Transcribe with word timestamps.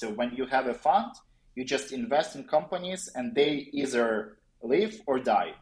So 0.00 0.08
when 0.08 0.34
you 0.34 0.46
have 0.46 0.66
a 0.66 0.72
fund, 0.72 1.12
you 1.54 1.62
just 1.62 1.92
invest 1.92 2.34
in 2.34 2.44
companies 2.44 3.10
and 3.14 3.34
they 3.34 3.68
either 3.70 4.38
live 4.62 4.98
or 5.04 5.18
die. 5.18 5.52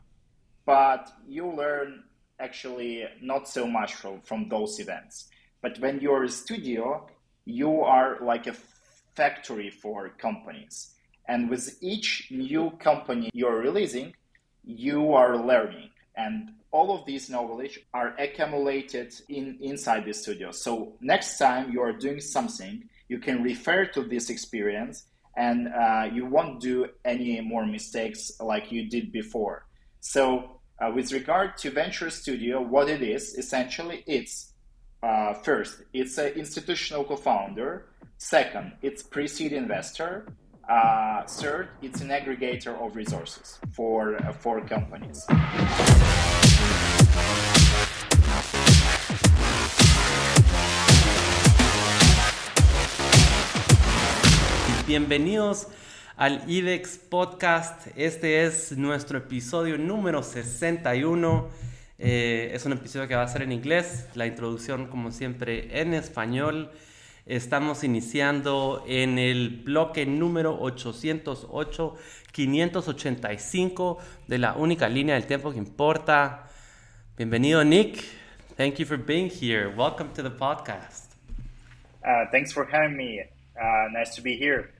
But 0.64 1.11
you 1.26 1.50
learn 1.50 2.04
actually 2.38 3.04
not 3.21 3.48
so 3.48 3.66
much 3.66 3.95
from, 3.95 4.21
from 4.21 4.48
those 4.48 4.79
events. 4.79 5.29
But 5.61 5.80
when 5.80 5.98
you're 5.98 6.22
a 6.22 6.29
studio, 6.29 7.09
you 7.46 7.80
are 7.80 8.19
like 8.22 8.46
a 8.46 8.54
factory 9.16 9.71
for 9.71 10.11
companies. 10.11 10.95
And 11.27 11.51
with 11.51 11.77
each 11.81 12.29
new 12.31 12.71
company 12.79 13.31
you're 13.35 13.59
releasing, 13.59 14.15
you 14.65 15.15
are 15.15 15.37
learning. 15.37 15.91
And 16.16 16.52
all 16.70 16.97
of 16.97 17.07
these 17.07 17.29
knowledge 17.29 17.80
are 17.93 18.15
accumulated 18.20 19.12
in 19.29 19.59
inside 19.61 20.05
the 20.05 20.15
studio. 20.15 20.52
So 20.52 20.93
next 21.01 21.39
time 21.39 21.73
you 21.73 21.80
are 21.83 21.93
doing 21.93 22.20
something, 22.20 22.84
you 23.09 23.19
can 23.19 23.43
refer 23.43 23.87
to 23.87 24.02
this 24.02 24.30
experience 24.30 25.05
and 25.37 25.69
uh, 25.69 26.09
you 26.12 26.27
won't 26.27 26.60
do 26.60 26.87
any 27.05 27.41
more 27.41 27.65
mistakes 27.65 28.32
like 28.41 28.73
you 28.73 28.88
did 28.88 29.12
before. 29.12 29.66
So 30.01 30.60
uh, 30.80 30.91
with 30.95 31.12
regard 31.12 31.56
to 31.59 31.70
venture 31.70 32.10
studio, 32.10 32.60
what 32.60 32.88
it 32.88 33.02
is 33.02 33.34
essentially, 33.34 34.05
it's 34.06 34.52
uh, 35.02 35.34
first, 35.34 35.82
it's 35.92 36.18
an 36.18 36.32
institutional 36.32 37.05
co-founder. 37.05 37.87
Second, 38.18 38.73
it's 38.82 39.02
pre-seed 39.02 39.52
investor. 39.52 40.27
Uh, 40.68 41.23
third, 41.27 41.68
it's 41.82 42.01
an 42.01 42.09
aggregator 42.09 42.74
of 42.84 42.95
resources 42.96 43.59
for 43.73 44.16
uh, 44.16 44.32
for 44.32 44.60
companies. 44.60 45.24
Bienvenidos 54.88 55.69
al 56.16 56.48
IDEX 56.48 56.96
Podcast. 56.96 57.88
Este 57.95 58.46
es 58.46 58.73
nuestro 58.73 59.18
episodio 59.18 59.76
número 59.76 60.23
61. 60.23 61.51
Eh, 61.99 62.52
es 62.54 62.65
un 62.65 62.73
episodio 62.73 63.07
que 63.07 63.15
va 63.15 63.23
a 63.23 63.29
ser 63.29 63.43
en 63.43 63.52
inglés, 63.52 64.09
la 64.15 64.27
introducción 64.27 64.87
como 64.87 65.11
siempre 65.12 65.79
en 65.79 65.93
español. 65.93 66.71
Estamos 67.27 67.85
iniciando 67.85 68.83
en 68.89 69.19
el 69.19 69.61
bloque 69.62 70.07
número 70.07 70.59
808, 70.59 71.97
585 72.33 73.99
de 74.27 74.39
la 74.39 74.55
única 74.55 74.89
línea 74.89 75.17
del 75.17 75.27
tiempo 75.27 75.53
que 75.53 75.59
importa. 75.59 76.49
Bienvenido, 77.19 77.62
Nick. 77.62 78.03
Thank 78.57 78.77
you 78.77 78.87
for 78.87 78.97
being 78.97 79.29
here. 79.29 79.69
Welcome 79.69 80.15
to 80.15 80.23
the 80.23 80.31
podcast. 80.31 81.12
Uh, 82.03 82.25
thanks 82.31 82.55
for 82.55 82.67
having 82.67 82.97
me. 82.97 83.21
Uh, 83.21 83.89
nice 83.93 84.17
to 84.17 84.23
be 84.23 84.34
here. 84.34 84.71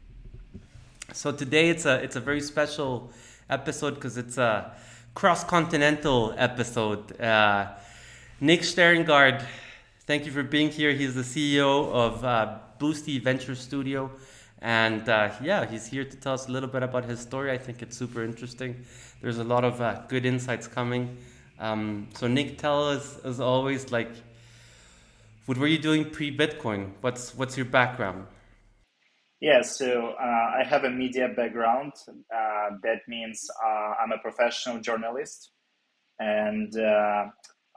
So 1.12 1.32
today 1.32 1.70
it's 1.70 1.86
a 1.86 2.02
it's 2.02 2.16
a 2.16 2.20
very 2.20 2.40
special 2.40 3.10
episode 3.48 3.94
because 3.94 4.18
it's 4.18 4.38
a 4.38 4.72
cross 5.14 5.42
continental 5.44 6.34
episode. 6.36 7.18
Uh, 7.20 7.68
Nick 8.40 8.60
Schteringard 8.60 9.44
Thank 10.08 10.24
you 10.24 10.32
for 10.32 10.42
being 10.42 10.70
here. 10.70 10.92
He's 10.92 11.14
the 11.14 11.20
CEO 11.20 11.92
of 11.92 12.24
uh, 12.24 12.60
Boosty 12.80 13.22
Venture 13.22 13.54
Studio. 13.54 14.10
And 14.62 15.06
uh, 15.06 15.32
yeah, 15.42 15.66
he's 15.66 15.86
here 15.86 16.02
to 16.02 16.16
tell 16.16 16.32
us 16.32 16.48
a 16.48 16.50
little 16.50 16.70
bit 16.70 16.82
about 16.82 17.04
his 17.04 17.20
story. 17.20 17.52
I 17.52 17.58
think 17.58 17.82
it's 17.82 17.94
super 17.94 18.24
interesting. 18.24 18.86
There's 19.20 19.36
a 19.36 19.44
lot 19.44 19.64
of 19.64 19.82
uh, 19.82 20.00
good 20.08 20.24
insights 20.24 20.66
coming. 20.66 21.18
Um, 21.58 22.08
so, 22.14 22.26
Nick, 22.26 22.56
tell 22.56 22.88
us, 22.88 23.18
as 23.18 23.38
always, 23.38 23.92
like, 23.92 24.08
what 25.44 25.58
were 25.58 25.66
you 25.66 25.78
doing 25.78 26.08
pre 26.08 26.34
Bitcoin? 26.34 26.92
What's, 27.02 27.34
what's 27.34 27.58
your 27.58 27.66
background? 27.66 28.24
Yeah, 29.41 29.62
so 29.62 30.14
uh, 30.20 30.53
I 30.58 30.64
have 30.64 30.84
a 30.84 30.91
media 30.91 31.28
background. 31.28 31.92
Uh, 32.08 32.70
that 32.83 33.00
means 33.06 33.48
uh, 33.64 33.94
I'm 34.03 34.12
a 34.12 34.19
professional 34.19 34.81
journalist. 34.81 35.53
And 36.19 36.75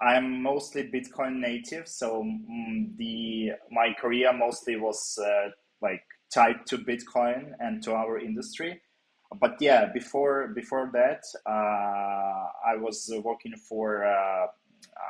I'm 0.02 0.42
mostly 0.42 0.90
Bitcoin 0.90 1.40
native, 1.40 1.88
so 1.88 2.24
mm, 2.24 2.98
the 2.98 3.52
my 3.72 3.94
career 4.00 4.34
mostly 4.34 4.76
was 4.76 5.20
uh, 5.22 5.50
like 5.82 6.02
tied 6.34 6.66
to 6.68 6.80
Bitcoin 6.80 7.52
and 7.60 7.84
to 7.84 7.94
our 7.94 8.18
industry. 8.20 8.82
But 9.40 9.58
yeah, 9.60 9.86
before 9.94 10.48
before 10.56 10.90
that, 10.94 11.24
uh, 11.46 12.48
I 12.72 12.76
was 12.78 13.12
working 13.24 13.56
for. 13.56 14.06
Uh, 14.06 14.48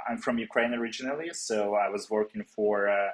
I'm 0.09 0.17
from 0.17 0.37
Ukraine 0.37 0.73
originally, 0.73 1.29
so 1.33 1.75
I 1.75 1.89
was 1.89 2.09
working 2.09 2.43
for 2.43 2.89
uh, 2.89 2.93
uh, 2.93 3.09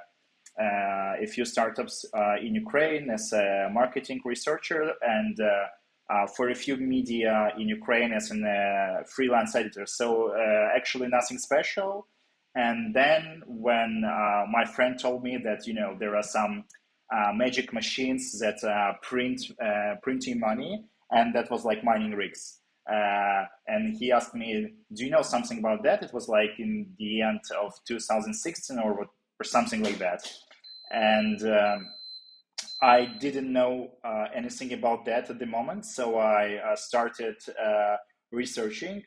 a 0.60 1.26
few 1.26 1.44
startups 1.44 2.04
uh, 2.14 2.36
in 2.40 2.54
Ukraine 2.54 3.10
as 3.10 3.32
a 3.32 3.68
marketing 3.72 4.20
researcher 4.24 4.92
and 5.02 5.38
uh, 6.10 6.26
for 6.26 6.48
a 6.48 6.54
few 6.54 6.76
media 6.76 7.50
in 7.58 7.68
Ukraine 7.68 8.12
as 8.12 8.30
a 8.30 8.34
uh, 8.34 9.04
freelance 9.04 9.54
editor. 9.54 9.84
So 9.84 10.32
uh, 10.32 10.68
actually 10.74 11.08
nothing 11.08 11.38
special. 11.38 12.06
And 12.54 12.94
then 12.94 13.42
when 13.46 14.04
uh, 14.04 14.44
my 14.50 14.64
friend 14.64 14.98
told 14.98 15.22
me 15.22 15.38
that 15.44 15.66
you 15.66 15.74
know 15.74 15.96
there 15.98 16.16
are 16.16 16.22
some 16.22 16.64
uh, 17.14 17.32
magic 17.34 17.72
machines 17.72 18.38
that 18.40 18.58
print 19.02 19.42
printing 20.02 20.40
money, 20.40 20.84
and 21.10 21.34
that 21.34 21.50
was 21.50 21.64
like 21.64 21.84
mining 21.84 22.12
rigs. 22.12 22.60
and 22.86 23.96
he 23.98 24.10
asked 24.10 24.34
me, 24.34 24.72
"Do 24.94 25.04
you 25.04 25.10
know 25.10 25.22
something 25.22 25.58
about 25.58 25.82
that?" 25.84 26.02
It 26.02 26.12
was 26.12 26.26
like 26.26 26.54
in 26.58 26.72
the 26.98 27.20
end 27.20 27.42
of 27.62 27.72
2016 27.86 28.78
or 28.78 29.08
or 29.40 29.44
something 29.44 29.82
like 29.82 29.98
that. 29.98 30.20
And 30.90 31.42
um, 31.42 31.88
I 32.80 33.06
didn't 33.20 33.52
know 33.52 33.92
uh, 34.04 34.26
anything 34.34 34.72
about 34.72 35.04
that 35.06 35.30
at 35.30 35.38
the 35.38 35.46
moment, 35.46 35.84
so 35.84 36.16
I 36.16 36.56
uh, 36.56 36.76
started 36.76 37.36
uh, 37.60 37.96
researching, 38.30 39.02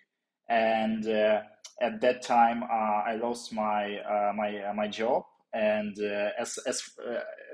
and 0.49 1.07
uh, 1.07 1.41
at 1.81 2.01
that 2.01 2.21
time 2.21 2.63
uh, 2.63 2.67
I 2.67 3.15
lost 3.15 3.53
my 3.53 3.97
uh, 3.99 4.33
my 4.35 4.73
my 4.75 4.87
job, 4.89 5.23
and 5.53 5.97
as 6.37 6.59
as 6.67 6.81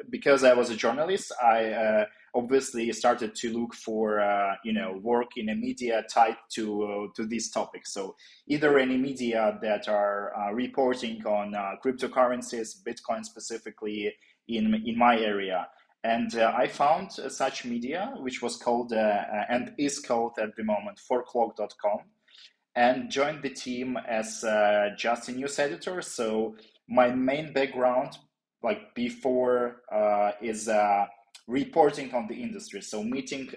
because 0.09 0.43
I 0.43 0.53
was 0.53 0.71
a 0.71 0.75
journalist, 0.75 1.31
I 1.41 2.05
obviously 2.37 2.91
started 2.93 3.35
to 3.35 3.47
look 3.57 3.73
for 3.73 4.21
you 4.63 4.73
know 4.73 4.99
work 5.01 5.31
in 5.37 5.49
a 5.49 5.55
media 5.55 6.03
tied 6.09 6.37
to 6.55 7.11
to 7.15 7.25
these 7.25 7.49
topics. 7.49 7.93
So 7.93 8.15
either 8.47 8.77
any 8.77 8.97
media 8.97 9.57
that 9.61 9.87
are 9.87 10.31
reporting 10.53 11.25
on 11.25 11.53
cryptocurrencies, 11.83 12.69
Bitcoin 12.87 13.25
specifically 13.25 14.13
in 14.47 14.65
in 14.85 14.97
my 14.97 15.19
area 15.19 15.67
and 16.03 16.35
uh, 16.35 16.53
I 16.55 16.67
found 16.67 17.11
uh, 17.19 17.29
such 17.29 17.65
media, 17.65 18.13
which 18.19 18.41
was 18.41 18.55
called 18.57 18.93
uh, 18.93 18.97
uh 18.97 19.45
and 19.49 19.73
is 19.77 19.99
called 19.99 20.33
at 20.39 20.55
the 20.55 20.63
moment 20.63 20.99
forklog.com, 21.09 21.99
and 22.75 23.09
joined 23.09 23.43
the 23.43 23.49
team 23.49 23.97
as 24.07 24.43
uh, 24.43 24.89
just 24.97 25.29
a 25.29 25.31
news 25.31 25.59
editor. 25.59 26.01
So 26.01 26.55
my 26.87 27.09
main 27.11 27.51
background, 27.51 28.17
like 28.63 28.95
before, 28.95 29.81
uh, 29.91 30.31
is 30.41 30.69
reporting 31.47 32.13
on 32.13 32.27
the 32.27 32.35
industry. 32.35 32.81
So 32.81 33.03
meeting 33.03 33.49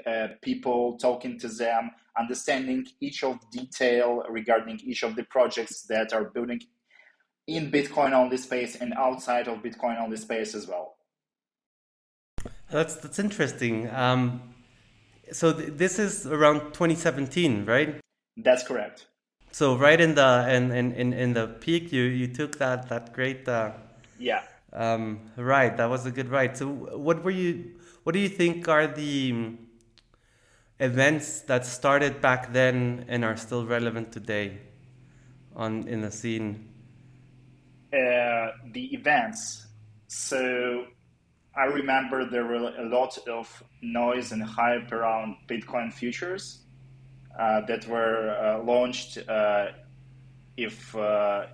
people, 0.43 0.97
talking 0.99 1.39
to 1.41 1.49
them, 1.49 1.91
understanding 2.19 2.87
each 3.01 3.23
of 3.25 3.39
detail 3.51 4.23
regarding 4.29 4.81
each 4.85 5.03
of 5.03 5.17
the 5.17 5.25
projects 5.25 5.83
that 5.83 6.13
are 6.13 6.25
building 6.25 6.61
in 7.47 7.71
Bitcoin 7.71 8.13
only 8.13 8.37
space 8.37 8.77
and 8.77 8.95
outside 8.95 9.49
of 9.49 9.59
Bitcoin 9.59 10.01
only 10.01 10.17
space 10.17 10.55
as 10.55 10.69
well. 10.69 10.97
That's 12.71 12.95
that's 12.95 13.19
interesting. 13.19 13.91
Um, 13.91 14.55
so 15.33 15.53
th- 15.53 15.73
this 15.73 15.99
is 15.99 16.27
around 16.27 16.73
2017, 16.73 17.65
right? 17.67 18.01
That's 18.37 18.63
correct. 18.63 19.07
So 19.51 19.77
right 19.77 20.01
in 20.01 20.15
the 20.15 20.47
in 20.49 20.71
in, 20.71 21.13
in 21.13 21.33
the 21.33 21.49
peak, 21.49 21.93
you 21.93 22.03
you 22.03 22.29
took 22.29 22.59
that 22.59 22.89
that 22.89 23.13
great. 23.13 23.49
Uh, 23.49 23.73
yeah. 24.19 24.43
Um, 24.73 25.33
right, 25.37 25.77
that 25.77 25.91
was 25.91 26.07
a 26.07 26.13
good 26.13 26.29
ride. 26.29 26.57
So 26.57 26.69
what 26.69 27.25
were 27.25 27.33
you? 27.33 27.73
What 28.03 28.15
do 28.15 28.19
you 28.19 28.29
think 28.29 28.67
are 28.69 28.87
the 28.87 29.57
events 30.79 31.43
that 31.43 31.67
started 31.67 32.21
back 32.21 32.53
then 32.53 33.05
and 33.09 33.25
are 33.25 33.37
still 33.37 33.67
relevant 33.67 34.11
today 34.13 34.61
on 35.55 35.87
in 35.87 36.01
the 36.01 36.11
scene? 36.11 36.69
Uh, 37.93 38.53
the 38.73 38.89
events. 38.93 39.67
So 40.07 40.87
I 41.55 41.65
remember 41.65 42.25
there 42.25 42.47
were 42.47 42.73
a 42.79 42.89
lot 42.89 43.19
of 43.29 43.63
noise 43.83 44.33
and 44.33 44.43
hype 44.43 44.91
around 44.93 45.37
Bitcoin 45.47 45.93
futures 45.93 46.63
uh, 47.39 47.61
that 47.67 47.87
were 47.87 48.31
uh, 48.31 48.63
launched 48.63 49.19
uh, 49.29 49.67
if 50.57 50.97
uh, 50.97 51.47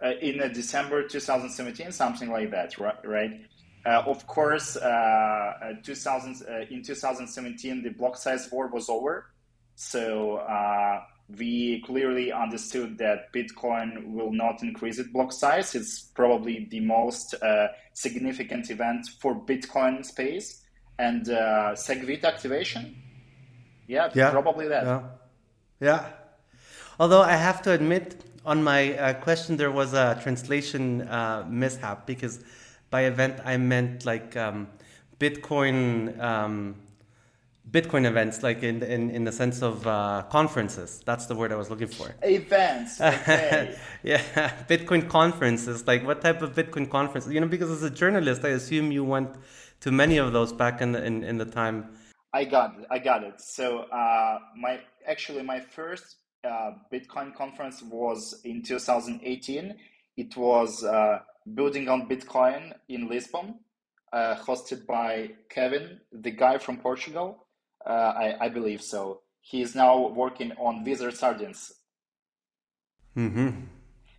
uh, 0.00 0.10
in 0.20 0.38
December 0.52 1.08
2017, 1.08 1.90
something 1.90 2.30
like 2.30 2.50
that, 2.52 2.78
right? 2.78 3.40
Uh, 3.86 4.02
of 4.06 4.26
course, 4.26 4.74
2000, 4.74 6.46
in 6.70 6.82
2017, 6.82 7.82
the 7.82 7.90
block 7.90 8.16
size 8.16 8.48
war 8.50 8.68
was 8.68 8.88
over. 8.88 9.30
So 9.76 10.40
we 11.36 11.82
clearly 11.82 12.32
understood 12.32 12.96
that 12.98 13.32
Bitcoin 13.32 14.12
will 14.12 14.32
not 14.32 14.62
increase 14.62 14.98
its 14.98 15.10
block 15.10 15.32
size. 15.32 15.74
It's 15.74 16.00
probably 16.00 16.66
the 16.70 16.80
most 16.80 17.34
uh, 17.34 17.68
significant 17.92 18.70
event 18.70 19.06
for 19.20 19.34
Bitcoin 19.34 20.04
space 20.04 20.64
and 20.98 21.28
uh, 21.28 21.74
SegWit 21.74 22.24
activation. 22.24 22.96
Yeah, 23.86 24.10
yeah, 24.14 24.30
probably 24.30 24.68
that. 24.68 24.84
Yeah. 24.84 25.02
yeah. 25.80 26.06
Although 26.98 27.22
I 27.22 27.36
have 27.36 27.62
to 27.62 27.72
admit, 27.72 28.22
on 28.44 28.62
my 28.62 28.96
uh, 28.98 29.12
question, 29.14 29.56
there 29.56 29.70
was 29.70 29.92
a 29.92 30.18
translation 30.22 31.02
uh, 31.02 31.46
mishap 31.48 32.06
because 32.06 32.40
by 32.90 33.02
event 33.02 33.40
I 33.44 33.56
meant 33.56 34.04
like 34.04 34.36
um, 34.36 34.68
Bitcoin. 35.18 36.18
Um, 36.20 36.76
Bitcoin 37.70 38.06
events, 38.06 38.42
like 38.42 38.62
in 38.62 38.82
in, 38.82 39.10
in 39.10 39.24
the 39.24 39.32
sense 39.32 39.62
of 39.62 39.86
uh, 39.86 40.22
conferences. 40.30 41.02
That's 41.04 41.26
the 41.26 41.34
word 41.34 41.52
I 41.52 41.56
was 41.56 41.68
looking 41.68 41.88
for. 41.88 42.14
Events. 42.22 42.98
Okay. 43.00 43.76
yeah, 44.02 44.22
Bitcoin 44.68 45.08
conferences. 45.08 45.86
Like 45.86 46.06
what 46.06 46.22
type 46.22 46.40
of 46.40 46.54
Bitcoin 46.54 46.88
conference? 46.88 47.26
You 47.28 47.40
know, 47.40 47.46
because 47.46 47.70
as 47.70 47.82
a 47.82 47.90
journalist, 47.90 48.44
I 48.44 48.50
assume 48.50 48.90
you 48.90 49.04
went 49.04 49.34
to 49.80 49.92
many 49.92 50.16
of 50.16 50.32
those 50.32 50.52
back 50.52 50.80
in 50.80 50.92
the 50.92 51.04
in, 51.04 51.22
in 51.24 51.36
the 51.36 51.44
time. 51.44 51.90
I 52.32 52.44
got 52.44 52.78
it. 52.78 52.86
I 52.90 52.98
got 52.98 53.22
it. 53.22 53.40
So 53.40 53.80
uh, 53.80 54.38
my 54.56 54.80
actually 55.06 55.42
my 55.42 55.60
first 55.60 56.16
uh, 56.44 56.72
Bitcoin 56.92 57.34
conference 57.34 57.82
was 57.82 58.40
in 58.44 58.62
2018. 58.62 59.74
It 60.16 60.36
was 60.36 60.84
uh, 60.84 61.18
building 61.54 61.88
on 61.88 62.08
Bitcoin 62.08 62.72
in 62.88 63.08
Lisbon, 63.08 63.60
uh, 64.12 64.36
hosted 64.36 64.86
by 64.86 65.30
Kevin, 65.50 66.00
the 66.12 66.30
guy 66.30 66.58
from 66.58 66.78
Portugal 66.78 67.48
uh, 67.86 67.90
I, 67.90 68.46
I 68.46 68.48
believe 68.48 68.82
so. 68.82 69.22
He 69.40 69.62
is 69.62 69.74
now 69.74 70.08
working 70.08 70.52
on 70.58 70.84
Wizard 70.84 71.16
Sardines. 71.16 71.72
Mm-hmm. 73.16 73.50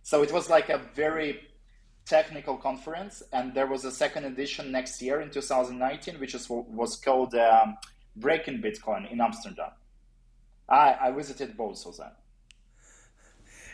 So 0.02 0.22
it 0.22 0.32
was 0.32 0.50
like 0.50 0.68
a 0.68 0.78
very 0.94 1.40
technical 2.04 2.56
conference, 2.56 3.22
and 3.32 3.54
there 3.54 3.66
was 3.66 3.84
a 3.84 3.92
second 3.92 4.24
edition 4.24 4.72
next 4.72 5.00
year 5.00 5.20
in 5.20 5.30
2019, 5.30 6.18
which 6.18 6.34
is, 6.34 6.48
was 6.50 6.96
called 6.96 7.34
um, 7.34 7.76
Breaking 8.16 8.60
Bitcoin 8.60 9.10
in 9.10 9.20
Amsterdam. 9.20 9.70
I, 10.68 10.96
I 11.00 11.10
visited 11.12 11.56
both 11.56 11.86
of 11.86 11.96
them. 11.96 12.12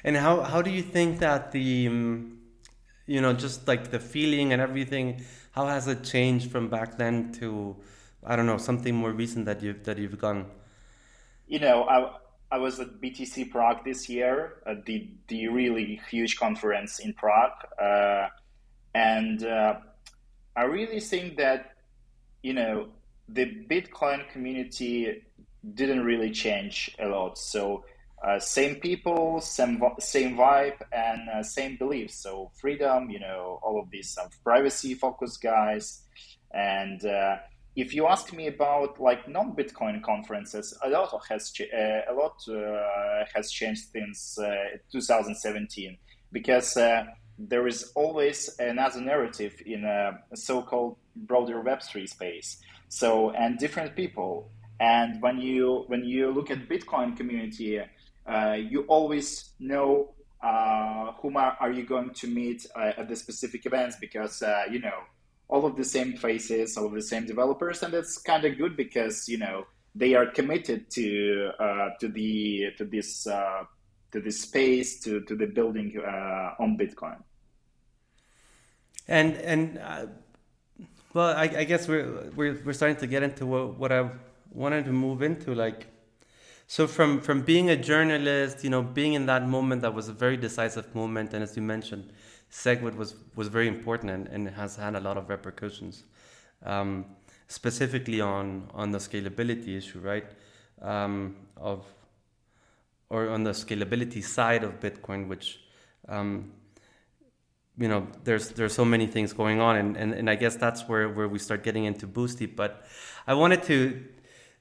And 0.04 0.16
how, 0.16 0.42
how 0.42 0.62
do 0.62 0.70
you 0.70 0.82
think 0.82 1.20
that 1.20 1.52
the, 1.52 1.88
um, 1.88 2.35
you 3.06 3.20
know, 3.20 3.32
just 3.32 3.66
like 3.68 3.90
the 3.90 4.00
feeling 4.00 4.52
and 4.52 4.60
everything, 4.60 5.24
how 5.52 5.66
has 5.66 5.86
it 5.86 6.02
changed 6.02 6.50
from 6.50 6.68
back 6.68 6.98
then 6.98 7.32
to 7.34 7.76
I 8.24 8.34
don't 8.34 8.46
know 8.46 8.58
something 8.58 8.94
more 8.94 9.12
recent 9.12 9.46
that 9.46 9.62
you've 9.62 9.84
that 9.84 9.98
you've 9.98 10.18
gone. 10.18 10.46
You 11.46 11.60
know, 11.60 11.84
I 11.84 12.16
I 12.50 12.58
was 12.58 12.80
at 12.80 13.00
BTC 13.00 13.50
Prague 13.50 13.84
this 13.84 14.08
year, 14.08 14.62
uh, 14.66 14.74
the 14.84 15.08
the 15.28 15.48
really 15.48 16.00
huge 16.10 16.36
conference 16.36 16.98
in 16.98 17.12
Prague, 17.12 17.64
uh, 17.80 18.28
and 18.94 19.44
uh, 19.44 19.76
I 20.56 20.64
really 20.64 21.00
think 21.00 21.36
that 21.36 21.76
you 22.42 22.52
know 22.52 22.88
the 23.28 23.46
Bitcoin 23.46 24.28
community 24.30 25.22
didn't 25.74 26.04
really 26.04 26.30
change 26.30 26.94
a 26.98 27.06
lot. 27.06 27.38
So 27.38 27.84
uh, 28.22 28.38
same 28.38 28.76
people, 28.76 29.40
same 29.40 29.82
same 29.98 30.36
vibe, 30.36 30.80
and 30.92 31.28
uh, 31.28 31.42
same 31.42 31.76
beliefs. 31.76 32.16
So 32.16 32.50
freedom, 32.60 33.10
you 33.10 33.20
know, 33.20 33.60
all 33.62 33.80
of 33.80 33.90
these 33.90 34.16
uh, 34.18 34.28
privacy 34.42 34.94
focused 34.94 35.42
guys, 35.42 36.02
and 36.52 37.02
if 37.76 37.92
you 37.92 38.06
ask 38.06 38.32
me 38.32 38.46
about 38.46 38.98
like 38.98 39.28
non-Bitcoin 39.28 40.02
conferences, 40.02 40.76
a 40.82 40.88
lot 40.88 41.12
has 41.28 41.52
uh, 41.60 42.10
a 42.10 42.14
lot 42.14 42.36
uh, 42.48 43.24
has 43.34 43.52
changed 43.52 43.84
since 43.92 44.38
uh, 44.38 44.78
2017 44.90 45.98
because 46.32 46.76
uh, 46.78 47.04
there 47.38 47.66
is 47.66 47.92
always 47.94 48.56
another 48.58 49.00
narrative 49.02 49.54
in 49.66 49.84
a 49.84 50.18
so-called 50.34 50.96
broader 51.14 51.62
Web3 51.62 52.08
space. 52.08 52.58
So 52.88 53.30
and 53.32 53.58
different 53.58 53.94
people, 53.94 54.48
and 54.80 55.20
when 55.20 55.38
you 55.38 55.84
when 55.88 56.02
you 56.04 56.30
look 56.32 56.50
at 56.50 56.68
Bitcoin 56.68 57.14
community, 57.14 57.78
uh, 57.78 57.84
you 58.70 58.84
always 58.88 59.50
know 59.58 60.14
uh, 60.43 61.12
whom 61.20 61.37
are, 61.37 61.56
are, 61.61 61.73
you 61.73 61.84
going 61.84 62.11
to 62.11 62.26
meet 62.26 62.67
at 62.76 63.08
the 63.08 63.17
specific 63.17 63.67
events 63.67 63.96
because 64.00 64.43
you 64.70 64.81
know 64.81 65.00
all 65.49 65.64
of 65.64 65.76
the 65.76 65.84
same 65.84 66.17
faces, 66.17 66.76
all 66.76 66.87
of 66.87 66.93
the 66.93 67.02
same 67.02 67.25
developers, 67.25 67.82
and 67.82 67.94
it's 67.94 68.19
kind 68.19 68.44
of 68.44 68.58
good 68.58 68.76
because 68.76 69.28
you 69.28 69.38
know 69.38 69.67
they 69.94 70.14
are 70.14 70.26
committed 70.26 70.90
to 70.90 71.50
uh, 71.58 71.90
to 72.00 72.08
the 72.08 72.73
to 72.76 72.84
this 72.84 73.26
uh, 73.26 73.64
to 74.12 74.20
this 74.20 74.40
space 74.40 75.00
to 75.00 75.20
to 75.23 75.34
the 75.34 75.46
building 75.46 75.96
uh, 75.99 76.62
on 76.62 76.76
Bitcoin. 76.76 77.17
And 79.08 79.37
and 79.37 79.78
uh, 79.78 80.06
well, 81.14 81.34
I, 81.37 81.44
I, 81.44 81.64
guess 81.64 81.88
we're, 81.88 82.31
we're 82.34 82.61
we're 82.64 82.73
starting 82.73 82.99
to 82.99 83.06
get 83.06 83.23
into 83.23 83.46
what, 83.46 83.78
what 83.78 83.93
I 83.93 84.11
wanted 84.52 84.84
to 84.87 84.93
move 84.93 85.23
into, 85.23 85.55
like. 85.55 85.87
So 86.66 86.86
from 86.86 87.20
from 87.20 87.42
being 87.42 87.70
a 87.70 87.76
journalist, 87.76 88.64
you 88.64 88.70
know, 88.70 88.82
being 88.82 89.14
in 89.14 89.26
that 89.26 89.46
moment 89.46 89.82
that 89.82 89.94
was 89.94 90.08
a 90.08 90.12
very 90.12 90.36
decisive 90.36 90.94
moment, 90.94 91.32
and 91.32 91.42
as 91.42 91.56
you 91.56 91.62
mentioned, 91.62 92.12
SegWit 92.50 92.96
was 92.96 93.14
was 93.36 93.48
very 93.48 93.68
important 93.68 94.10
and, 94.10 94.26
and 94.28 94.48
has 94.48 94.76
had 94.76 94.96
a 94.96 95.00
lot 95.00 95.16
of 95.16 95.28
repercussions, 95.28 96.04
um, 96.64 97.04
specifically 97.46 98.20
on 98.20 98.68
on 98.74 98.90
the 98.90 98.98
scalability 98.98 99.76
issue, 99.76 100.00
right? 100.00 100.26
Um, 100.82 101.36
of 101.56 101.84
or 103.10 103.28
on 103.30 103.44
the 103.44 103.52
scalability 103.52 104.22
side 104.22 104.64
of 104.64 104.80
Bitcoin, 104.80 105.28
which 105.28 105.60
um, 106.08 106.52
you 107.78 107.88
know 107.88 108.08
there's 108.24 108.50
there's 108.50 108.74
so 108.74 108.84
many 108.84 109.06
things 109.06 109.32
going 109.32 109.60
on, 109.60 109.76
and, 109.76 109.96
and, 109.96 110.12
and 110.12 110.28
I 110.28 110.34
guess 110.34 110.56
that's 110.56 110.88
where, 110.88 111.08
where 111.08 111.28
we 111.28 111.38
start 111.38 111.62
getting 111.62 111.84
into 111.84 112.08
Boosty. 112.08 112.46
But 112.54 112.86
I 113.26 113.34
wanted 113.34 113.62
to 113.64 114.04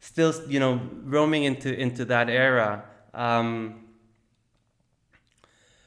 still 0.06 0.34
you 0.48 0.60
know 0.60 0.80
roaming 1.04 1.44
into 1.44 1.74
into 1.74 2.06
that 2.06 2.30
era. 2.30 2.86
Um, 3.14 3.82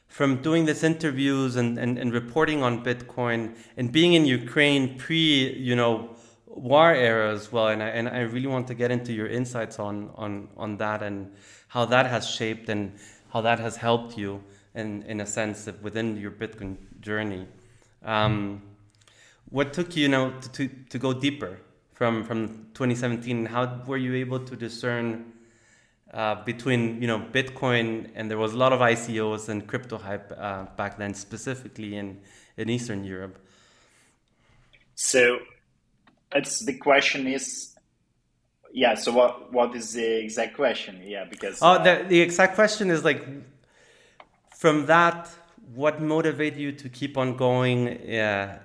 from 0.09 0.43
doing 0.43 0.65
these 0.65 0.83
interviews 0.83 1.55
and, 1.55 1.79
and, 1.79 1.97
and 1.97 2.13
reporting 2.13 2.61
on 2.61 2.83
Bitcoin 2.83 3.55
and 3.77 3.93
being 3.93 4.15
in 4.15 4.25
Ukraine 4.25 4.99
pre, 4.99 5.53
you 5.53 5.77
know, 5.77 6.17
war 6.47 6.93
era 6.93 7.31
as 7.31 7.53
well. 7.53 7.69
And 7.69 7.81
I, 7.81 7.89
and 7.91 8.09
I 8.09 8.23
really 8.23 8.49
want 8.49 8.67
to 8.67 8.75
get 8.75 8.91
into 8.91 9.13
your 9.13 9.29
insights 9.29 9.79
on, 9.79 10.11
on, 10.17 10.49
on 10.57 10.79
that 10.79 11.05
and 11.05 11.31
how 11.69 11.85
that 11.85 12.07
has 12.07 12.27
shaped 12.27 12.69
and 12.69 12.99
how 13.33 13.43
that 13.43 13.61
has 13.61 13.77
helped 13.77 14.19
you 14.19 14.43
in, 14.75 15.05
in 15.05 15.21
a 15.21 15.27
sense 15.27 15.69
within 15.83 16.17
your 16.17 16.33
Bitcoin 16.33 16.79
journey. 17.01 17.47
Um, 18.03 18.63
what 19.51 19.73
took 19.73 19.95
you, 19.95 20.03
you 20.03 20.09
know, 20.09 20.33
to, 20.41 20.49
to, 20.51 20.69
to 20.89 20.99
go 20.99 21.13
deeper 21.13 21.61
from, 21.99 22.23
from 22.23 22.69
2017? 22.75 23.47
How 23.47 23.83
were 23.85 23.97
you 23.97 24.15
able 24.15 24.39
to 24.39 24.55
discern 24.55 25.33
uh, 26.15 26.37
between 26.45 27.03
you 27.03 27.09
know 27.09 27.19
Bitcoin 27.19 28.09
and 28.15 28.31
there 28.31 28.39
was 28.39 28.55
a 28.55 28.57
lot 28.57 28.73
of 28.73 28.79
ICOs 28.79 29.49
and 29.49 29.67
crypto 29.67 29.99
hype 29.99 30.33
uh, 30.39 30.65
back 30.77 30.97
then, 30.97 31.13
specifically 31.13 31.97
in 31.97 32.21
in 32.57 32.71
Eastern 32.71 33.05
Europe. 33.05 33.37
So, 34.95 35.41
it's 36.35 36.61
the 36.61 36.79
question 36.79 37.27
is, 37.27 37.75
yeah. 38.73 38.95
So 38.95 39.13
what 39.13 39.53
what 39.53 39.75
is 39.75 39.93
the 39.93 40.25
exact 40.25 40.55
question? 40.55 41.03
Yeah, 41.05 41.25
because 41.25 41.59
oh, 41.61 41.73
uh, 41.73 41.83
the 41.83 42.05
the 42.09 42.21
exact 42.21 42.55
question 42.55 42.91
is 42.91 43.05
like 43.05 43.27
from 44.57 44.87
that, 44.87 45.29
what 45.75 46.01
motivated 46.01 46.61
you 46.61 46.73
to 46.73 46.89
keep 46.89 47.19
on 47.19 47.37
going 47.37 47.89
uh, 48.19 48.61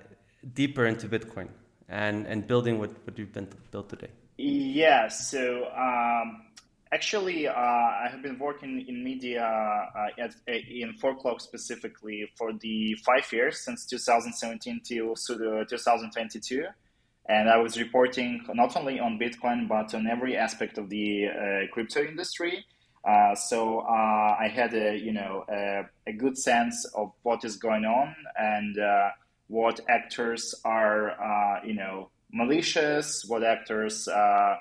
deeper 0.53 0.85
into 0.85 1.09
Bitcoin 1.09 1.49
and 1.93 2.27
and 2.27 2.47
building 2.47 2.79
what 2.79 2.91
what 3.05 3.17
you've 3.17 3.33
been 3.33 3.47
built 3.71 3.89
today? 3.89 4.09
Yeah. 4.37 5.07
So. 5.07 5.69
Um, 5.75 6.41
Actually, 6.93 7.47
uh, 7.47 7.53
I 7.53 8.07
have 8.11 8.21
been 8.21 8.37
working 8.37 8.85
in 8.87 9.03
media 9.03 9.41
uh, 9.41 10.21
at, 10.21 10.35
in 10.47 10.93
ForkLog 11.01 11.41
specifically 11.41 12.29
for 12.37 12.53
the 12.53 12.93
five 13.03 13.33
years 13.33 13.57
since 13.65 13.87
2017 13.87 14.81
till 14.83 15.15
2022. 15.15 16.65
And 17.29 17.49
I 17.49 17.57
was 17.57 17.79
reporting 17.79 18.45
not 18.53 18.77
only 18.77 18.99
on 18.99 19.17
Bitcoin, 19.17 19.67
but 19.67 19.95
on 19.95 20.05
every 20.05 20.37
aspect 20.37 20.77
of 20.77 20.89
the 20.89 21.29
uh, 21.29 21.73
crypto 21.73 22.03
industry. 22.03 22.63
Uh, 23.03 23.33
so 23.33 23.79
uh, 23.79 24.37
I 24.39 24.47
had 24.53 24.75
a, 24.75 24.95
you 24.95 25.13
know, 25.13 25.45
a, 25.49 25.85
a, 26.05 26.13
good 26.13 26.37
sense 26.37 26.85
of 26.95 27.11
what 27.23 27.43
is 27.43 27.57
going 27.57 27.85
on 27.85 28.15
and 28.37 28.77
uh, 28.77 29.09
what 29.47 29.79
actors 29.89 30.55
are, 30.65 31.61
you 31.65 31.73
know, 31.73 32.09
malicious, 32.31 33.25
what 33.25 33.43
actors 33.43 34.07
uh, 34.07 34.55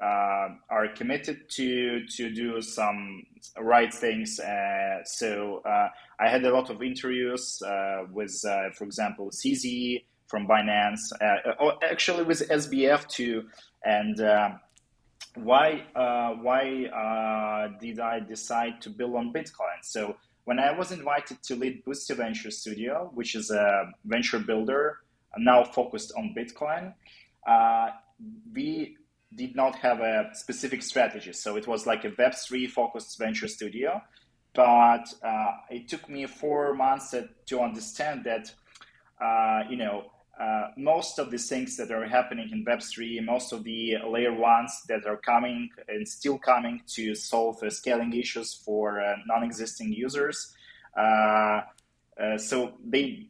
are 0.00 0.88
committed 0.94 1.50
to 1.50 2.06
to 2.06 2.30
do 2.30 2.62
some 2.62 3.24
right 3.58 3.92
things. 3.92 4.38
Uh, 4.40 5.02
so 5.04 5.62
uh, 5.64 5.88
I 6.20 6.28
had 6.28 6.44
a 6.44 6.52
lot 6.52 6.70
of 6.70 6.82
interviews 6.82 7.60
uh, 7.62 8.04
with, 8.10 8.42
uh, 8.48 8.70
for 8.70 8.84
example, 8.84 9.30
CZ 9.30 10.04
from 10.26 10.46
Binance, 10.46 11.00
uh, 11.20 11.72
actually 11.82 12.24
with 12.24 12.48
SBF 12.48 13.08
too, 13.08 13.48
and 13.84 14.20
why 15.34 15.84
uh, 15.94 16.30
why 16.42 16.86
uh, 16.86 17.78
did 17.80 18.00
I 18.00 18.20
decide 18.20 18.80
to 18.82 18.90
build 18.90 19.14
on 19.14 19.32
Bitcoin? 19.32 19.78
So 19.82 20.16
when 20.48 20.58
I 20.58 20.72
was 20.72 20.92
invited 20.92 21.42
to 21.42 21.56
lead 21.56 21.84
Boosty 21.84 22.16
Venture 22.16 22.50
Studio, 22.50 23.10
which 23.12 23.34
is 23.34 23.50
a 23.50 23.92
venture 24.06 24.38
builder 24.38 24.96
now 25.36 25.62
focused 25.62 26.10
on 26.16 26.34
Bitcoin, 26.34 26.94
uh, 27.46 27.90
we 28.54 28.96
did 29.34 29.54
not 29.54 29.76
have 29.76 30.00
a 30.00 30.30
specific 30.32 30.82
strategy. 30.82 31.34
So 31.34 31.56
it 31.56 31.66
was 31.66 31.86
like 31.86 32.06
a 32.06 32.12
Web3 32.12 32.70
focused 32.70 33.18
venture 33.18 33.46
studio. 33.46 34.00
But 34.54 35.12
uh, 35.22 35.52
it 35.68 35.86
took 35.86 36.08
me 36.08 36.24
four 36.24 36.72
months 36.72 37.14
to 37.50 37.60
understand 37.60 38.24
that, 38.24 38.50
uh, 39.22 39.68
you 39.68 39.76
know, 39.76 40.06
uh, 40.38 40.68
most 40.76 41.18
of 41.18 41.32
the 41.32 41.38
things 41.38 41.76
that 41.76 41.90
are 41.90 42.06
happening 42.06 42.50
in 42.52 42.64
Web3, 42.64 43.24
most 43.24 43.52
of 43.52 43.64
the 43.64 43.96
layer 44.06 44.32
ones 44.32 44.82
that 44.88 45.04
are 45.04 45.16
coming 45.16 45.68
and 45.88 46.06
still 46.06 46.38
coming 46.38 46.80
to 46.86 47.14
solve 47.16 47.60
uh, 47.62 47.70
scaling 47.70 48.12
issues 48.12 48.54
for 48.54 49.00
uh, 49.00 49.16
non-existing 49.26 49.92
users. 49.92 50.54
Uh, 50.96 51.62
uh, 52.20 52.38
so 52.38 52.72
they 52.86 53.26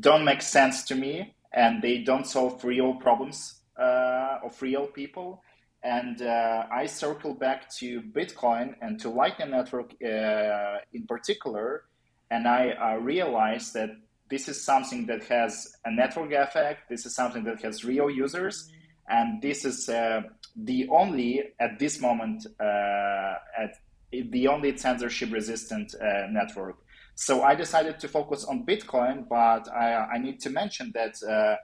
don't 0.00 0.24
make 0.24 0.42
sense 0.42 0.84
to 0.84 0.94
me, 0.94 1.34
and 1.52 1.80
they 1.80 1.98
don't 1.98 2.26
solve 2.26 2.62
real 2.62 2.94
problems 2.94 3.60
uh, 3.78 4.38
of 4.44 4.60
real 4.60 4.86
people. 4.86 5.42
And 5.82 6.20
I 6.20 6.86
circle 6.86 7.32
back 7.32 7.72
to 7.76 8.02
Bitcoin 8.02 8.74
and 8.82 8.98
to 9.00 9.08
Lightning 9.08 9.52
Network 9.52 9.94
in 10.00 11.06
particular, 11.06 11.84
and 12.32 12.48
I 12.48 12.94
realized 12.94 13.74
that 13.74 13.90
this 14.30 14.48
is 14.48 14.62
something 14.62 15.06
that 15.06 15.24
has 15.24 15.76
a 15.84 15.90
network 15.90 16.32
effect. 16.32 16.88
This 16.88 17.06
is 17.06 17.14
something 17.14 17.44
that 17.44 17.62
has 17.62 17.84
real 17.84 18.10
users, 18.10 18.70
and 19.08 19.40
this 19.40 19.64
is 19.64 19.88
uh, 19.88 20.22
the 20.56 20.88
only 20.88 21.42
at 21.60 21.78
this 21.78 22.00
moment 22.00 22.46
uh, 22.60 23.34
at 23.58 23.74
the 24.12 24.48
only 24.48 24.76
censorship 24.76 25.32
resistant 25.32 25.94
uh, 25.94 26.26
network. 26.30 26.76
So 27.14 27.42
I 27.42 27.54
decided 27.54 27.98
to 28.00 28.08
focus 28.08 28.44
on 28.44 28.64
Bitcoin, 28.64 29.28
but 29.28 29.68
I, 29.68 29.94
I 30.14 30.18
need 30.18 30.40
to 30.40 30.50
mention 30.50 30.92
that 30.94 31.14
uh, 31.22 31.56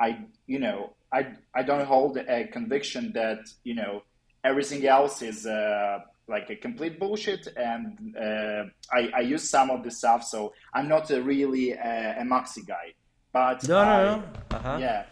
I 0.00 0.26
you 0.46 0.58
know 0.58 0.94
I 1.12 1.34
I 1.54 1.62
don't 1.62 1.86
hold 1.86 2.16
a 2.18 2.46
conviction 2.48 3.12
that 3.14 3.40
you 3.64 3.74
know 3.74 4.02
everything 4.44 4.86
else 4.86 5.22
is 5.22 5.46
uh, 5.46 5.98
like 6.28 6.50
a 6.50 6.56
complete 6.56 6.98
bullshit 6.98 7.48
and 7.56 8.14
uh, 8.16 8.64
I, 8.92 9.10
I 9.16 9.20
use 9.20 9.48
some 9.48 9.70
of 9.70 9.82
the 9.82 9.90
stuff 9.90 10.24
so 10.24 10.52
i'm 10.74 10.88
not 10.88 11.10
a 11.10 11.20
really 11.22 11.76
uh, 11.76 12.22
a 12.22 12.22
maxi 12.22 12.66
guy 12.66 12.94
but 13.32 13.66
no, 13.68 13.78
I, 13.78 14.04
no, 14.04 14.16
no. 14.16 14.22
Uh-huh. 14.56 14.78
yeah 14.80 15.06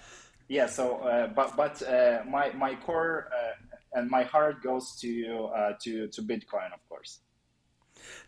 yeah 0.49 0.67
so 0.67 0.97
uh, 0.99 1.27
but 1.29 1.57
but 1.57 1.83
uh, 1.83 2.23
my 2.29 2.53
my 2.53 2.75
core 2.75 3.29
uh, 3.33 3.99
and 3.99 4.11
my 4.11 4.25
heart 4.25 4.63
goes 4.63 4.97
to 5.01 5.51
uh, 5.57 5.73
to 5.83 6.09
to 6.09 6.23
bitcoin 6.23 6.73
of 6.73 6.87
course 6.89 7.21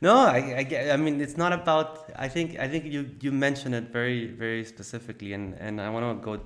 no 0.00 0.16
I, 0.16 0.66
I, 0.70 0.90
I 0.92 0.96
mean 0.96 1.20
it's 1.20 1.36
not 1.36 1.52
about 1.52 2.10
i 2.16 2.28
think 2.28 2.58
i 2.58 2.66
think 2.66 2.84
you 2.86 3.10
you 3.20 3.30
mentioned 3.32 3.74
it 3.74 3.90
very 3.92 4.26
very 4.26 4.64
specifically 4.64 5.32
and 5.34 5.54
and 5.54 5.80
i 5.80 5.88
want 5.90 6.20
to 6.20 6.24
go 6.24 6.42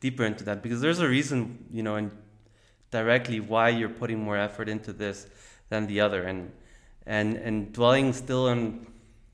deeper 0.00 0.24
into 0.24 0.42
that 0.44 0.62
because 0.62 0.80
there's 0.80 0.98
a 0.98 1.08
reason 1.08 1.66
you 1.70 1.82
know 1.82 1.96
and 1.96 2.10
directly 2.90 3.40
why 3.40 3.68
you're 3.68 3.88
putting 3.88 4.22
more 4.22 4.36
effort 4.36 4.68
into 4.68 4.92
this 4.92 5.26
than 5.72 5.86
the 5.86 6.00
other. 6.00 6.22
And 6.22 6.52
and 7.06 7.36
and 7.36 7.72
dwelling 7.72 8.12
still 8.12 8.48
on 8.48 8.86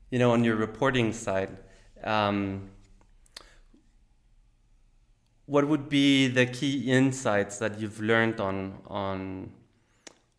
you 0.09 0.19
know 0.19 0.31
on 0.31 0.43
your 0.43 0.55
reporting 0.55 1.13
side 1.13 1.55
um, 2.03 2.69
what 5.45 5.67
would 5.67 5.89
be 5.89 6.27
the 6.27 6.45
key 6.45 6.91
insights 6.91 7.59
that 7.59 7.79
you've 7.79 7.99
learned 7.99 8.39
on 8.39 8.79
on 8.87 9.51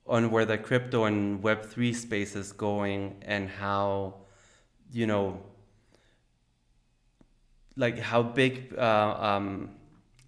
on 0.06 0.30
where 0.30 0.44
the 0.44 0.58
crypto 0.58 1.04
and 1.04 1.42
web 1.42 1.64
3 1.64 1.92
space 1.92 2.34
is 2.34 2.52
going 2.52 3.22
and 3.22 3.48
how 3.48 4.14
you 4.92 5.06
know 5.06 5.40
like 7.76 7.98
how 7.98 8.22
big 8.22 8.74
uh, 8.76 9.16
um, 9.20 9.70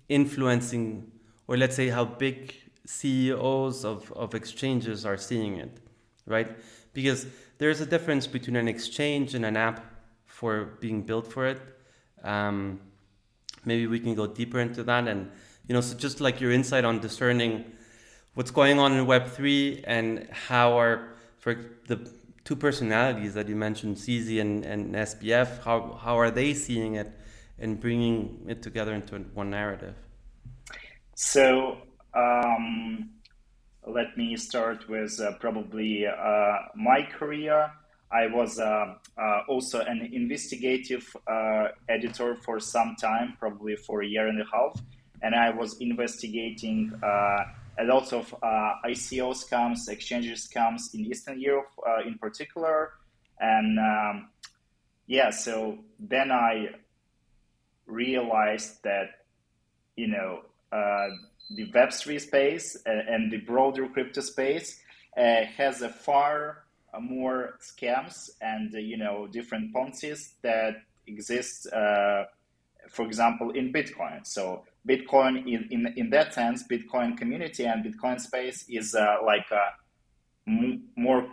influencing 0.08 1.10
or 1.48 1.56
let's 1.56 1.74
say 1.74 1.88
how 1.88 2.04
big 2.04 2.54
CEOs 2.86 3.84
of, 3.84 4.12
of 4.12 4.34
exchanges 4.34 5.06
are 5.06 5.16
seeing 5.16 5.56
it, 5.56 5.78
right? 6.26 6.50
Because 6.92 7.26
there's 7.58 7.80
a 7.80 7.86
difference 7.86 8.26
between 8.26 8.56
an 8.56 8.68
exchange 8.68 9.34
and 9.34 9.44
an 9.44 9.56
app 9.56 9.84
for 10.26 10.76
being 10.80 11.02
built 11.02 11.32
for 11.32 11.46
it. 11.46 11.60
Um, 12.24 12.80
maybe 13.64 13.86
we 13.86 14.00
can 14.00 14.14
go 14.14 14.26
deeper 14.26 14.60
into 14.60 14.82
that. 14.84 15.06
And, 15.06 15.30
you 15.68 15.74
know, 15.74 15.80
so 15.80 15.96
just 15.96 16.20
like 16.20 16.40
your 16.40 16.52
insight 16.52 16.84
on 16.84 16.98
discerning 16.98 17.64
what's 18.34 18.50
going 18.50 18.78
on 18.78 18.92
in 18.92 19.06
Web3 19.06 19.84
and 19.86 20.28
how 20.30 20.78
are, 20.78 21.14
for 21.38 21.54
the 21.86 22.10
two 22.44 22.56
personalities 22.56 23.34
that 23.34 23.48
you 23.48 23.56
mentioned, 23.56 23.96
CZ 23.96 24.40
and, 24.40 24.64
and 24.64 24.94
SBF, 24.94 25.62
how, 25.62 25.98
how 26.02 26.18
are 26.18 26.30
they 26.30 26.54
seeing 26.54 26.96
it 26.96 27.12
and 27.58 27.78
bringing 27.78 28.44
it 28.48 28.62
together 28.62 28.92
into 28.94 29.18
one 29.34 29.50
narrative? 29.50 29.94
So 31.14 31.78
um, 32.14 33.11
let 33.87 34.16
me 34.16 34.37
start 34.37 34.88
with 34.88 35.21
uh, 35.21 35.33
probably 35.40 36.07
uh, 36.07 36.57
my 36.75 37.02
career. 37.02 37.71
I 38.12 38.26
was 38.26 38.59
uh, 38.59 38.95
uh 39.16 39.40
also 39.49 39.81
an 39.81 40.11
investigative 40.12 41.04
uh, 41.26 41.69
editor 41.88 42.37
for 42.37 42.61
some 42.61 42.95
time, 43.00 43.37
probably 43.38 43.76
for 43.76 44.02
a 44.02 44.07
year 44.07 44.28
and 44.28 44.40
a 44.40 44.45
half, 44.52 44.81
and 45.23 45.35
I 45.35 45.50
was 45.50 45.78
investigating 45.81 46.92
uh, 47.02 47.45
a 47.78 47.85
lot 47.85 48.12
of 48.12 48.35
ICO 48.85 49.33
scams, 49.33 49.88
exchanges 49.88 50.47
scams 50.47 50.95
in 50.95 51.07
Eastern 51.07 51.40
Europe, 51.40 51.73
in 52.07 52.19
particular, 52.19 52.90
and 53.40 53.78
um, 53.78 54.28
yeah. 55.07 55.31
So 55.31 55.78
then 55.99 56.31
I 56.31 56.69
realized 57.87 58.83
that 58.85 59.25
you 59.97 60.09
know 60.09 60.42
the 61.50 61.70
Web3 61.70 62.20
space 62.20 62.76
uh, 62.87 62.90
and 62.90 63.30
the 63.30 63.38
broader 63.38 63.88
crypto 63.88 64.20
space 64.20 64.80
uh, 65.16 65.44
has 65.56 65.82
a 65.82 65.88
far 65.88 66.64
uh, 66.94 67.00
more 67.00 67.58
scams 67.61 68.30
and 68.40 68.72
you 68.72 68.96
know 68.96 69.26
different 69.26 69.75
Ponzi's 69.75 70.34
that 70.42 70.76
exist, 71.06 71.66
for 71.70 73.06
example, 73.06 73.50
in 73.50 73.72
Bitcoin. 73.72 74.26
So 74.26 74.64
Bitcoin, 74.88 75.46
in, 75.46 75.68
in, 75.70 75.94
in 75.96 76.11
that 76.11 76.34
sense, 76.34 76.64
Bitcoin 76.68 77.16
community 77.16 77.64
and 77.64 77.84
Bitcoin 77.84 78.20
space 78.20 78.64
is 78.68 78.94
like 79.25 79.46
more 80.46 81.26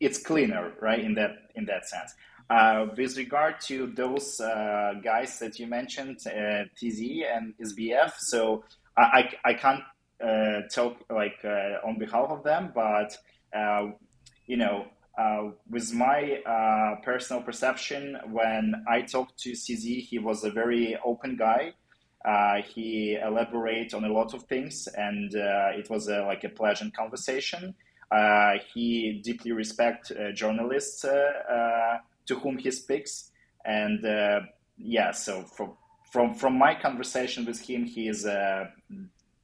it's 0.00 0.18
cleaner 0.18 0.72
right 0.80 1.00
in 1.00 1.14
that 1.14 1.50
in 1.54 1.64
that 1.66 1.86
sense 1.86 2.14
uh, 2.50 2.86
with 2.96 3.16
regard 3.16 3.60
to 3.60 3.86
those 3.94 4.40
uh, 4.40 4.94
guys 5.02 5.38
that 5.38 5.58
you 5.58 5.66
mentioned 5.66 6.18
uh, 6.26 6.64
CZ 6.80 7.24
and 7.34 7.54
sbf 7.60 8.12
so 8.18 8.64
I, 8.96 9.30
I, 9.44 9.54
can't 9.54 9.82
uh, 10.22 10.68
talk 10.72 10.96
like 11.10 11.38
uh, 11.44 11.86
on 11.86 11.98
behalf 11.98 12.30
of 12.30 12.44
them, 12.44 12.72
but 12.74 13.16
uh, 13.56 13.90
you 14.46 14.56
know, 14.56 14.86
uh, 15.18 15.50
with 15.70 15.92
my 15.92 16.40
uh, 16.46 17.00
personal 17.02 17.42
perception, 17.42 18.18
when 18.30 18.84
I 18.88 19.02
talked 19.02 19.38
to 19.40 19.52
CZ, 19.52 20.00
he 20.00 20.18
was 20.18 20.44
a 20.44 20.50
very 20.50 20.96
open 21.04 21.36
guy. 21.36 21.72
Uh, 22.24 22.62
he 22.62 23.18
elaborated 23.22 23.94
on 23.94 24.04
a 24.04 24.12
lot 24.12 24.34
of 24.34 24.44
things, 24.44 24.88
and 24.96 25.32
it 25.34 25.88
was 25.90 26.08
a, 26.08 26.22
like 26.22 26.44
a 26.44 26.48
pleasant 26.48 26.96
conversation. 26.96 27.74
he 28.72 29.20
deeply 29.22 29.52
respects 29.52 30.12
journalists 30.34 31.02
to 31.02 32.34
whom 32.40 32.58
he 32.58 32.70
speaks, 32.70 33.30
and 33.64 34.04
yeah, 34.76 35.12
so 35.12 35.42
for 35.42 35.76
from 36.14 36.32
from 36.32 36.56
my 36.56 36.72
conversation 36.76 37.44
with 37.44 37.60
him, 37.68 37.84
he 37.84 38.06
is 38.06 38.24
a 38.24 38.70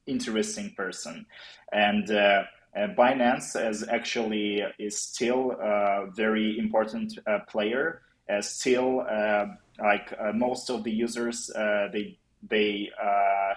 interesting 0.07 0.73
person, 0.77 1.25
and 1.73 2.09
uh, 2.09 2.43
uh, 2.77 2.87
Binance 2.97 3.49
is 3.69 3.85
actually 3.89 4.63
is 4.79 4.97
still 4.97 5.51
a 5.51 6.07
very 6.15 6.57
important 6.57 7.19
uh, 7.27 7.39
player. 7.49 8.03
Uh, 8.29 8.41
still, 8.41 9.01
uh, 9.01 9.47
like 9.79 10.13
uh, 10.17 10.31
most 10.31 10.69
of 10.69 10.85
the 10.85 10.91
users, 10.91 11.51
they 11.91 12.17
they 12.53 12.89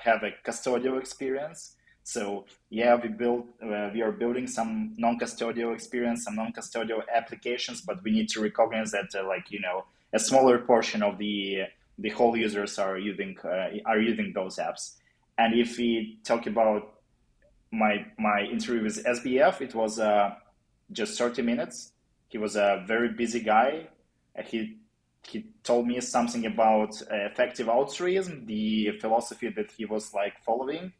have 0.02 0.24
a 0.24 0.32
custodial 0.44 0.98
experience. 0.98 1.76
So 2.02 2.46
yeah, 2.70 2.96
we 2.96 3.10
build 3.10 3.44
we 3.94 4.02
are 4.02 4.10
building 4.10 4.48
some 4.48 4.94
non-custodial 4.98 5.72
experience, 5.72 6.24
some 6.24 6.34
non-custodial 6.34 7.02
applications, 7.14 7.80
but 7.80 8.02
we 8.02 8.10
need 8.10 8.28
to 8.30 8.40
recognize 8.40 8.90
that 8.90 9.08
like 9.34 9.52
you 9.52 9.60
know 9.60 9.84
a 10.12 10.18
smaller 10.18 10.58
portion 10.58 11.00
of 11.04 11.16
the 11.18 11.66
the 11.98 12.10
whole 12.10 12.36
users 12.36 12.78
are 12.78 12.98
using 12.98 13.36
uh, 13.44 13.68
are 13.86 14.00
using 14.00 14.32
those 14.34 14.56
apps. 14.56 14.94
And 15.38 15.54
if 15.54 15.78
we 15.78 16.18
talk 16.24 16.46
about 16.46 16.94
my 17.72 18.06
my 18.18 18.42
interview 18.42 18.82
with 18.82 19.04
SBF, 19.04 19.60
it 19.60 19.74
was 19.74 19.98
uh, 19.98 20.34
just 20.92 21.18
30 21.18 21.42
minutes. 21.42 21.92
He 22.28 22.38
was 22.38 22.56
a 22.56 22.84
very 22.86 23.10
busy 23.10 23.40
guy. 23.40 23.88
He 24.46 24.78
he 25.22 25.46
told 25.62 25.86
me 25.86 26.00
something 26.00 26.46
about 26.46 27.00
uh, 27.02 27.16
effective 27.30 27.68
altruism, 27.68 28.46
the 28.46 28.92
philosophy 29.00 29.48
that 29.50 29.70
he 29.72 29.84
was 29.86 30.12
like 30.12 30.34
following. 30.44 30.92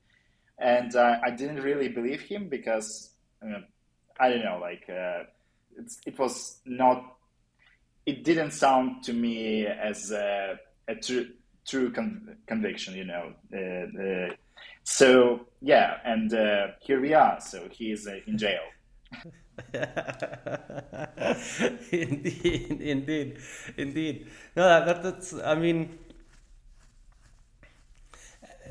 and 0.58 0.94
uh, 0.96 1.16
I 1.24 1.30
didn't 1.30 1.62
really 1.62 1.88
believe 1.88 2.22
him 2.22 2.48
because 2.48 3.10
uh, 3.42 3.60
I 4.18 4.28
don't 4.30 4.44
know, 4.44 4.58
like 4.60 4.88
uh, 4.88 5.24
it 6.06 6.18
was 6.18 6.60
not. 6.64 7.16
It 8.06 8.22
didn't 8.22 8.52
sound 8.52 9.02
to 9.04 9.12
me 9.12 9.66
as 9.66 10.12
a, 10.88 10.94
true 10.94 11.28
true 11.66 11.90
con- 11.92 12.36
conviction, 12.46 12.94
you 12.94 13.04
know. 13.04 13.32
Uh, 13.52 14.02
uh, 14.02 14.34
so 14.82 15.46
yeah, 15.60 15.96
and 16.04 16.32
uh, 16.34 16.68
here 16.80 17.00
we 17.00 17.14
are. 17.14 17.40
So 17.40 17.68
he 17.70 17.92
is 17.92 18.06
in 18.26 18.38
jail. 18.38 18.60
indeed, 21.92 22.80
indeed, 22.80 23.38
indeed. 23.76 24.26
No, 24.56 24.84
that, 24.84 25.02
that's. 25.02 25.32
I 25.32 25.54
mean, 25.54 25.98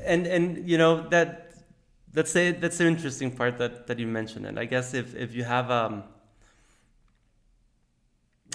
and 0.04 0.26
and 0.26 0.68
you 0.68 0.78
know 0.78 1.08
that 1.08 1.54
that's 2.12 2.32
the 2.32 2.52
that's 2.52 2.78
the 2.78 2.86
interesting 2.86 3.30
part 3.30 3.58
that 3.58 3.86
that 3.86 3.98
you 3.98 4.06
mentioned. 4.06 4.46
And 4.46 4.58
I 4.58 4.66
guess 4.66 4.94
if 4.94 5.14
if 5.14 5.34
you 5.34 5.44
have 5.44 5.70
um 5.70 6.04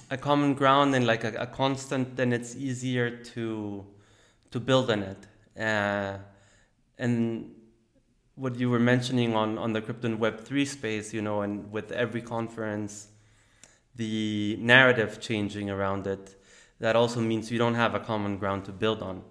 a 0.09 0.17
common 0.17 0.53
ground 0.53 0.95
and 0.95 1.05
like 1.05 1.23
a, 1.23 1.33
a 1.33 1.47
constant, 1.47 2.15
then 2.15 2.33
it's 2.33 2.55
easier 2.55 3.09
to 3.09 3.85
to 4.51 4.59
build 4.59 4.89
on 4.89 5.03
it. 5.03 5.27
Uh, 5.59 6.17
and 6.97 7.51
what 8.39 8.55
you 8.55 8.69
were 8.69 8.79
mentioning 8.79 9.35
on, 9.35 9.57
on 9.57 9.73
the 9.73 9.81
crypto 9.81 10.07
and 10.07 10.19
web3 10.19 10.65
space 10.65 11.13
you 11.13 11.21
know 11.21 11.41
and 11.41 11.71
with 11.71 11.91
every 11.91 12.21
conference 12.21 13.09
the 13.95 14.57
narrative 14.61 15.19
changing 15.19 15.69
around 15.69 16.07
it 16.07 16.41
that 16.79 16.95
also 16.95 17.19
means 17.19 17.51
you 17.51 17.57
don't 17.57 17.75
have 17.75 17.95
a 17.95 17.99
common 17.99 18.37
ground 18.37 18.63
to 18.63 18.71
build 18.71 19.01
on 19.01 19.21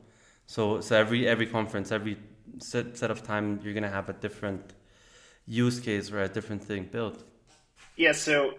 so 0.46 0.80
so 0.80 0.94
every 0.94 1.26
every 1.26 1.46
conference 1.46 1.90
every 1.90 2.18
set, 2.58 2.98
set 2.98 3.10
of 3.10 3.22
time 3.22 3.58
you're 3.62 3.72
going 3.72 3.82
to 3.82 3.88
have 3.88 4.10
a 4.10 4.12
different 4.12 4.74
use 5.46 5.80
case 5.80 6.12
or 6.12 6.22
a 6.22 6.28
different 6.28 6.62
thing 6.62 6.84
built 6.84 7.24
yeah 7.96 8.12
so 8.12 8.52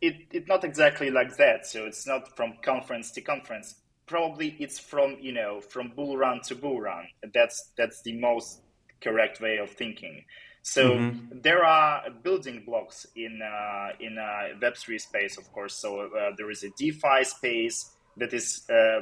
it 0.00 0.14
it's 0.30 0.48
not 0.48 0.64
exactly 0.64 1.10
like 1.10 1.36
that 1.36 1.66
so 1.66 1.86
it's 1.86 2.06
not 2.06 2.36
from 2.36 2.54
conference 2.62 3.10
to 3.10 3.20
conference 3.20 3.76
probably 4.06 4.56
it's 4.58 4.78
from 4.78 5.16
you 5.20 5.32
know 5.32 5.60
from 5.60 5.92
bull 5.96 6.16
run 6.16 6.40
to 6.40 6.54
bull 6.54 6.80
run 6.80 7.06
that's 7.32 7.72
that's 7.76 8.02
the 8.02 8.12
most 8.18 8.60
correct 9.00 9.40
way 9.40 9.58
of 9.58 9.70
thinking. 9.70 10.24
So 10.62 10.90
mm-hmm. 10.90 11.38
there 11.42 11.64
are 11.64 12.10
building 12.22 12.64
blocks 12.66 13.06
in 13.14 13.40
uh, 13.42 13.88
in 14.00 14.18
uh, 14.18 14.58
Web3 14.60 15.00
space, 15.00 15.38
of 15.38 15.50
course. 15.52 15.76
So 15.80 16.00
uh, 16.00 16.32
there 16.36 16.50
is 16.50 16.64
a 16.64 16.70
DeFi 16.76 17.24
space 17.24 17.92
that 18.16 18.32
is 18.32 18.66
uh, 18.68 19.00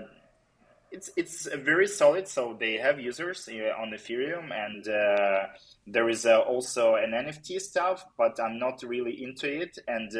it's 0.90 1.10
it's 1.16 1.48
very 1.54 1.86
solid. 1.86 2.28
So 2.28 2.56
they 2.58 2.74
have 2.74 3.00
users 3.00 3.48
uh, 3.48 3.80
on 3.80 3.90
Ethereum, 3.90 4.50
and 4.52 4.86
uh, 4.88 5.46
there 5.86 6.08
is 6.08 6.26
also 6.26 6.94
an 6.94 7.12
NFT 7.12 7.60
stuff, 7.60 8.04
but 8.16 8.38
I'm 8.40 8.58
not 8.58 8.82
really 8.82 9.22
into 9.22 9.62
it, 9.62 9.78
and 9.88 10.10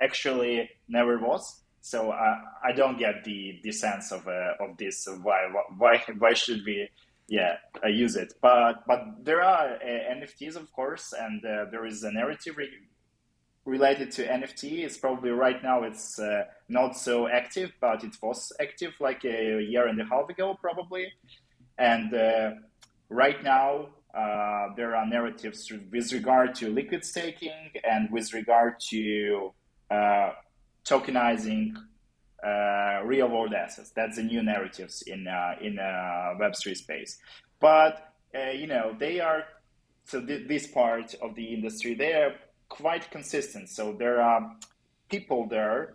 actually 0.00 0.70
never 0.88 1.18
was. 1.18 1.62
So 1.80 2.12
I 2.12 2.42
I 2.64 2.72
don't 2.72 2.98
get 2.98 3.24
the 3.24 3.58
the 3.62 3.72
sense 3.72 4.12
of 4.12 4.28
of 4.28 4.76
this. 4.78 5.08
Why 5.22 5.48
why 5.78 6.02
why 6.18 6.34
should 6.34 6.64
we 6.64 6.88
yeah, 7.30 7.58
I 7.82 7.88
use 7.88 8.16
it. 8.16 8.34
But 8.42 8.84
but 8.86 9.24
there 9.24 9.40
are 9.40 9.76
uh, 9.76 10.14
NFTs, 10.14 10.56
of 10.56 10.70
course, 10.72 11.14
and 11.16 11.42
uh, 11.44 11.66
there 11.70 11.86
is 11.86 12.02
a 12.02 12.10
narrative 12.10 12.56
re- 12.56 12.68
related 13.64 14.10
to 14.12 14.26
NFT. 14.26 14.84
It's 14.84 14.96
probably 14.96 15.30
right 15.30 15.62
now 15.62 15.82
it's 15.82 16.18
uh, 16.18 16.44
not 16.68 16.96
so 16.96 17.28
active, 17.28 17.72
but 17.80 18.04
it 18.04 18.16
was 18.22 18.52
active 18.60 18.92
like 19.00 19.24
a 19.24 19.62
year 19.62 19.86
and 19.86 20.00
a 20.00 20.04
half 20.04 20.28
ago, 20.28 20.56
probably. 20.60 21.12
And 21.78 22.12
uh, 22.14 22.50
right 23.08 23.42
now 23.42 23.88
uh, 24.14 24.68
there 24.76 24.96
are 24.96 25.06
narratives 25.06 25.70
with 25.92 26.12
regard 26.12 26.54
to 26.56 26.68
liquid 26.68 27.04
staking 27.04 27.70
and 27.88 28.10
with 28.10 28.32
regard 28.32 28.80
to 28.90 29.52
uh, 29.90 30.30
tokenizing 30.84 31.74
uh, 32.44 33.02
real 33.04 33.28
world 33.28 33.52
assets. 33.52 33.92
That's 33.94 34.16
the 34.16 34.24
new 34.24 34.42
narratives 34.42 35.02
in 35.06 35.28
uh, 35.28 35.54
in 35.60 35.78
uh, 35.78 36.34
Web3 36.40 36.76
space. 36.76 37.18
But 37.60 38.06
you 38.54 38.66
know 38.66 38.94
they 38.98 39.20
are 39.20 39.44
so 40.04 40.24
th- 40.24 40.48
this 40.48 40.66
part 40.66 41.14
of 41.20 41.34
the 41.34 41.44
industry 41.44 41.94
they 41.94 42.12
are 42.14 42.34
quite 42.80 43.10
consistent. 43.10 43.68
So 43.68 43.92
there 43.92 44.20
are 44.20 44.56
people 45.08 45.46
there 45.48 45.94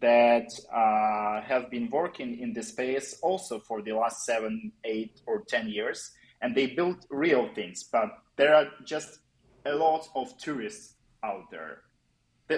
that 0.00 0.48
uh, 0.72 1.40
have 1.42 1.70
been 1.70 1.88
working 1.90 2.38
in 2.40 2.52
this 2.52 2.68
space 2.68 3.18
also 3.22 3.60
for 3.60 3.82
the 3.82 3.92
last 3.92 4.24
seven, 4.24 4.72
eight, 4.84 5.20
or 5.26 5.42
ten 5.48 5.68
years, 5.68 6.10
and 6.42 6.54
they 6.54 6.66
built 6.66 7.06
real 7.10 7.48
things. 7.54 7.84
But 7.84 8.08
there 8.36 8.54
are 8.54 8.66
just 8.84 9.20
a 9.64 9.74
lot 9.74 10.08
of 10.14 10.36
tourists 10.38 10.94
out 11.22 11.50
there. 11.50 11.82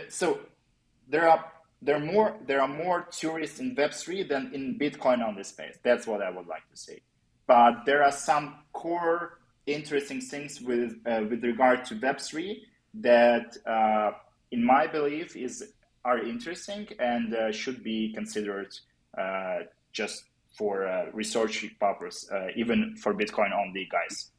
So 0.08 0.40
there 1.08 1.28
are 1.28 1.44
there 1.82 1.96
are 1.96 2.04
more 2.04 2.36
there 2.46 2.60
are 2.60 2.68
more 2.68 3.06
tourists 3.10 3.60
in 3.60 3.76
Web3 3.76 4.28
than 4.28 4.54
in 4.54 4.78
Bitcoin 4.78 5.26
on 5.26 5.36
this 5.36 5.48
space. 5.48 5.78
That's 5.82 6.06
what 6.06 6.22
I 6.22 6.30
would 6.30 6.46
like 6.46 6.68
to 6.70 6.76
say. 6.76 7.00
But 7.46 7.84
there 7.84 8.02
are 8.02 8.12
some 8.12 8.56
core 8.72 9.38
interesting 9.66 10.20
things 10.20 10.60
with 10.60 10.96
uh, 11.06 11.22
with 11.28 11.44
regard 11.44 11.84
to 11.86 11.94
Web3 11.96 12.56
that, 13.00 13.56
uh, 13.66 14.12
in 14.50 14.64
my 14.64 14.86
belief, 14.86 15.36
is 15.36 15.72
are 16.04 16.18
interesting 16.18 16.86
and 17.00 17.34
uh, 17.34 17.50
should 17.50 17.82
be 17.82 18.12
considered 18.14 18.72
uh, 19.18 19.58
just 19.92 20.24
for 20.56 20.86
uh, 20.86 21.06
research 21.12 21.66
purpose, 21.80 22.30
uh, 22.32 22.46
even 22.54 22.96
for 22.96 23.12
Bitcoin 23.12 23.50
only 23.52 23.88
guys. 23.90 24.30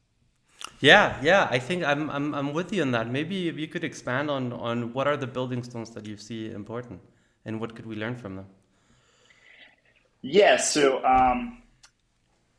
Yeah, 0.80 1.16
yeah, 1.22 1.46
I 1.50 1.58
think 1.58 1.84
I'm, 1.84 2.10
I'm 2.10 2.34
I'm 2.34 2.52
with 2.52 2.72
you 2.72 2.82
on 2.82 2.90
that. 2.92 3.08
Maybe 3.10 3.48
if 3.48 3.56
you 3.58 3.68
could 3.68 3.84
expand 3.84 4.30
on 4.30 4.52
on 4.52 4.92
what 4.92 5.06
are 5.06 5.16
the 5.16 5.26
building 5.26 5.62
stones 5.62 5.90
that 5.90 6.06
you 6.06 6.16
see 6.16 6.50
important 6.50 7.00
and 7.44 7.60
what 7.60 7.76
could 7.76 7.86
we 7.86 7.96
learn 7.96 8.16
from 8.16 8.36
them? 8.36 8.46
Yeah, 10.22 10.56
so 10.56 11.04
um, 11.04 11.62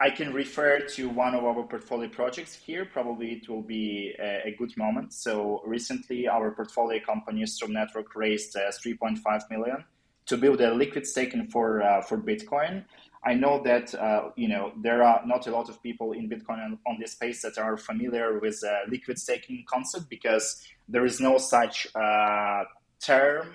I 0.02 0.10
can 0.10 0.34
refer 0.34 0.80
to 0.80 1.10
one 1.10 1.36
of 1.36 1.44
our 1.44 1.64
portfolio 1.64 2.08
projects 2.08 2.54
here. 2.54 2.86
Probably 2.86 3.34
it 3.34 3.50
will 3.50 3.62
be 3.62 4.16
a, 4.18 4.48
a 4.48 4.56
good 4.58 4.76
moment. 4.78 5.14
So 5.14 5.62
recently, 5.66 6.28
our 6.28 6.52
portfolio 6.52 7.02
company 7.04 7.46
Stroom 7.46 7.74
Network 7.74 8.16
raised 8.16 8.56
uh, 8.56 8.72
3.5 8.72 9.50
million 9.50 9.84
to 10.28 10.38
build 10.38 10.62
a 10.62 10.74
liquid 10.74 11.06
staking 11.06 11.48
for 11.48 11.84
uh, 11.84 12.02
for 12.02 12.18
Bitcoin. 12.18 12.86
I 13.26 13.34
know 13.34 13.62
that 13.64 13.94
uh, 13.94 14.30
you 14.38 14.48
know 14.48 14.72
there 14.82 15.04
are 15.04 15.22
not 15.26 15.48
a 15.48 15.52
lot 15.52 15.68
of 15.68 15.84
people 15.84 16.14
in 16.14 16.30
Bitcoin 16.30 16.64
on, 16.64 16.80
on 16.88 16.98
this 17.00 17.12
space 17.12 17.42
that 17.42 17.58
are 17.58 17.76
familiar 17.76 18.40
with 18.40 18.64
uh, 18.64 18.90
liquid 18.90 19.20
staking 19.20 19.66
concept 19.68 20.10
because 20.10 20.66
there 20.88 21.06
is 21.06 21.20
no 21.20 21.38
such 21.38 21.88
uh, 21.94 22.64
term 23.02 23.48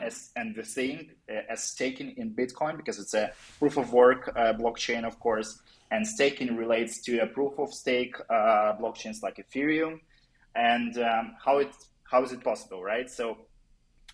as 0.00 0.30
and 0.36 0.54
the 0.54 0.62
thing 0.62 1.10
uh, 1.30 1.40
as 1.48 1.62
staking 1.62 2.16
in 2.16 2.34
Bitcoin 2.34 2.76
because 2.76 2.98
it's 2.98 3.14
a 3.14 3.32
proof 3.58 3.76
of 3.76 3.92
work 3.92 4.32
uh, 4.34 4.52
blockchain, 4.52 5.04
of 5.04 5.18
course, 5.20 5.60
and 5.90 6.06
staking 6.06 6.56
relates 6.56 7.00
to 7.02 7.18
a 7.20 7.26
proof 7.26 7.58
of 7.58 7.72
stake 7.72 8.14
uh, 8.28 8.74
blockchains 8.80 9.22
like 9.22 9.36
Ethereum. 9.36 10.00
And 10.54 10.98
um, 10.98 11.34
how 11.44 11.58
it 11.58 11.72
how 12.10 12.24
is 12.24 12.32
it 12.32 12.42
possible, 12.42 12.82
right? 12.82 13.08
So, 13.08 13.38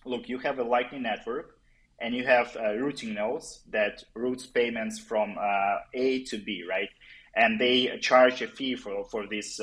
look, 0.04 0.28
you 0.28 0.38
have 0.38 0.58
a 0.58 0.64
Lightning 0.64 1.02
network, 1.02 1.58
and 2.00 2.14
you 2.14 2.24
have 2.26 2.54
uh, 2.56 2.76
routing 2.76 3.14
nodes 3.14 3.62
that 3.70 4.04
routes 4.14 4.44
payments 4.46 4.98
from 4.98 5.36
uh, 5.38 5.78
A 5.94 6.22
to 6.24 6.36
B, 6.36 6.64
right? 6.68 6.90
And 7.34 7.58
they 7.58 7.98
charge 8.00 8.42
a 8.42 8.48
fee 8.48 8.76
for 8.76 9.04
for 9.04 9.26
this 9.26 9.56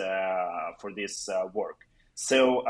for 0.80 0.92
this 0.96 1.30
work. 1.54 1.78
So 2.16 2.64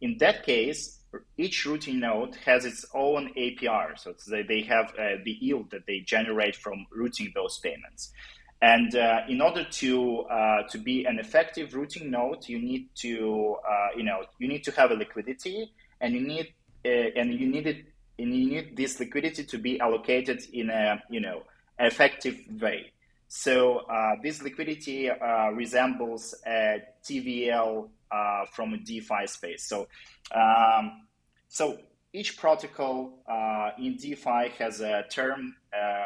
in 0.00 0.18
that 0.18 0.44
case, 0.44 1.01
each 1.36 1.66
routing 1.66 2.00
node 2.00 2.36
has 2.44 2.64
its 2.64 2.84
own 2.94 3.32
APR. 3.36 3.98
So 3.98 4.14
they 4.30 4.62
have 4.62 4.90
uh, 4.98 5.22
the 5.24 5.36
yield 5.40 5.70
that 5.70 5.86
they 5.86 6.00
generate 6.00 6.56
from 6.56 6.86
routing 6.94 7.32
those 7.34 7.58
payments. 7.58 8.12
And 8.60 8.94
uh, 8.94 9.22
in 9.28 9.40
order 9.40 9.64
to 9.64 10.20
uh, 10.22 10.62
to 10.68 10.78
be 10.78 11.04
an 11.04 11.18
effective 11.18 11.74
routing 11.74 12.10
node, 12.10 12.48
you 12.48 12.60
need 12.60 12.90
to 12.96 13.56
uh, 13.68 13.88
you 13.96 14.04
know 14.04 14.24
you 14.38 14.46
need 14.46 14.62
to 14.64 14.70
have 14.72 14.92
a 14.92 14.94
liquidity, 14.94 15.72
and 16.00 16.14
you 16.14 16.20
need 16.20 16.54
uh, 16.84 16.88
and 16.88 17.34
you 17.34 17.48
need 17.48 17.66
it 17.66 17.84
and 18.18 18.34
you 18.34 18.50
need 18.50 18.76
this 18.76 19.00
liquidity 19.00 19.44
to 19.44 19.58
be 19.58 19.80
allocated 19.80 20.42
in 20.52 20.70
a 20.70 21.02
you 21.10 21.20
know 21.20 21.42
effective 21.78 22.36
way. 22.60 22.92
So 23.34 23.78
uh, 23.78 24.16
this 24.22 24.42
liquidity 24.42 25.10
resembles 25.54 26.34
a 26.46 26.82
TVL 27.02 27.88
uh, 28.12 28.44
from 28.52 28.74
a 28.74 28.76
DeFi 28.76 29.26
space. 29.26 29.64
So, 29.66 29.88
um, 30.34 31.06
so 31.48 31.78
each 32.12 32.36
protocol 32.36 33.22
uh, 33.26 33.70
in 33.78 33.96
DeFi 33.96 34.50
has 34.58 34.82
a 34.82 35.04
term 35.10 35.56
uh, 35.72 36.04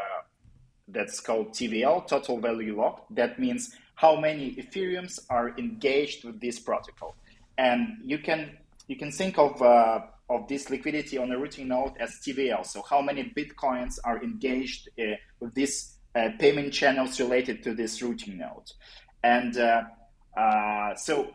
that's 0.87 1.19
called 1.19 1.51
TVL, 1.51 2.07
total 2.07 2.39
value 2.39 2.77
locked. 2.77 3.13
That 3.17 3.41
means 3.41 3.75
how 3.97 4.21
many 4.21 4.55
Ethereums 4.55 5.19
are 5.29 5.59
engaged 5.59 6.25
with 6.25 6.41
this 6.41 6.61
protocol, 6.61 7.17
and 7.59 7.99
you 8.05 8.19
can 8.19 8.57
you 8.87 8.95
can 8.95 9.11
think 9.11 9.37
of 9.37 9.61
uh, 9.61 10.03
of 10.31 10.47
this 10.47 10.71
liquidity 10.71 11.19
on 11.19 11.33
a 11.33 11.39
routing 11.39 11.69
node 11.69 11.95
as 11.99 12.21
TVL. 12.25 12.65
So 12.65 12.83
how 12.89 13.01
many 13.03 13.33
bitcoins 13.37 13.99
are 14.05 14.23
engaged 14.23 14.91
uh, 14.97 15.17
with 15.41 15.55
these 15.55 15.96
uh, 16.17 16.31
payment 16.39 16.73
channels 16.73 17.21
related 17.21 17.63
to 17.63 17.75
this 17.75 18.01
routing 18.03 18.39
node, 18.39 18.71
and 19.23 19.55
so 20.99 21.35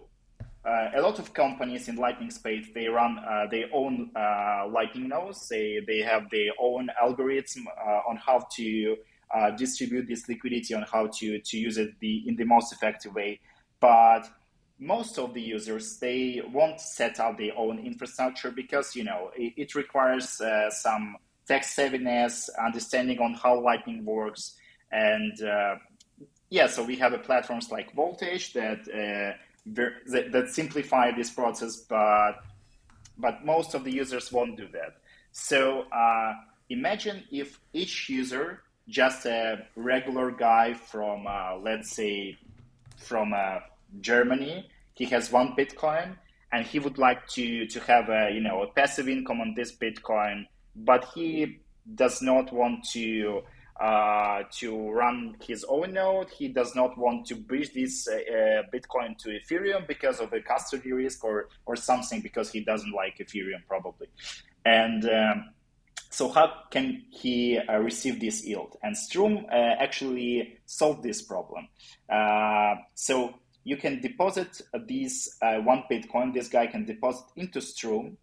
uh, 0.64 0.92
a 0.96 1.02
lot 1.02 1.18
of 1.18 1.34
companies 1.34 1.88
in 1.88 1.96
Lightning 1.96 2.30
space 2.30 2.68
they 2.76 2.88
run 2.88 3.18
uh, 3.20 3.48
their 3.50 3.66
own 3.74 4.12
uh, 4.16 4.68
Lightning 4.70 5.08
nodes. 5.08 5.48
They 5.50 5.80
they 5.88 6.00
have 6.00 6.30
their 6.30 6.52
own 6.60 6.90
algorithm 7.02 7.68
uh, 7.68 8.02
on 8.08 8.18
how 8.18 8.46
to 8.58 8.98
uh, 9.34 9.52
distribute 9.52 10.08
this 10.08 10.30
liquidity, 10.30 10.76
on 10.76 10.84
how 10.84 11.08
to 11.08 11.40
to 11.40 11.58
use 11.58 11.78
it 11.78 12.00
the 12.00 12.24
in 12.28 12.36
the 12.36 12.44
most 12.44 12.72
effective 12.74 13.16
way. 13.16 13.40
But 13.80 14.30
most 14.78 15.18
of 15.18 15.34
the 15.34 15.42
users 15.42 15.98
they 15.98 16.44
won't 16.54 16.80
set 16.80 17.20
up 17.20 17.40
their 17.40 17.58
own 17.58 17.80
infrastructure 17.80 18.52
because 18.52 18.96
you 18.96 19.04
know 19.04 19.32
it, 19.36 19.54
it 19.58 19.76
requires 19.76 20.40
uh, 20.42 20.70
some 20.70 21.18
tech 21.48 21.64
savviness, 21.64 22.50
understanding 22.64 23.20
on 23.20 23.34
how 23.34 23.60
Lightning 23.60 24.06
works, 24.06 24.58
and 24.92 25.34
yeah. 26.50 26.68
So 26.68 26.84
we 26.84 26.98
have 26.98 27.14
a 27.14 27.18
platforms 27.18 27.72
like 27.72 27.94
Voltage 27.94 28.54
that 28.54 28.86
that, 29.66 30.32
that 30.32 30.50
simplify 30.50 31.12
this 31.12 31.30
process, 31.30 31.78
but 31.78 32.44
but 33.18 33.46
most 33.46 33.74
of 33.74 33.84
the 33.84 33.92
users 33.92 34.32
won't 34.32 34.58
do 34.58 34.68
that. 34.74 34.98
So 35.32 35.86
uh, 35.92 36.34
imagine 36.70 37.24
if 37.32 37.60
each 37.74 38.10
user, 38.10 38.64
just 38.88 39.26
a 39.26 39.66
regular 39.76 40.32
guy 40.32 40.74
from 40.74 41.28
uh, 41.28 41.58
let's 41.58 41.92
say 41.92 42.38
from 42.98 43.34
uh, 43.34 43.60
Germany, 44.02 44.70
he 44.94 45.06
has 45.06 45.32
one 45.32 45.56
Bitcoin 45.56 46.16
and 46.52 46.66
he 46.66 46.80
would 46.80 46.98
like 46.98 47.28
to 47.28 47.66
to 47.68 47.80
have 47.82 48.10
a 48.10 48.32
you 48.34 48.42
know 48.42 48.64
a 48.64 48.68
passive 48.68 49.08
income 49.08 49.42
on 49.42 49.54
this 49.56 49.72
Bitcoin, 49.76 50.46
but 50.76 51.06
he 51.14 51.60
does 51.96 52.22
not 52.22 52.52
want 52.52 52.84
to 52.92 53.42
uh, 53.82 54.44
to 54.52 54.92
run 54.92 55.36
his 55.42 55.66
own 55.68 55.94
node. 55.94 56.30
He 56.30 56.48
does 56.48 56.76
not 56.76 56.96
want 57.00 57.26
to 57.26 57.36
bridge 57.36 57.74
this 57.74 58.08
uh, 58.08 58.14
uh, 58.14 58.64
Bitcoin 58.72 59.18
to 59.18 59.30
Ethereum 59.30 59.88
because 59.88 60.20
of 60.20 60.30
the 60.30 60.40
custody 60.40 60.92
risk 60.92 61.24
or, 61.24 61.50
or 61.66 61.76
something 61.76 62.22
because 62.22 62.52
he 62.52 62.64
doesn't 62.64 62.94
like 62.94 63.18
Ethereum 63.18 63.66
probably. 63.68 64.06
And 64.66 65.04
um, 65.06 65.50
so 66.12 66.30
how 66.30 66.54
can 66.70 67.06
he 67.10 67.58
uh, 67.58 67.80
receive 67.80 68.20
this 68.20 68.46
yield? 68.46 68.78
And 68.84 68.96
Stroom 68.96 69.48
uh, 69.52 69.56
actually 69.56 70.60
solved 70.68 71.02
this 71.02 71.24
problem. 71.24 71.68
So 72.94 73.34
you 73.64 73.78
can 73.78 74.00
deposit 74.00 74.62
this 74.88 75.38
one 75.42 75.86
Bitcoin, 75.90 76.36
this 76.36 76.50
guy 76.50 76.68
can 76.68 76.86
deposit 76.86 77.26
into 77.36 77.62
Stroom, 77.62 78.18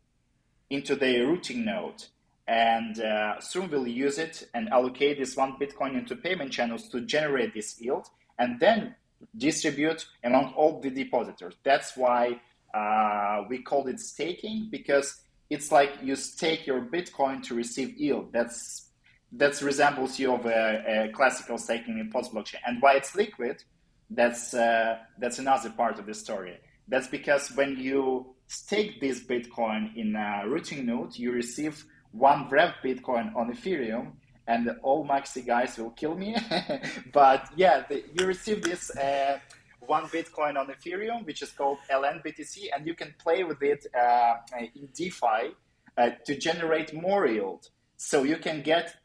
into 0.70 0.94
the 0.94 1.20
routing 1.22 1.64
node 1.64 2.04
and 2.48 3.00
uh, 3.00 3.34
we'll 3.54 3.86
use 3.86 4.18
it 4.18 4.48
and 4.54 4.70
allocate 4.70 5.18
this 5.18 5.36
one 5.36 5.56
Bitcoin 5.60 5.98
into 5.98 6.16
payment 6.16 6.50
channels 6.50 6.88
to 6.88 7.02
generate 7.02 7.52
this 7.52 7.78
yield 7.78 8.08
and 8.38 8.58
then 8.58 8.94
distribute 9.36 10.06
among 10.24 10.54
all 10.54 10.80
the 10.80 10.88
depositors. 10.88 11.54
That's 11.62 11.94
why 11.94 12.40
uh, 12.72 13.44
we 13.50 13.62
called 13.62 13.88
it 13.88 14.00
staking 14.00 14.68
because 14.70 15.20
it's 15.50 15.70
like 15.70 15.90
you 16.02 16.16
stake 16.16 16.66
your 16.66 16.80
Bitcoin 16.80 17.42
to 17.44 17.54
receive 17.54 17.98
yield. 17.98 18.32
That's 18.32 18.86
that 19.32 19.60
resembles 19.60 20.18
you 20.18 20.32
of 20.32 20.46
a, 20.46 21.08
a, 21.08 21.12
classical 21.12 21.58
staking 21.58 21.98
in 21.98 22.10
post 22.10 22.32
blockchain. 22.32 22.60
And 22.66 22.80
why 22.80 22.94
it's 22.94 23.14
liquid, 23.14 23.62
that's 24.08 24.54
uh, 24.54 24.98
that's 25.18 25.38
another 25.38 25.68
part 25.68 25.98
of 25.98 26.06
the 26.06 26.14
story. 26.14 26.56
That's 26.88 27.08
because 27.08 27.52
when 27.54 27.76
you 27.76 28.34
stake 28.46 29.02
this 29.02 29.22
Bitcoin 29.22 29.94
in 29.96 30.16
a 30.16 30.48
routing 30.48 30.86
node, 30.86 31.14
you 31.16 31.30
receive 31.30 31.84
one 32.12 32.48
rev 32.48 32.74
Bitcoin 32.84 33.34
on 33.36 33.52
Ethereum, 33.52 34.12
and 34.46 34.70
all 34.82 35.06
Maxi 35.06 35.46
guys 35.46 35.76
will 35.78 35.90
kill 35.90 36.14
me. 36.14 36.36
but 37.12 37.48
yeah, 37.56 37.84
the, 37.88 38.04
you 38.14 38.26
receive 38.26 38.62
this 38.62 38.90
uh, 38.96 39.38
one 39.80 40.04
Bitcoin 40.04 40.56
on 40.56 40.66
Ethereum, 40.68 41.24
which 41.26 41.42
is 41.42 41.50
called 41.50 41.78
LNBTC, 41.90 42.68
and 42.74 42.86
you 42.86 42.94
can 42.94 43.14
play 43.18 43.44
with 43.44 43.62
it 43.62 43.86
uh, 43.94 44.34
in 44.74 44.88
DeFi 44.94 45.54
uh, 45.96 46.10
to 46.24 46.36
generate 46.36 46.94
more 46.94 47.26
yield. 47.26 47.68
So 47.96 48.22
you 48.22 48.36
can 48.36 48.62
get 48.62 48.96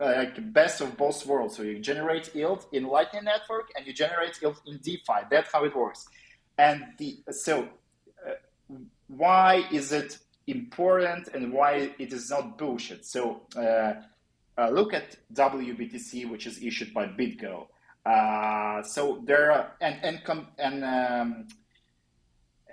uh, 0.00 0.14
like 0.16 0.52
best 0.52 0.80
of 0.80 0.96
both 0.96 1.24
worlds. 1.26 1.56
So 1.56 1.62
you 1.62 1.78
generate 1.78 2.34
yield 2.34 2.66
in 2.72 2.84
Lightning 2.84 3.24
Network 3.24 3.70
and 3.76 3.86
you 3.86 3.92
generate 3.92 4.40
yield 4.40 4.60
in 4.66 4.78
DeFi. 4.78 5.28
That's 5.30 5.52
how 5.52 5.64
it 5.64 5.76
works. 5.76 6.06
And 6.56 6.84
the 6.98 7.18
so 7.30 7.68
uh, 8.26 8.32
why 9.08 9.66
is 9.70 9.92
it 9.92 10.18
important 10.46 11.28
and 11.28 11.52
why 11.52 11.92
it 11.98 12.12
is 12.12 12.30
not 12.30 12.58
bullshit. 12.58 13.04
So 13.04 13.42
uh, 13.56 13.94
uh, 14.58 14.68
look 14.70 14.92
at 14.92 15.16
WBTC, 15.32 16.28
which 16.28 16.46
is 16.46 16.62
issued 16.62 16.92
by 16.92 17.06
BitGo. 17.06 17.66
Uh, 18.04 18.82
so 18.82 19.22
there 19.24 19.52
are, 19.52 19.72
and 19.80 19.98
and 20.02 20.24
com, 20.24 20.48
and 20.58 20.84
um, 20.84 21.48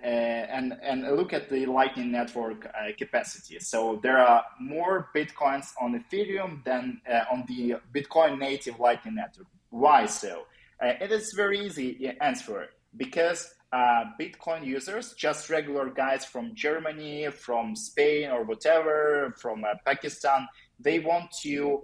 and 0.01 0.73
and 0.81 1.03
look 1.15 1.33
at 1.33 1.49
the 1.49 1.65
Lightning 1.65 2.11
Network 2.11 2.65
uh, 2.65 2.91
capacity. 2.97 3.59
So 3.59 3.99
there 4.01 4.19
are 4.19 4.43
more 4.59 5.09
bitcoins 5.15 5.67
on 5.81 6.01
Ethereum 6.01 6.63
than 6.63 7.01
uh, 7.09 7.23
on 7.31 7.45
the 7.47 7.75
Bitcoin 7.93 8.39
native 8.39 8.79
Lightning 8.79 9.15
Network. 9.15 9.47
Why 9.69 10.05
so? 10.05 10.45
it 10.79 11.11
is 11.11 11.33
very 11.35 11.65
easy 11.65 12.15
answer 12.21 12.69
because 12.95 13.55
uh, 13.73 14.05
Bitcoin 14.19 14.65
users, 14.65 15.13
just 15.13 15.49
regular 15.49 15.89
guys 15.89 16.23
from 16.23 16.55
Germany, 16.55 17.27
from 17.31 17.75
Spain, 17.75 18.29
or 18.29 18.43
whatever, 18.43 19.35
from 19.39 19.63
uh, 19.63 19.73
Pakistan, 19.85 20.47
they 20.79 20.99
want 20.99 21.31
to 21.41 21.83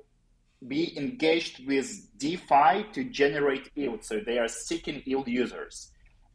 be 0.68 0.98
engaged 0.98 1.68
with 1.68 1.90
DeFi 2.18 2.86
to 2.94 3.04
generate 3.06 3.70
yield. 3.76 4.04
So 4.04 4.22
they 4.26 4.38
are 4.38 4.48
seeking 4.48 5.04
yield 5.06 5.28
users. 5.28 5.92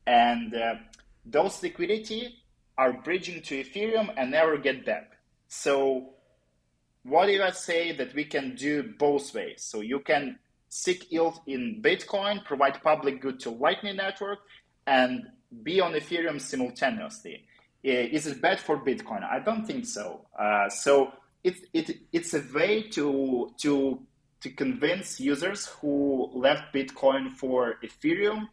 And 0.07 0.55
uh, 0.55 0.75
those 1.25 1.63
liquidity 1.63 2.35
are 2.77 2.93
bridging 2.93 3.43
to 3.43 3.65
Ethereum 3.65 4.13
and 4.17 4.31
never 4.31 4.59
get 4.59 4.85
back. 4.85 5.13
So 5.49 6.11
what 7.05 7.31
if 7.31 7.41
I 7.41 7.51
say 7.51 7.93
that 7.93 8.15
we 8.15 8.25
can 8.25 8.55
do 8.55 8.95
both 8.99 9.35
ways? 9.35 9.65
So 9.65 9.81
you 9.81 10.01
can 10.01 10.39
seek 10.69 11.11
yield 11.11 11.41
in 11.47 11.81
Bitcoin, 11.83 12.45
provide 12.45 12.83
public 12.83 13.23
good 13.23 13.41
to 13.41 13.51
Lightning 13.51 13.97
Network, 13.97 14.41
and 14.87 15.23
be 15.63 15.81
on 15.81 15.93
Ethereum 15.93 16.41
simultaneously. 16.41 17.45
Is 17.83 18.27
it 18.27 18.41
bad 18.43 18.61
for 18.61 18.79
Bitcoin? 18.79 19.23
I 19.23 19.39
don't 19.39 19.67
think 19.67 19.87
so. 19.87 20.27
Uh, 20.39 20.69
so 20.69 21.13
it, 21.45 21.57
it, 21.73 21.99
it's 22.13 22.35
a 22.35 22.43
way 22.53 22.83
to, 22.91 23.53
to, 23.59 24.03
to 24.41 24.51
convince 24.51 25.21
users 25.21 25.67
who 25.67 26.31
left 26.35 26.75
Bitcoin 26.75 27.33
for 27.33 27.77
Ethereum 27.85 28.49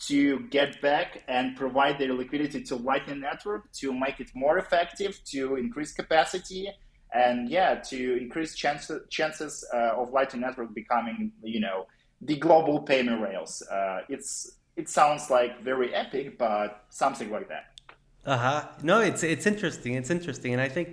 to 0.00 0.40
get 0.48 0.80
back 0.80 1.22
and 1.28 1.56
provide 1.56 1.98
their 1.98 2.14
liquidity 2.14 2.62
to 2.62 2.76
Lightning 2.76 3.20
Network 3.20 3.70
to 3.72 3.92
make 3.92 4.18
it 4.18 4.30
more 4.34 4.58
effective, 4.58 5.20
to 5.26 5.56
increase 5.56 5.92
capacity, 5.92 6.70
and 7.12 7.50
yeah, 7.50 7.74
to 7.74 8.16
increase 8.16 8.54
chances 8.54 9.02
chances 9.10 9.64
uh, 9.74 10.00
of 10.00 10.10
Lightning 10.10 10.40
Network 10.40 10.74
becoming, 10.74 11.32
you 11.42 11.60
know, 11.60 11.86
the 12.22 12.36
global 12.36 12.80
payment 12.80 13.20
rails. 13.20 13.62
Uh, 13.70 14.00
it's 14.08 14.56
it 14.80 14.88
sounds 14.88 15.30
like 15.30 15.62
very 15.62 15.94
epic, 15.94 16.38
but 16.38 16.84
something 16.88 17.30
like 17.30 17.48
that. 17.48 17.64
Uh 18.24 18.38
huh. 18.44 18.68
No, 18.82 19.00
it's 19.00 19.22
it's 19.22 19.46
interesting. 19.46 19.94
It's 19.94 20.10
interesting, 20.10 20.52
and 20.54 20.62
I 20.68 20.68
think, 20.76 20.88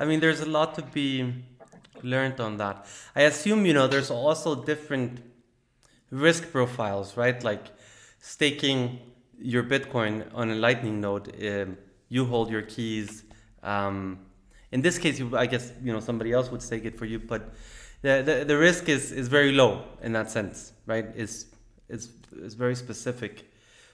I 0.00 0.04
mean, 0.04 0.20
there's 0.20 0.40
a 0.40 0.50
lot 0.58 0.74
to 0.78 0.82
be 0.82 1.08
learned 2.02 2.40
on 2.40 2.56
that. 2.58 2.76
I 3.14 3.22
assume 3.22 3.64
you 3.68 3.74
know 3.74 3.86
there's 3.86 4.10
also 4.10 4.50
different 4.72 5.20
risk 6.10 6.50
profiles, 6.50 7.16
right? 7.16 7.42
Like 7.50 7.64
staking 8.20 8.98
your 9.38 9.64
Bitcoin 9.64 10.14
on 10.34 10.50
a 10.50 10.54
Lightning 10.54 11.00
node, 11.00 11.26
um, 11.44 11.78
you 12.08 12.24
hold 12.24 12.50
your 12.50 12.62
keys. 12.62 13.24
Um, 13.62 14.18
in 14.72 14.82
this 14.82 14.98
case, 14.98 15.20
I 15.44 15.46
guess 15.46 15.72
you 15.84 15.92
know 15.92 16.00
somebody 16.00 16.32
else 16.32 16.50
would 16.50 16.62
stake 16.62 16.84
it 16.84 16.96
for 16.98 17.06
you, 17.06 17.18
but 17.18 17.42
the, 18.02 18.22
the 18.28 18.44
the 18.44 18.58
risk 18.58 18.88
is 18.88 19.12
is 19.12 19.28
very 19.28 19.52
low 19.52 19.84
in 20.02 20.12
that 20.12 20.30
sense, 20.30 20.72
right? 20.86 21.06
Is 21.14 21.46
is 21.88 22.10
is 22.38 22.54
very 22.54 22.74
specific 22.74 23.50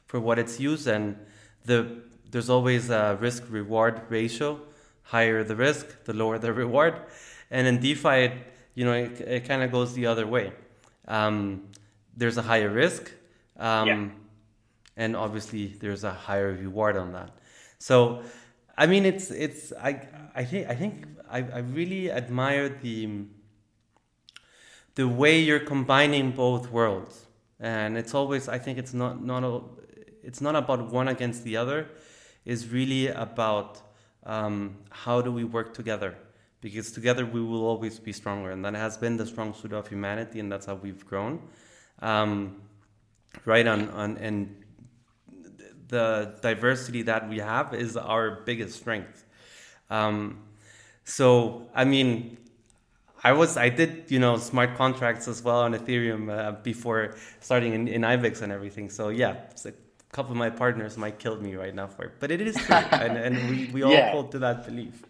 for 0.07 0.21
what 0.21 0.39
it's 0.39 0.59
used, 0.59 0.87
and 0.87 1.17
the 1.65 2.03
there's 2.31 2.51
always 2.51 2.91
a 2.91 3.17
risk 3.21 3.45
reward 3.49 4.03
ratio. 4.09 4.61
Higher 5.03 5.43
the 5.43 5.57
risk, 5.57 6.05
the 6.05 6.13
lower 6.13 6.39
the 6.39 6.53
reward, 6.65 6.95
and 7.51 7.67
in 7.67 7.81
DeFi, 7.81 8.09
it, 8.09 8.33
you 8.75 8.85
know, 8.85 8.93
it, 8.93 9.21
it 9.21 9.45
kind 9.47 9.63
of 9.63 9.73
goes 9.73 9.95
the 9.95 10.07
other 10.07 10.27
way. 10.27 10.53
Um, 11.07 11.69
there's 12.17 12.37
a 12.37 12.43
higher 12.43 12.69
risk, 12.69 13.13
um, 13.59 13.89
yeah. 13.89 14.09
and 14.97 15.17
obviously 15.17 15.69
there's 15.81 16.05
a 16.05 16.13
higher 16.13 16.53
reward 16.53 16.97
on 16.97 17.13
that. 17.13 17.31
So, 17.79 18.23
I 18.77 18.87
mean, 18.87 19.07
it's 19.07 19.31
it's 19.31 19.73
I 19.73 20.07
I 20.35 20.45
think 20.45 20.69
I 20.69 20.75
think 20.75 21.07
I, 21.31 21.39
I 21.39 21.59
really 21.59 22.11
admire 22.11 22.69
the 22.69 23.25
the 24.95 25.09
way 25.09 25.39
you're 25.39 25.61
combining 25.61 26.33
both 26.33 26.71
worlds 26.71 27.28
and 27.61 27.99
it's 27.99 28.15
always 28.15 28.49
i 28.49 28.59
think 28.59 28.79
it's 28.79 28.95
not 28.95 29.23
not 29.23 29.43
a, 29.45 29.61
it's 30.29 30.43
not 30.43 30.57
about 30.57 30.93
one 30.93 31.09
against 31.09 31.43
the 31.45 31.57
other. 31.57 31.89
Is 32.45 32.69
really 32.69 33.09
about 33.09 33.81
um, 34.25 34.77
how 34.91 35.23
do 35.23 35.33
we 35.33 35.45
work 35.45 35.73
together? 35.73 36.15
Because 36.61 36.93
together 36.93 37.25
we 37.25 37.41
will 37.41 37.65
always 37.65 37.99
be 37.99 38.13
stronger. 38.13 38.51
And 38.51 38.63
that 38.65 38.75
has 38.75 38.99
been 38.99 39.17
the 39.17 39.27
strong 39.27 39.55
suit 39.55 39.73
of 39.73 39.89
humanity 39.89 40.41
and 40.41 40.51
that's 40.53 40.67
how 40.67 40.75
we've 40.75 41.05
grown. 41.07 41.41
Um, 42.01 42.61
right 43.45 43.67
on, 43.67 43.89
on 43.91 44.19
and 44.19 44.63
the 45.89 46.35
diversity 46.43 47.03
that 47.03 47.29
we 47.29 47.39
have 47.39 47.75
is 47.75 47.97
our 47.97 48.43
biggest 48.45 48.79
strength. 48.79 49.25
Um, 49.89 50.43
so, 51.05 51.69
I 51.75 51.85
mean, 51.85 52.37
I 53.23 53.33
was 53.33 53.57
I 53.57 53.69
did 53.69 54.05
you 54.09 54.19
know 54.19 54.37
smart 54.39 54.77
contracts 54.77 55.29
as 55.29 55.43
well 55.43 55.61
on 55.61 55.75
Ethereum 55.75 56.31
uh, 56.31 56.53
before 56.63 57.17
starting 57.41 57.75
in, 57.75 57.89
in 57.89 58.03
IBEX 58.03 58.43
and 58.43 58.53
everything. 58.53 58.91
So 58.91 59.09
yeah, 59.09 59.37
a 59.65 59.73
couple 60.13 60.33
of 60.33 60.39
my 60.39 60.51
partners 60.51 60.97
might 60.97 61.19
kill 61.19 61.37
me 61.37 61.55
right 61.57 61.75
now 61.75 61.89
for 61.89 62.05
it, 62.05 62.13
but 62.21 62.31
it 62.31 62.41
is 62.41 62.57
true, 62.57 62.77
and, 62.93 63.17
and 63.17 63.51
we, 63.51 63.67
we 63.73 63.83
all 63.83 63.93
yeah. 63.93 64.13
hold 64.13 64.31
to 64.33 64.39
that 64.41 64.65
belief. 64.65 65.03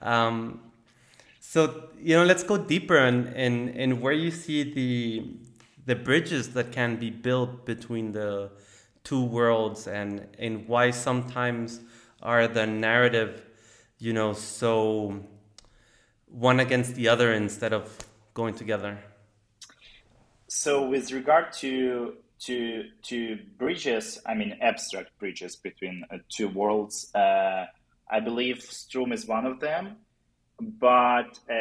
Um, 0.00 0.60
so 1.40 1.90
you 2.00 2.16
know, 2.16 2.24
let's 2.24 2.42
go 2.42 2.56
deeper 2.56 2.98
in, 2.98 3.28
in 3.34 3.68
in 3.70 4.00
where 4.00 4.12
you 4.12 4.30
see 4.30 4.72
the 4.72 5.26
the 5.86 5.94
bridges 5.94 6.54
that 6.54 6.72
can 6.72 6.96
be 6.96 7.10
built 7.10 7.66
between 7.66 8.12
the 8.12 8.50
two 9.04 9.22
worlds, 9.22 9.86
and 9.86 10.26
and 10.38 10.66
why 10.66 10.90
sometimes 10.90 11.80
are 12.22 12.48
the 12.48 12.66
narrative, 12.66 13.44
you 13.98 14.14
know, 14.14 14.32
so 14.32 15.20
one 16.34 16.60
against 16.60 16.94
the 16.94 17.08
other 17.08 17.32
instead 17.32 17.72
of 17.72 17.96
going 18.34 18.54
together? 18.54 18.98
So, 20.48 20.88
with 20.88 21.12
regard 21.12 21.52
to 21.54 22.16
to 22.40 22.84
to 23.02 23.38
bridges, 23.56 24.20
I 24.26 24.34
mean 24.34 24.58
abstract 24.60 25.16
bridges 25.18 25.56
between 25.56 26.04
uh, 26.10 26.18
two 26.28 26.48
worlds, 26.48 27.14
uh, 27.14 27.66
I 28.10 28.20
believe 28.20 28.62
Stroom 28.62 29.12
is 29.12 29.26
one 29.26 29.46
of 29.46 29.60
them. 29.60 29.96
But 30.60 31.38
uh, 31.50 31.54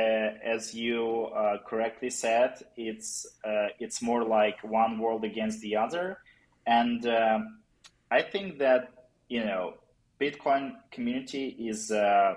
as 0.44 0.74
you 0.76 1.26
uh, 1.26 1.58
correctly 1.66 2.10
said, 2.10 2.62
it's 2.78 3.26
uh, 3.44 3.70
it's 3.80 4.02
more 4.02 4.24
like 4.24 4.64
one 4.64 5.00
world 5.00 5.24
against 5.24 5.62
the 5.62 5.76
other, 5.78 6.20
and 6.68 7.06
um, 7.08 7.60
I 8.12 8.22
think 8.22 8.60
that 8.60 9.08
you 9.30 9.44
know 9.44 9.76
Bitcoin 10.22 10.74
community 10.92 11.48
is 11.60 11.90
uh, 11.90 12.36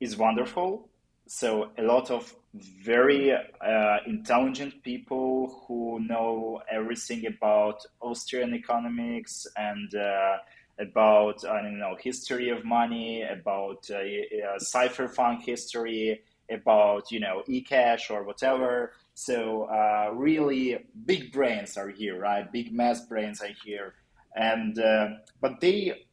is 0.00 0.16
wonderful. 0.16 0.88
So 1.26 1.70
a 1.78 1.82
lot 1.82 2.10
of 2.10 2.34
very 2.54 3.32
uh, 3.32 3.96
intelligent 4.06 4.82
people 4.82 5.64
who 5.68 6.00
know 6.00 6.60
everything 6.68 7.26
about 7.26 7.86
Austrian 8.00 8.54
economics 8.54 9.46
and 9.56 9.94
uh, 9.94 10.38
about 10.80 11.44
I 11.44 11.62
don't 11.62 11.78
know 11.78 11.96
history 12.00 12.48
of 12.48 12.64
money, 12.64 13.22
about 13.22 13.88
uh, 13.90 13.98
uh 13.98 14.58
cypherpunk 14.58 15.42
history, 15.42 16.22
about 16.50 17.12
you 17.12 17.20
know 17.20 17.42
eCash 17.48 18.10
or 18.10 18.24
whatever. 18.24 18.92
So 19.14 19.64
uh, 19.64 20.10
really 20.14 20.78
big 21.06 21.30
brains 21.30 21.76
are 21.76 21.90
here, 21.90 22.18
right? 22.18 22.50
Big 22.50 22.72
mass 22.72 23.06
brains 23.06 23.40
are 23.42 23.54
here, 23.64 23.94
and 24.34 24.78
uh, 24.78 25.08
but 25.40 25.60
they 25.60 26.06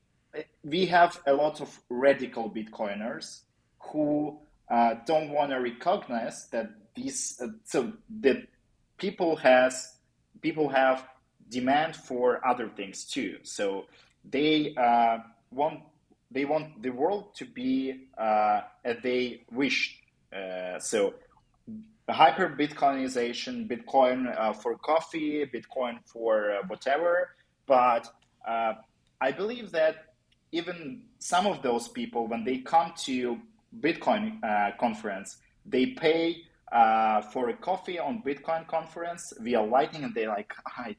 we 0.63 0.85
have 0.85 1.19
a 1.25 1.33
lot 1.33 1.61
of 1.61 1.79
radical 1.89 2.51
Bitcoiners 2.51 3.41
who 3.91 4.39
uh, 4.69 4.95
don't 5.05 5.29
want 5.29 5.51
to 5.51 5.57
recognize 5.57 6.47
that 6.49 6.69
these 6.95 7.39
uh, 7.41 7.47
so 7.63 7.93
that 8.21 8.37
people 8.97 9.35
has 9.37 9.97
people 10.41 10.69
have 10.69 11.07
demand 11.49 11.95
for 11.95 12.45
other 12.45 12.69
things 12.69 13.05
too. 13.05 13.37
So 13.43 13.85
they 14.29 14.73
uh, 14.75 15.19
want 15.51 15.81
they 16.31 16.45
want 16.45 16.81
the 16.81 16.89
world 16.89 17.35
to 17.35 17.45
be 17.45 18.07
uh, 18.17 18.61
as 18.83 18.97
they 19.03 19.43
wish. 19.51 19.99
Uh, 20.35 20.79
so 20.79 21.13
hyper 22.09 22.49
Bitcoinization, 22.49 23.67
Bitcoin 23.69 24.37
uh, 24.37 24.53
for 24.53 24.77
coffee, 24.77 25.45
Bitcoin 25.45 25.99
for 26.05 26.55
whatever. 26.67 27.29
But 27.65 28.07
I 28.45 29.31
believe 29.31 29.71
that 29.71 30.13
even 30.51 31.03
some 31.19 31.47
of 31.47 31.61
those 31.61 31.87
people, 31.87 32.27
when 32.27 32.43
they 32.43 32.59
come 32.59 32.93
to 33.05 33.39
Bitcoin 33.79 34.43
uh, 34.43 34.71
conference, 34.77 35.37
they 35.65 35.87
pay 35.87 36.43
uh, 36.71 37.21
for 37.21 37.49
a 37.49 37.53
coffee 37.53 37.99
on 37.99 38.21
Bitcoin 38.23 38.67
conference 38.67 39.33
via 39.39 39.61
Lightning, 39.61 40.03
and 40.03 40.13
they 40.13 40.27
like, 40.27 40.53
I 40.65 40.95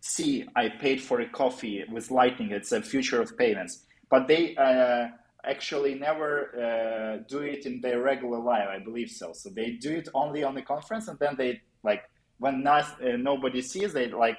see, 0.00 0.44
I 0.56 0.68
paid 0.68 1.00
for 1.00 1.20
a 1.20 1.28
coffee 1.28 1.84
with 1.90 2.10
Lightning. 2.10 2.50
It's 2.50 2.72
a 2.72 2.82
future 2.82 3.20
of 3.20 3.36
payments, 3.36 3.84
but 4.10 4.26
they 4.26 4.56
uh, 4.56 5.08
actually 5.44 5.94
never 5.94 6.30
uh, 6.56 7.22
do 7.28 7.40
it 7.40 7.66
in 7.66 7.80
their 7.80 8.02
regular 8.02 8.38
life. 8.38 8.68
I 8.68 8.78
believe 8.78 9.10
so. 9.10 9.32
So 9.32 9.50
they 9.50 9.72
do 9.72 9.96
it 9.96 10.08
only 10.14 10.42
on 10.42 10.54
the 10.54 10.62
conference, 10.62 11.08
and 11.08 11.18
then 11.18 11.36
they 11.36 11.60
like 11.82 12.02
when 12.38 12.62
not, 12.62 13.00
uh, 13.02 13.16
nobody 13.16 13.62
sees, 13.62 13.92
they 13.92 14.08
like, 14.08 14.38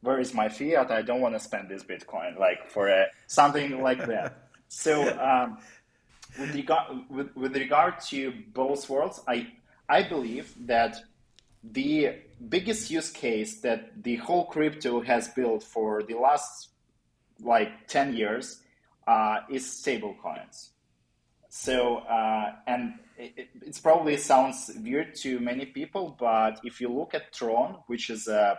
where 0.00 0.18
is 0.20 0.34
my 0.34 0.48
fiat? 0.48 0.90
I 0.90 1.02
don't 1.02 1.20
want 1.20 1.34
to 1.34 1.40
spend 1.40 1.68
this 1.68 1.82
Bitcoin 1.82 2.38
like 2.38 2.70
for 2.70 3.06
something 3.26 3.82
like 3.82 4.06
that. 4.06 4.48
So. 4.68 5.02
Um, 5.18 5.58
with 6.38 6.54
regard 6.54 7.10
with, 7.10 7.36
with 7.36 7.56
regard 7.56 8.00
to 8.08 8.32
both 8.52 8.88
worlds, 8.88 9.20
I 9.26 9.52
I 9.88 10.02
believe 10.02 10.54
that 10.66 10.96
the 11.62 12.16
biggest 12.48 12.90
use 12.90 13.10
case 13.10 13.60
that 13.60 14.02
the 14.02 14.16
whole 14.16 14.46
crypto 14.46 15.00
has 15.00 15.28
built 15.28 15.62
for 15.62 16.02
the 16.02 16.14
last 16.14 16.68
like 17.42 17.88
10 17.88 18.14
years 18.14 18.60
uh, 19.06 19.40
is 19.50 19.70
stable 19.70 20.14
coins. 20.22 20.70
So, 21.48 21.98
uh, 21.98 22.52
and 22.66 22.94
it, 23.16 23.48
it, 23.62 23.80
probably 23.82 24.16
sounds 24.16 24.70
weird 24.82 25.14
to 25.16 25.38
many 25.40 25.66
people, 25.66 26.16
but 26.18 26.60
if 26.64 26.80
you 26.80 26.88
look 26.88 27.14
at 27.14 27.32
Tron, 27.32 27.78
which 27.86 28.10
is 28.10 28.26
a 28.26 28.58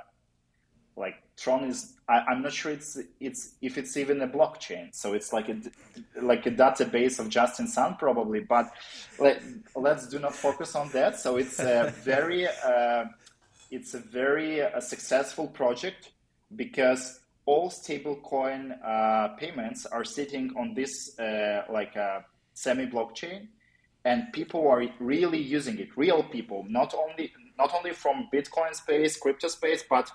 like 0.97 1.15
Tron 1.38 1.65
is 1.65 1.93
I, 2.08 2.31
am 2.31 2.43
not 2.43 2.53
sure 2.53 2.71
it's 2.71 2.97
it's 3.19 3.55
if 3.62 3.77
it's 3.77 3.97
even 3.97 4.21
a 4.21 4.27
blockchain. 4.27 4.93
So 4.93 5.13
it's 5.13 5.34
like 5.34 5.49
a 5.49 5.58
like 6.21 6.45
a 6.45 6.51
database 6.51 7.19
of 7.19 7.29
Justin 7.29 7.67
Sun 7.67 7.95
probably. 7.97 8.39
But 8.39 8.71
let, 9.19 9.41
let's 9.75 10.08
do 10.08 10.19
not 10.19 10.34
focus 10.34 10.75
on 10.75 10.89
that. 10.89 11.19
So 11.19 11.38
it's 11.38 11.60
a 11.60 11.93
very 12.03 12.47
uh, 12.47 13.05
it's 13.71 13.93
a 13.93 13.99
very 13.99 14.62
uh, 14.62 14.79
successful 14.79 15.47
project 15.47 16.12
because 16.55 17.19
all 17.45 17.69
stablecoin 17.69 18.77
uh, 18.84 19.29
payments 19.36 19.86
are 19.86 20.03
sitting 20.03 20.51
on 20.58 20.73
this 20.73 21.17
uh, 21.19 21.63
like 21.69 21.95
a 21.95 22.23
semi 22.53 22.86
blockchain, 22.86 23.47
and 24.05 24.31
people 24.31 24.67
are 24.67 24.86
really 24.99 25.41
using 25.41 25.77
it. 25.79 25.89
Real 25.97 26.23
people, 26.23 26.65
not 26.69 26.93
only 26.93 27.34
not 27.58 27.73
only 27.73 27.91
from 27.91 28.29
Bitcoin 28.34 28.73
space, 28.75 29.17
crypto 29.17 29.47
space, 29.47 29.84
but 29.89 30.12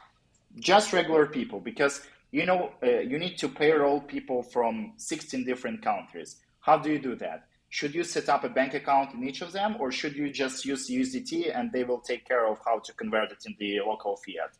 just 0.58 0.92
regular 0.92 1.26
people 1.26 1.60
because 1.60 2.02
you 2.30 2.46
know 2.46 2.72
uh, 2.82 3.00
you 3.00 3.18
need 3.18 3.38
to 3.38 3.48
payroll 3.48 4.00
people 4.00 4.42
from 4.42 4.92
16 4.96 5.44
different 5.44 5.82
countries. 5.82 6.36
How 6.60 6.78
do 6.78 6.90
you 6.90 6.98
do 6.98 7.14
that? 7.16 7.46
Should 7.68 7.94
you 7.94 8.02
set 8.02 8.28
up 8.28 8.42
a 8.42 8.48
bank 8.48 8.74
account 8.74 9.14
in 9.14 9.26
each 9.26 9.42
of 9.42 9.52
them 9.52 9.76
or 9.78 9.92
should 9.92 10.16
you 10.16 10.30
just 10.30 10.64
use 10.64 10.90
usdt 10.90 11.56
and 11.56 11.70
they 11.72 11.84
will 11.84 12.00
take 12.00 12.26
care 12.26 12.46
of 12.46 12.58
how 12.64 12.80
to 12.80 12.92
convert 12.94 13.30
it 13.30 13.44
in 13.46 13.54
the 13.58 13.80
local 13.80 14.16
fiat? 14.16 14.52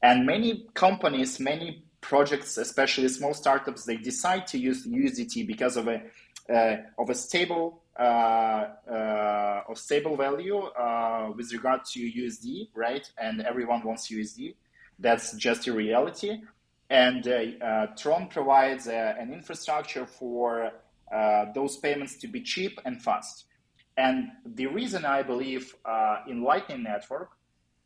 And 0.00 0.26
many 0.26 0.66
companies 0.74 1.40
many 1.40 1.84
projects 2.00 2.56
especially 2.56 3.08
small 3.08 3.34
startups 3.34 3.84
they 3.84 3.96
decide 3.96 4.46
to 4.48 4.58
use 4.58 4.86
usdt 4.86 5.46
because 5.46 5.76
of 5.76 5.88
a 5.88 6.02
uh, 6.52 6.76
of 6.98 7.10
a 7.10 7.14
stable 7.14 7.82
uh, 7.98 8.02
uh, 8.90 9.62
of 9.68 9.78
stable 9.78 10.16
value 10.16 10.58
uh, 10.58 11.30
with 11.36 11.52
regard 11.52 11.84
to 11.84 12.00
usd 12.00 12.68
right? 12.74 13.10
And 13.18 13.42
everyone 13.42 13.82
wants 13.82 14.08
usd 14.10 14.54
that's 14.98 15.32
just 15.36 15.66
a 15.66 15.72
reality. 15.72 16.40
And 16.92 17.26
uh, 17.26 17.64
uh, 17.64 17.86
Tron 17.96 18.28
provides 18.28 18.86
uh, 18.86 19.14
an 19.18 19.32
infrastructure 19.32 20.04
for 20.04 20.72
those 21.54 21.76
payments 21.76 22.16
to 22.16 22.26
be 22.26 22.40
cheap 22.40 22.80
and 22.84 23.02
fast. 23.02 23.44
And 23.96 24.30
the 24.46 24.66
reason 24.66 25.04
I 25.04 25.22
believe 25.22 25.74
in 26.26 26.42
Lightning 26.42 26.82
Network 26.82 27.30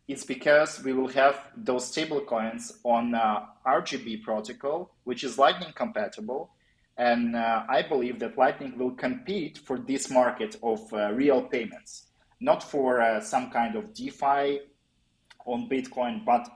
is 0.09 0.25
because 0.25 0.83
we 0.85 0.92
will 0.92 1.09
have 1.09 1.51
those 1.57 1.87
stable 1.88 2.21
coins 2.21 2.79
on 2.85 3.14
uh, 3.14 3.47
RGB 3.66 4.23
protocol, 4.23 4.90
which 5.05 5.25
is 5.25 5.38
Lightning 5.38 5.73
compatible. 5.75 6.51
And 6.97 7.35
uh, 7.35 7.64
I 7.69 7.83
believe 7.83 8.21
that 8.21 8.38
Lightning 8.38 8.79
will 8.79 8.92
compete 8.92 9.59
for 9.59 9.79
this 9.79 10.09
market 10.11 10.57
of 10.62 10.92
uh, 10.92 11.12
real 11.12 11.42
payments, 11.42 12.07
not 12.40 12.62
for 12.62 13.21
some 13.23 13.51
kind 13.51 13.77
of 13.77 13.92
DeFi 13.92 14.61
on 15.45 15.69
Bitcoin, 15.69 16.25
but 16.25 16.49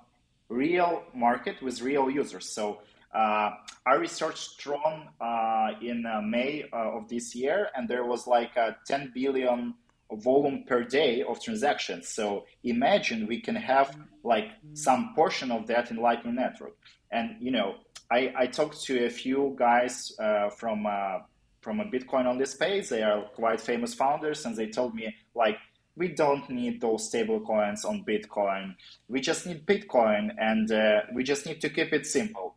real 0.51 1.05
market 1.15 1.63
with 1.63 1.81
real 1.81 2.11
users. 2.11 2.47
So 2.51 2.81
uh, 3.15 3.51
I 3.87 3.95
researched 3.95 4.61
Tron 4.61 5.09
uh, 5.21 5.71
in 5.81 6.05
uh, 6.05 6.21
May 6.21 6.65
uh, 6.73 6.99
of 6.99 7.09
this 7.09 7.35
year, 7.35 7.69
and 7.75 7.89
there 7.89 8.05
was 8.05 8.27
like 8.27 8.57
a 8.57 8.77
10 8.87 9.13
billion 9.15 9.75
volume 10.13 10.65
per 10.67 10.83
day 10.85 11.23
of 11.23 11.41
transactions. 11.41 12.09
So 12.09 12.45
imagine 12.65 13.27
we 13.27 13.41
can 13.41 13.55
have 13.55 13.97
like 14.25 14.51
some 14.75 15.13
portion 15.15 15.51
of 15.51 15.67
that 15.69 15.91
in 15.91 15.97
Lightning 15.97 16.35
Network. 16.35 16.77
And 17.11 17.37
you 17.41 17.51
know, 17.51 17.77
I, 18.11 18.33
I 18.37 18.47
talked 18.47 18.83
to 18.85 19.07
a 19.07 19.11
few 19.11 19.55
guys 19.59 20.13
uh, 20.19 20.51
from 20.51 20.87
uh, 20.87 21.21
from 21.61 21.81
a 21.81 21.85
Bitcoin 21.85 22.27
on 22.27 22.39
this 22.39 22.53
space. 22.53 22.89
They 22.89 23.03
are 23.03 23.23
quite 23.35 23.61
famous 23.61 23.95
founders, 23.95 24.47
and 24.47 24.57
they 24.57 24.69
told 24.69 24.95
me 24.95 25.15
like 25.35 25.59
we 25.97 26.09
don't 26.09 26.49
need 26.49 26.81
those 26.81 27.07
stable 27.07 27.41
coins 27.41 27.85
on 27.85 28.05
Bitcoin. 28.05 28.75
We 29.09 29.21
just 29.21 29.47
need 29.47 29.67
Bitcoin 29.67 30.31
and 30.39 30.71
uh, 30.71 31.01
we 31.15 31.25
just 31.25 31.47
need 31.47 31.61
to 31.61 31.69
keep 31.69 31.93
it 31.93 32.07
simple. 32.07 32.55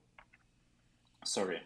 Sorry. 1.26 1.62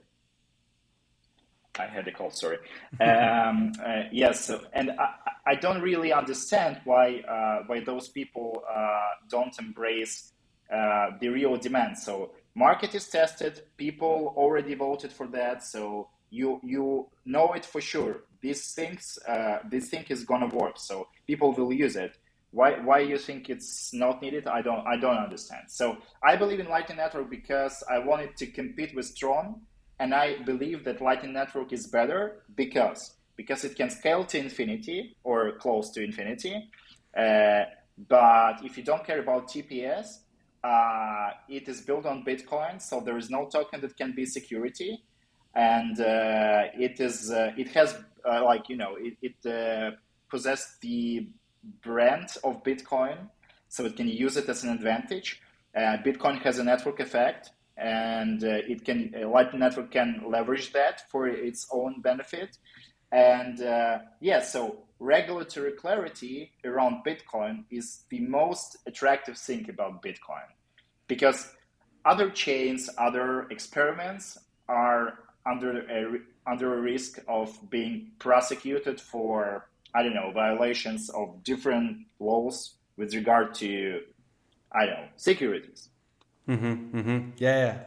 I 1.79 1.85
had 1.85 2.07
a 2.07 2.11
call, 2.11 2.31
sorry. 2.31 2.57
um, 3.01 3.71
uh, 3.85 4.03
yes, 4.11 4.51
and 4.73 4.91
I, 4.91 5.09
I, 5.45 5.55
don't 5.55 5.81
really 5.81 6.11
understand 6.11 6.81
why 6.85 7.19
uh, 7.19 7.63
why 7.67 7.81
those 7.81 8.07
people 8.07 8.63
uh, 8.67 8.99
don't 9.29 9.57
embrace 9.59 10.33
uh, 10.73 11.11
the 11.19 11.29
real 11.29 11.55
demand. 11.57 11.97
So 11.97 12.31
market 12.55 12.95
is 12.95 13.07
tested, 13.07 13.61
people 13.77 14.33
already 14.35 14.73
voted 14.73 15.13
for 15.13 15.27
that, 15.27 15.63
so 15.63 16.09
you 16.29 16.59
you 16.63 17.07
know 17.25 17.53
it 17.53 17.65
for 17.65 17.81
sure. 17.81 18.23
These 18.41 18.73
things 18.73 19.17
uh, 19.27 19.59
this 19.69 19.89
thing 19.89 20.05
is 20.09 20.23
gonna 20.23 20.47
work, 20.47 20.77
so 20.77 21.07
people 21.25 21.53
will 21.53 21.73
use 21.73 21.95
it. 21.95 22.17
Why 22.51 22.79
why 22.79 22.99
you 22.99 23.17
think 23.17 23.49
it's 23.49 23.93
not 23.93 24.21
needed? 24.21 24.47
I 24.47 24.61
don't 24.61 24.85
I 24.87 24.97
don't 24.97 25.17
understand. 25.17 25.63
So 25.69 25.97
I 26.23 26.35
believe 26.35 26.59
in 26.59 26.69
Lightning 26.69 26.97
Network 26.97 27.29
because 27.29 27.83
I 27.89 27.99
wanted 27.99 28.35
to 28.37 28.47
compete 28.47 28.95
with 28.95 29.17
Tron, 29.17 29.61
and 29.99 30.13
I 30.13 30.41
believe 30.43 30.83
that 30.85 31.01
Lightning 31.01 31.33
Network 31.33 31.73
is 31.73 31.87
better 31.87 32.43
because 32.55 33.15
because 33.35 33.63
it 33.63 33.75
can 33.75 33.89
scale 33.89 34.23
to 34.25 34.37
infinity 34.37 35.15
or 35.23 35.57
close 35.57 35.91
to 35.91 36.03
infinity. 36.03 36.69
Uh, 37.15 37.63
but 38.07 38.63
if 38.63 38.77
you 38.77 38.83
don't 38.83 39.03
care 39.03 39.19
about 39.19 39.47
TPS, 39.47 40.19
uh, 40.63 41.29
it 41.49 41.67
is 41.67 41.81
built 41.81 42.05
on 42.05 42.23
Bitcoin, 42.23 42.81
so 42.81 42.99
there 42.99 43.17
is 43.17 43.29
no 43.29 43.47
token 43.47 43.81
that 43.81 43.95
can 43.97 44.13
be 44.13 44.25
security 44.25 45.03
and 45.57 45.99
uh, 45.99 46.65
it 46.75 46.99
is 46.99 47.31
uh, 47.31 47.51
it 47.57 47.69
has 47.69 47.97
uh, 48.23 48.45
like 48.45 48.69
you 48.69 48.77
know 48.77 48.95
it, 48.99 49.17
it 49.21 49.97
possesses 50.29 50.77
the 50.81 51.27
brand 51.81 52.29
of 52.43 52.63
Bitcoin, 52.63 53.17
so 53.67 53.83
it 53.85 53.97
can 53.97 54.07
use 54.07 54.37
it 54.37 54.47
as 54.47 54.63
an 54.63 54.69
advantage. 54.69 55.41
Bitcoin 55.75 56.41
has 56.41 56.59
a 56.59 56.63
network 56.63 56.99
effect, 56.99 57.51
and 57.75 58.43
it 58.43 58.85
can 58.85 59.13
Lightning 59.31 59.59
Network 59.59 59.91
can 59.91 60.23
leverage 60.27 60.71
that 60.73 61.09
for 61.09 61.27
its 61.27 61.67
own 61.71 62.01
benefit. 62.01 62.57
And 63.11 63.57
yeah, 64.21 64.41
so 64.41 64.83
regulatory 64.99 65.71
clarity 65.71 66.51
around 66.65 67.03
Bitcoin 67.03 67.63
is 67.71 68.03
the 68.09 68.19
most 68.19 68.77
attractive 68.85 69.37
thing 69.37 69.67
about 69.69 70.03
Bitcoin 70.03 70.47
because 71.07 71.51
other 72.05 72.29
chains, 72.29 72.89
other 72.97 73.47
experiments 73.49 74.37
are 74.67 75.19
under 75.49 75.79
a 75.89 76.19
under 76.45 76.77
a 76.77 76.81
risk 76.81 77.19
of 77.27 77.57
being 77.69 78.11
prosecuted 78.19 78.99
for 78.99 79.67
I 79.93 80.03
don't 80.03 80.13
know 80.13 80.31
violations 80.31 81.09
of 81.09 81.43
different 81.43 82.05
laws 82.19 82.73
with 82.97 83.13
regard 83.13 83.53
to 83.55 84.01
I 84.71 84.85
don't 84.85 84.95
know 84.95 85.07
securities. 85.15 85.89
Mm-hmm, 86.47 86.97
mm-hmm. 86.97 87.29
Yeah, 87.37 87.65
yeah. 87.65 87.77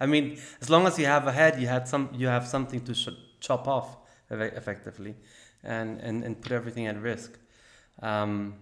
I 0.00 0.06
mean, 0.06 0.38
as 0.60 0.70
long 0.70 0.86
as 0.86 0.98
you 0.98 1.06
have 1.06 1.26
a 1.26 1.32
head, 1.32 1.60
you 1.60 1.66
had 1.66 1.86
some, 1.86 2.08
you 2.14 2.26
have 2.26 2.46
something 2.46 2.80
to 2.80 2.94
sh- 2.94 3.08
chop 3.38 3.68
off 3.68 3.98
effectively, 4.30 5.14
and, 5.62 6.00
and 6.00 6.24
and 6.24 6.40
put 6.40 6.52
everything 6.52 6.86
at 6.86 7.00
risk. 7.00 7.38
Um, 8.00 8.54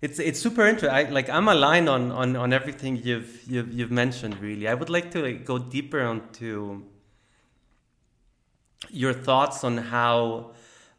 it's 0.00 0.18
it's 0.18 0.38
super 0.38 0.66
interesting. 0.66 0.90
I, 0.90 1.10
like 1.10 1.28
I'm 1.28 1.48
aligned 1.48 1.88
on, 1.88 2.12
on, 2.12 2.36
on 2.36 2.52
everything 2.52 2.96
you've, 2.96 3.42
you've 3.48 3.72
you've 3.72 3.90
mentioned. 3.90 4.38
Really, 4.40 4.68
I 4.68 4.74
would 4.74 4.90
like 4.90 5.10
to 5.12 5.22
like, 5.22 5.44
go 5.44 5.58
deeper 5.58 6.00
onto 6.02 6.82
your 8.90 9.12
thoughts 9.12 9.64
on 9.64 9.76
how, 9.76 10.52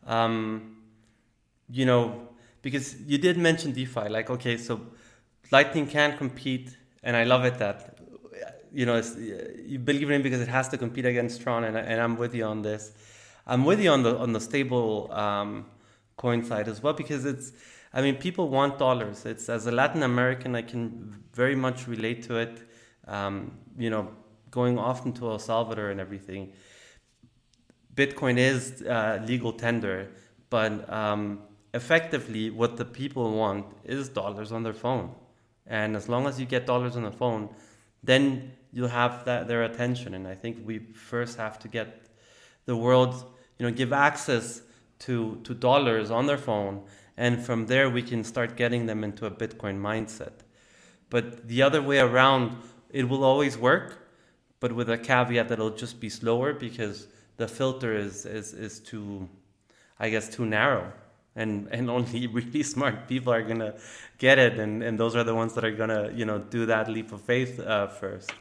um, 0.05 0.77
you 1.69 1.85
know, 1.85 2.27
because 2.61 2.99
you 3.01 3.17
did 3.17 3.37
mention 3.37 3.71
DeFi. 3.71 4.09
Like, 4.09 4.29
okay, 4.29 4.57
so 4.57 4.81
Lightning 5.51 5.87
can 5.87 6.17
compete, 6.17 6.75
and 7.01 7.15
I 7.15 7.23
love 7.23 7.45
it 7.45 7.57
that 7.59 7.97
you 8.73 8.85
know 8.85 9.01
you 9.65 9.79
believe 9.79 10.09
in 10.09 10.19
it 10.19 10.23
because 10.23 10.41
it 10.41 10.49
has 10.49 10.67
to 10.69 10.77
compete 10.77 11.05
against 11.05 11.41
Tron, 11.41 11.63
and, 11.63 11.77
and 11.77 12.01
I'm 12.01 12.17
with 12.17 12.35
you 12.35 12.43
on 12.43 12.63
this. 12.63 12.91
I'm 13.47 13.63
with 13.63 13.79
you 13.81 13.91
on 13.91 14.03
the 14.03 14.17
on 14.17 14.33
the 14.33 14.41
stable 14.41 15.09
um, 15.13 15.67
coin 16.17 16.43
side 16.43 16.67
as 16.67 16.83
well 16.83 16.93
because 16.93 17.23
it's 17.23 17.53
I 17.93 18.01
mean, 18.01 18.15
people 18.15 18.49
want 18.49 18.77
dollars. 18.77 19.25
It's 19.25 19.49
as 19.49 19.65
a 19.65 19.71
Latin 19.71 20.03
American, 20.03 20.55
I 20.55 20.61
can 20.61 21.23
very 21.33 21.55
much 21.55 21.87
relate 21.87 22.23
to 22.23 22.37
it. 22.37 22.67
Um, 23.07 23.57
you 23.77 23.89
know, 23.89 24.09
going 24.51 24.77
often 24.77 25.13
to 25.13 25.29
El 25.29 25.39
Salvador 25.39 25.89
and 25.89 25.99
everything. 25.99 26.53
Bitcoin 27.95 28.37
is 28.37 28.83
uh, 28.83 29.19
legal 29.25 29.51
tender, 29.51 30.09
but 30.49 30.91
um, 30.91 31.41
effectively, 31.73 32.49
what 32.49 32.77
the 32.77 32.85
people 32.85 33.33
want 33.33 33.65
is 33.83 34.09
dollars 34.09 34.51
on 34.51 34.63
their 34.63 34.73
phone. 34.73 35.13
And 35.65 35.95
as 35.95 36.07
long 36.07 36.27
as 36.27 36.39
you 36.39 36.45
get 36.45 36.65
dollars 36.65 36.95
on 36.95 37.03
the 37.03 37.11
phone, 37.11 37.49
then 38.03 38.51
you'll 38.71 38.87
have 38.87 39.25
that, 39.25 39.47
their 39.47 39.63
attention. 39.63 40.13
And 40.13 40.27
I 40.27 40.35
think 40.35 40.59
we 40.63 40.79
first 40.79 41.37
have 41.37 41.59
to 41.59 41.67
get 41.67 42.07
the 42.65 42.75
world, 42.75 43.25
you 43.57 43.65
know, 43.65 43.71
give 43.71 43.93
access 43.93 44.61
to, 44.99 45.39
to 45.43 45.53
dollars 45.53 46.11
on 46.11 46.25
their 46.25 46.37
phone 46.37 46.83
and 47.19 47.45
from 47.45 47.65
there 47.65 47.89
we 47.89 48.01
can 48.01 48.23
start 48.23 48.55
getting 48.55 48.85
them 48.85 49.03
into 49.03 49.25
a 49.25 49.31
Bitcoin 49.31 49.77
mindset. 49.77 50.35
But 51.09 51.49
the 51.49 51.61
other 51.61 51.81
way 51.81 51.99
around, 51.99 52.55
it 52.89 53.09
will 53.09 53.25
always 53.25 53.57
work, 53.57 54.07
but 54.61 54.71
with 54.71 54.89
a 54.89 54.97
caveat 54.97 55.49
that 55.49 55.59
it'll 55.59 55.81
just 55.85 55.99
be 55.99 56.09
slower 56.09 56.53
because 56.53 57.07
the 57.35 57.47
filter 57.47 57.93
is 57.93 58.25
is, 58.25 58.53
is 58.53 58.79
too, 58.79 59.27
I 59.99 60.09
guess, 60.09 60.29
too 60.29 60.45
narrow. 60.45 60.93
And, 61.35 61.67
and 61.71 61.89
only 61.89 62.25
really 62.39 62.63
smart 62.63 63.09
people 63.09 63.33
are 63.33 63.43
gonna 63.43 63.75
get 64.17 64.39
it, 64.39 64.57
and, 64.57 64.81
and 64.81 64.97
those 64.97 65.15
are 65.17 65.25
the 65.25 65.35
ones 65.35 65.53
that 65.55 65.65
are 65.65 65.75
gonna 65.75 66.11
you 66.15 66.25
know 66.25 66.39
do 66.39 66.65
that 66.67 66.89
leap 66.89 67.11
of 67.11 67.21
faith 67.21 67.59
uh, 67.59 67.87
first. 67.87 68.31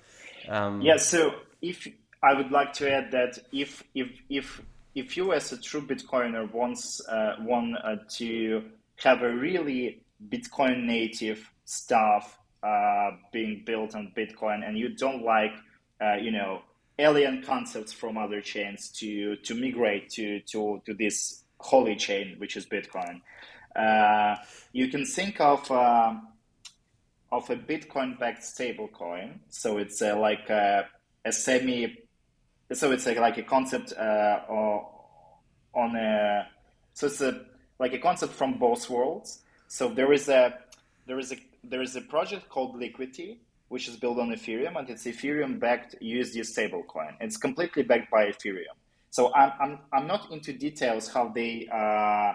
Um, 0.49 0.83
yeah. 0.83 0.99
So 0.99 1.35
if 1.61 1.89
I 2.23 2.35
would 2.35 2.53
like 2.53 2.73
to 2.75 2.91
add 2.91 3.11
that 3.11 3.39
if 3.51 3.83
if 3.95 4.09
if 4.29 4.63
if 4.95 5.17
you 5.17 5.33
as 5.33 5.53
a 5.53 5.59
true 5.61 5.83
Bitcoiner 5.83 6.51
wants 6.53 7.01
uh, 7.09 7.37
want 7.41 7.77
uh, 7.85 7.97
to 8.17 8.65
have 8.97 9.23
a 9.23 9.31
really 9.31 10.03
Bitcoin 10.29 10.85
native 10.85 11.51
stuff 11.65 12.39
uh, 12.63 13.11
being 13.33 13.63
built 13.65 13.95
on 13.95 14.13
Bitcoin, 14.17 14.67
and 14.67 14.77
you 14.77 14.89
don't 14.89 15.23
like 15.23 15.53
uh, 16.01 16.15
you 16.15 16.31
know 16.31 16.63
alien 16.99 17.43
concepts 17.43 17.93
from 17.93 18.19
other 18.19 18.41
chains 18.41 18.91
to 18.91 19.37
to 19.37 19.55
migrate 19.55 20.11
to 20.11 20.41
to 20.41 20.83
to 20.85 20.95
this 20.95 21.45
holy 21.61 21.97
chain 21.97 22.37
which 22.39 22.57
is 22.57 22.67
Bitcoin, 22.67 23.21
uh, 23.77 24.37
you 24.73 24.89
can 24.89 25.05
think 25.05 25.41
of 25.41 25.71
uh, 25.71 26.15
of 27.31 27.51
a 27.51 27.57
Bitcoin 27.57 28.19
backed 28.19 28.43
stablecoin. 28.43 29.39
So 29.51 29.79
it's 29.79 30.01
like 30.01 30.49
a, 30.51 30.87
a 31.25 31.33
semi 31.33 31.99
so 32.73 32.93
it's 32.93 33.07
like, 33.07 33.19
like 33.19 33.39
a 33.39 33.43
concept 33.43 33.93
uh, 33.93 34.41
on 35.75 35.97
a 35.97 36.47
so 36.95 37.07
it's 37.07 37.21
a 37.21 37.43
like 37.79 37.93
a 37.93 37.99
concept 37.99 38.33
from 38.33 38.59
both 38.59 38.91
worlds. 38.91 39.43
So 39.69 39.89
there 39.89 40.13
is 40.13 40.29
a 40.29 40.59
there 41.07 41.19
is 41.19 41.33
a 41.33 41.37
there 41.65 41.83
is 41.83 41.97
a 41.97 42.01
project 42.01 42.49
called 42.49 42.79
Liquity 42.79 43.41
which 43.69 43.87
is 43.87 43.97
built 43.97 44.19
on 44.19 44.31
Ethereum 44.31 44.79
and 44.79 44.89
it's 44.89 45.05
Ethereum 45.05 45.61
backed 45.61 45.95
USD 46.01 46.39
stablecoin. 46.41 47.15
It's 47.21 47.37
completely 47.37 47.83
backed 47.83 48.11
by 48.11 48.27
Ethereum. 48.27 48.77
So 49.11 49.33
I'm 49.35 49.53
I'm, 49.61 49.79
I'm 49.93 50.07
not 50.07 50.31
into 50.33 50.53
details 50.53 51.09
how 51.09 51.29
they 51.29 51.69
uh, 51.73 52.33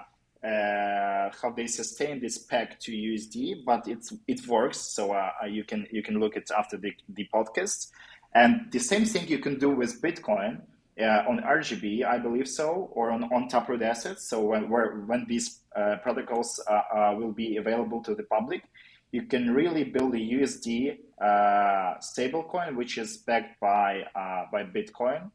uh, 0.48 1.32
how 1.42 1.52
they 1.56 1.68
sustain 1.68 2.20
this 2.20 2.38
peg 2.38 2.78
to 2.80 2.92
USD, 2.92 3.64
but 3.66 3.88
it's 3.88 4.14
it 4.28 4.48
works. 4.48 4.80
So 4.80 5.14
uh, 5.14 5.32
you 5.48 5.64
can 5.64 5.88
you 5.92 6.04
can 6.04 6.20
look 6.20 6.36
it 6.36 6.50
after 6.58 6.78
the, 6.78 6.94
the 7.10 7.28
podcast. 7.34 7.92
And 8.36 8.72
the 8.72 8.80
same 8.80 9.06
thing 9.06 9.28
you 9.28 9.40
can 9.40 9.60
do 9.60 9.70
with 9.70 10.02
Bitcoin 10.02 10.62
uh, 11.00 11.24
on 11.28 11.40
RGB, 11.40 12.06
I 12.06 12.18
believe 12.18 12.48
so, 12.48 12.90
or 12.94 13.12
on, 13.12 13.24
on 13.26 13.48
Taproot 13.48 13.82
assets. 13.82 14.28
So 14.28 14.42
when, 14.42 14.70
where, 14.70 14.96
when 15.06 15.26
these 15.28 15.60
uh, 15.76 15.98
protocols 16.04 16.60
uh, 16.68 16.74
uh 16.74 17.16
will 17.18 17.32
be 17.32 17.58
available 17.58 18.02
to 18.04 18.16
the 18.16 18.24
public, 18.24 18.64
you 19.12 19.24
can 19.24 19.54
really 19.54 19.84
build 19.84 20.16
a 20.16 20.20
USD 20.20 20.98
uh, 21.22 21.26
stablecoin 22.00 22.76
which 22.76 22.98
is 22.98 23.18
backed 23.18 23.60
by 23.60 24.04
uh, 24.16 24.46
by 24.52 24.64
Bitcoin, 24.64 25.32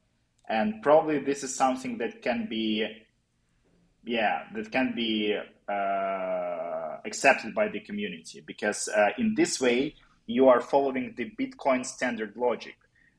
and 0.48 0.82
probably 0.82 1.18
this 1.20 1.44
is 1.44 1.54
something 1.54 1.98
that 1.98 2.22
can 2.22 2.46
be, 2.48 2.86
yeah, 4.04 4.42
that 4.54 4.72
can 4.72 4.94
be 4.94 5.36
accepted 7.04 7.54
by 7.54 7.68
the 7.68 7.80
community. 7.80 8.42
Because 8.44 8.88
in 9.16 9.34
this 9.36 9.60
way 9.60 9.94
you 10.26 10.48
are 10.48 10.60
following 10.60 11.14
the 11.16 11.30
Bitcoin 11.38 11.86
standard 11.86 12.36
logic 12.36 12.76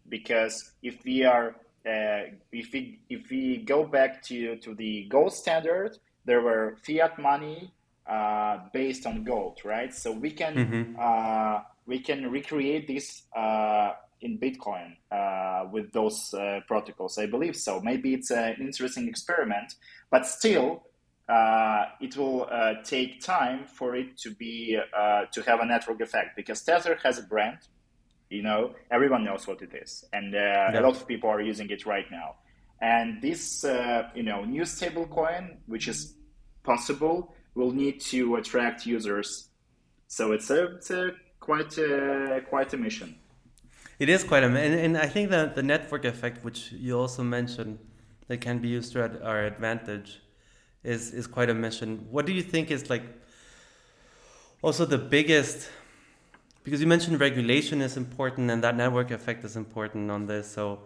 because 0.09 0.71
if 0.81 1.03
we 1.05 1.23
are 1.23 1.55
uh, 1.85 2.31
if 2.51 2.73
we 2.73 2.99
if 3.09 3.29
we 3.29 3.57
go 3.57 3.85
back 3.85 4.21
to 4.23 4.57
to 4.57 4.75
the 4.75 5.05
gold 5.09 5.33
standard, 5.33 5.97
there 6.25 6.41
were 6.41 6.75
fiat 6.85 7.17
money 7.19 7.71
uh, 8.07 8.59
based 8.73 9.05
on 9.05 9.23
gold, 9.23 9.59
right? 9.63 9.93
So 9.93 10.11
we 10.11 10.31
can 10.31 10.55
mm-hmm. 10.55 10.95
uh, 10.99 11.61
we 11.85 11.99
can 11.99 12.29
recreate 12.29 12.87
this 12.87 13.23
uh, 13.35 13.93
in 14.21 14.37
Bitcoin 14.37 14.95
uh, 15.11 15.67
with 15.71 15.91
those 15.93 16.33
uh, 16.33 16.59
protocols. 16.67 17.17
I 17.17 17.25
believe 17.25 17.55
so. 17.55 17.79
Maybe 17.81 18.13
it's 18.13 18.31
an 18.31 18.55
interesting 18.59 19.07
experiment, 19.07 19.75
but 20.11 20.25
still, 20.25 20.83
uh, 21.29 21.85
it 22.01 22.17
will 22.17 22.47
uh, 22.51 22.73
take 22.83 23.21
time 23.21 23.65
for 23.65 23.95
it 23.95 24.17
to 24.17 24.31
be 24.31 24.77
uh, 24.97 25.25
to 25.31 25.41
have 25.43 25.59
a 25.59 25.65
network 25.65 26.01
effect 26.01 26.35
because 26.35 26.61
Tether 26.61 26.97
has 27.03 27.19
a 27.19 27.23
brand. 27.23 27.59
You 28.29 28.43
know, 28.43 28.75
everyone 28.91 29.23
knows 29.23 29.47
what 29.47 29.61
it 29.61 29.73
is, 29.73 30.05
and 30.13 30.35
uh, 30.35 30.37
yeah. 30.37 30.79
a 30.79 30.81
lot 30.81 30.95
of 30.95 31.07
people 31.07 31.29
are 31.29 31.41
using 31.41 31.69
it 31.69 31.85
right 31.85 32.05
now. 32.11 32.35
And 32.81 33.21
this, 33.21 33.65
uh, 33.65 34.09
you 34.15 34.23
know, 34.23 34.45
new 34.45 34.65
stable 34.65 35.07
coin, 35.07 35.57
which 35.65 35.87
is 35.87 36.15
possible, 36.63 37.33
will 37.55 37.71
need 37.71 37.99
to 38.01 38.35
attract 38.35 38.85
users. 38.85 39.49
So 40.07 40.31
it's 40.31 40.49
a, 40.49 40.75
it's 40.75 40.91
a 40.91 41.11
quite 41.39 41.77
a, 41.77 42.41
quite 42.47 42.73
a 42.73 42.77
mission. 42.77 43.15
It 43.97 44.09
is 44.09 44.23
quite 44.23 44.43
a, 44.43 44.47
and, 44.47 44.57
and 44.57 44.97
I 44.97 45.07
think 45.07 45.29
that 45.31 45.55
the 45.55 45.63
network 45.63 46.05
effect, 46.05 46.45
which 46.45 46.71
you 46.71 46.97
also 46.97 47.23
mentioned, 47.23 47.79
that 48.27 48.39
can 48.39 48.59
be 48.59 48.69
used 48.69 48.93
to 48.93 49.23
our 49.23 49.43
advantage, 49.43 50.21
is 50.83 51.11
is 51.11 51.27
quite 51.27 51.49
a 51.49 51.53
mission. 51.53 52.07
What 52.09 52.25
do 52.25 52.31
you 52.31 52.43
think 52.43 52.71
is 52.71 52.89
like 52.89 53.03
also 54.61 54.85
the 54.85 54.97
biggest? 54.97 55.69
Because 56.63 56.81
you 56.81 56.87
mentioned 56.87 57.19
regulation 57.19 57.81
is 57.81 57.97
important, 57.97 58.51
and 58.51 58.63
that 58.63 58.75
network 58.75 59.11
effect 59.11 59.43
is 59.43 59.55
important 59.55 60.11
on 60.11 60.25
this. 60.25 60.51
So, 60.51 60.81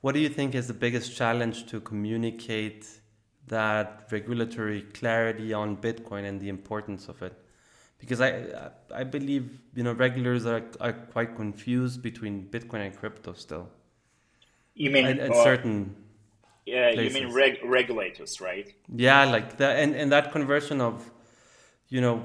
what 0.00 0.12
do 0.12 0.20
you 0.20 0.28
think 0.28 0.54
is 0.54 0.66
the 0.66 0.74
biggest 0.74 1.16
challenge 1.16 1.66
to 1.66 1.80
communicate 1.80 2.86
that 3.46 4.08
regulatory 4.10 4.82
clarity 4.82 5.52
on 5.52 5.76
Bitcoin 5.76 6.24
and 6.28 6.40
the 6.40 6.48
importance 6.48 7.08
of 7.08 7.22
it? 7.22 7.34
Because 7.98 8.20
I 8.20 8.70
I 8.92 9.04
believe 9.04 9.60
you 9.74 9.84
know 9.84 9.92
regulators 9.92 10.44
are, 10.44 10.64
are 10.80 10.92
quite 10.92 11.36
confused 11.36 12.02
between 12.02 12.48
Bitcoin 12.48 12.86
and 12.86 12.96
crypto 12.96 13.32
still. 13.32 13.68
You 14.74 14.90
mean 14.90 15.06
at, 15.06 15.18
at 15.18 15.30
uh, 15.30 15.44
certain 15.44 15.94
yeah, 16.64 16.90
you 16.90 17.10
mean 17.10 17.32
reg- 17.32 17.64
regulators, 17.64 18.40
right? 18.40 18.72
Yeah, 18.94 19.24
like 19.24 19.56
that, 19.56 19.78
and, 19.78 19.96
and 19.96 20.12
that 20.12 20.30
conversion 20.30 20.80
of, 20.80 21.10
you 21.88 22.00
know, 22.00 22.22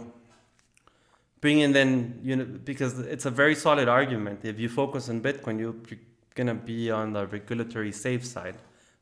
bringing 1.47 1.71
then 1.71 2.19
you 2.29 2.35
know 2.35 2.45
because 2.71 2.99
it's 3.13 3.25
a 3.25 3.31
very 3.31 3.55
solid 3.55 3.87
argument. 3.87 4.37
If 4.43 4.59
you 4.59 4.67
focus 4.67 5.07
on 5.07 5.21
Bitcoin, 5.21 5.55
you, 5.63 5.69
you're 5.89 6.05
gonna 6.35 6.59
be 6.73 6.91
on 6.91 7.13
the 7.13 7.23
regulatory 7.25 7.93
safe 7.93 8.25
side, 8.25 8.57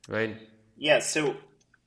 right? 0.08 0.34
Yeah. 0.78 1.00
So, 1.00 1.22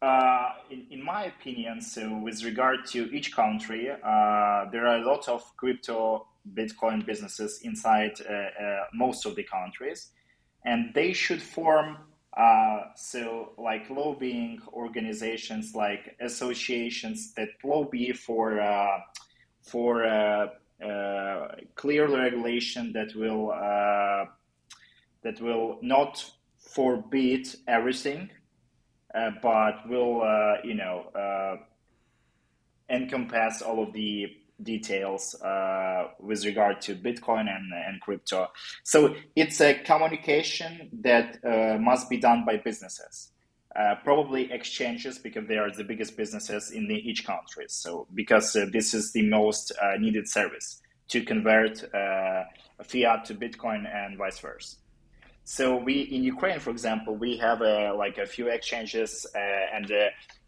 uh, 0.03 0.49
in, 0.69 0.81
in 0.95 1.01
my 1.05 1.23
opinion, 1.35 1.81
so 1.81 2.03
with 2.27 2.43
regard 2.51 2.79
to 2.95 2.99
each 3.17 3.29
country, 3.43 3.85
uh, 3.91 4.61
there 4.73 4.85
are 4.91 4.99
a 5.03 5.07
lot 5.13 5.29
of 5.29 5.41
crypto 5.57 6.27
Bitcoin 6.59 7.07
businesses 7.07 7.61
inside 7.63 8.15
uh, 8.21 8.33
uh 8.33 8.85
most 9.05 9.27
of 9.27 9.37
the 9.37 9.45
countries, 9.45 10.01
and 10.65 10.93
they 10.93 11.13
should 11.13 11.43
form 11.59 11.89
uh, 12.37 12.81
so, 12.97 13.53
like 13.59 13.85
lobbying 13.91 14.61
organizations, 14.73 15.75
like 15.75 16.17
associations 16.21 17.33
that 17.37 17.51
lobby 17.65 18.13
for 18.13 18.61
uh, 18.61 18.99
for 19.71 20.05
uh, 20.05 20.49
uh 20.85 21.49
clear 21.75 22.07
regulation 22.07 22.93
that 22.93 23.15
will 23.15 23.51
uh, 23.51 24.25
that 25.23 25.41
will 25.41 25.79
not 25.83 26.25
forbid 26.59 27.49
everything, 27.67 28.31
but 29.43 29.89
will 29.89 30.23
you 30.65 30.75
know 30.75 31.59
encompass 32.91 33.63
all 33.63 33.83
of 33.83 33.93
the 33.93 34.27
details 34.63 35.41
uh, 35.43 36.09
with 36.19 36.45
regard 36.45 36.81
to 36.81 36.95
Bitcoin 36.95 37.49
and, 37.49 37.73
and 37.73 38.01
crypto. 38.01 38.49
So 38.85 39.15
it's 39.37 39.61
a 39.61 39.75
communication 39.75 40.91
that 41.01 41.39
uh, 41.45 41.79
must 41.79 42.11
be 42.11 42.17
done 42.17 42.45
by 42.45 42.57
businesses. 42.57 43.31
Uh, 43.77 43.95
probably 44.03 44.51
exchanges 44.51 45.19
because 45.19 45.47
they 45.47 45.59
are 45.59 45.71
the 45.71 45.85
biggest 45.85 46.17
businesses 46.17 46.71
in 46.71 46.89
the, 46.89 46.95
each 46.95 47.27
country. 47.27 47.67
So 47.69 48.07
because 48.15 48.57
uh, 48.57 48.67
this 48.73 48.95
is 48.95 49.13
the 49.13 49.29
most 49.29 49.73
uh, 49.81 49.99
needed 49.99 50.27
service 50.27 50.81
to 51.09 51.23
convert 51.23 51.85
uh, 51.95 52.45
fiat 52.83 53.27
to 53.27 53.35
Bitcoin 53.35 53.87
and 53.87 54.17
vice 54.17 54.39
versa. 54.39 54.77
So 55.45 55.77
we 55.77 56.01
in 56.01 56.25
Ukraine, 56.25 56.61
for 56.61 56.71
example, 56.71 57.15
we 57.15 57.37
have 57.39 57.61
like 57.61 58.19
a 58.19 58.27
few 58.27 58.49
exchanges 58.49 59.27
and 59.35 59.91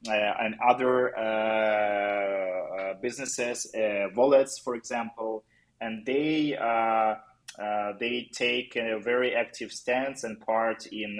uh, 0.09 0.12
and 0.12 0.55
other 0.66 1.14
uh, 1.14 1.21
uh, 1.21 2.95
businesses, 3.03 3.71
wallets, 4.14 4.59
for 4.59 4.75
example, 4.75 5.45
and 5.83 6.07
they 6.07 6.57
they 7.99 8.29
take 8.33 8.77
a 8.77 8.99
very 8.99 9.35
active 9.35 9.71
stance 9.73 10.25
and 10.25 10.41
part 10.41 10.87
in 10.87 11.19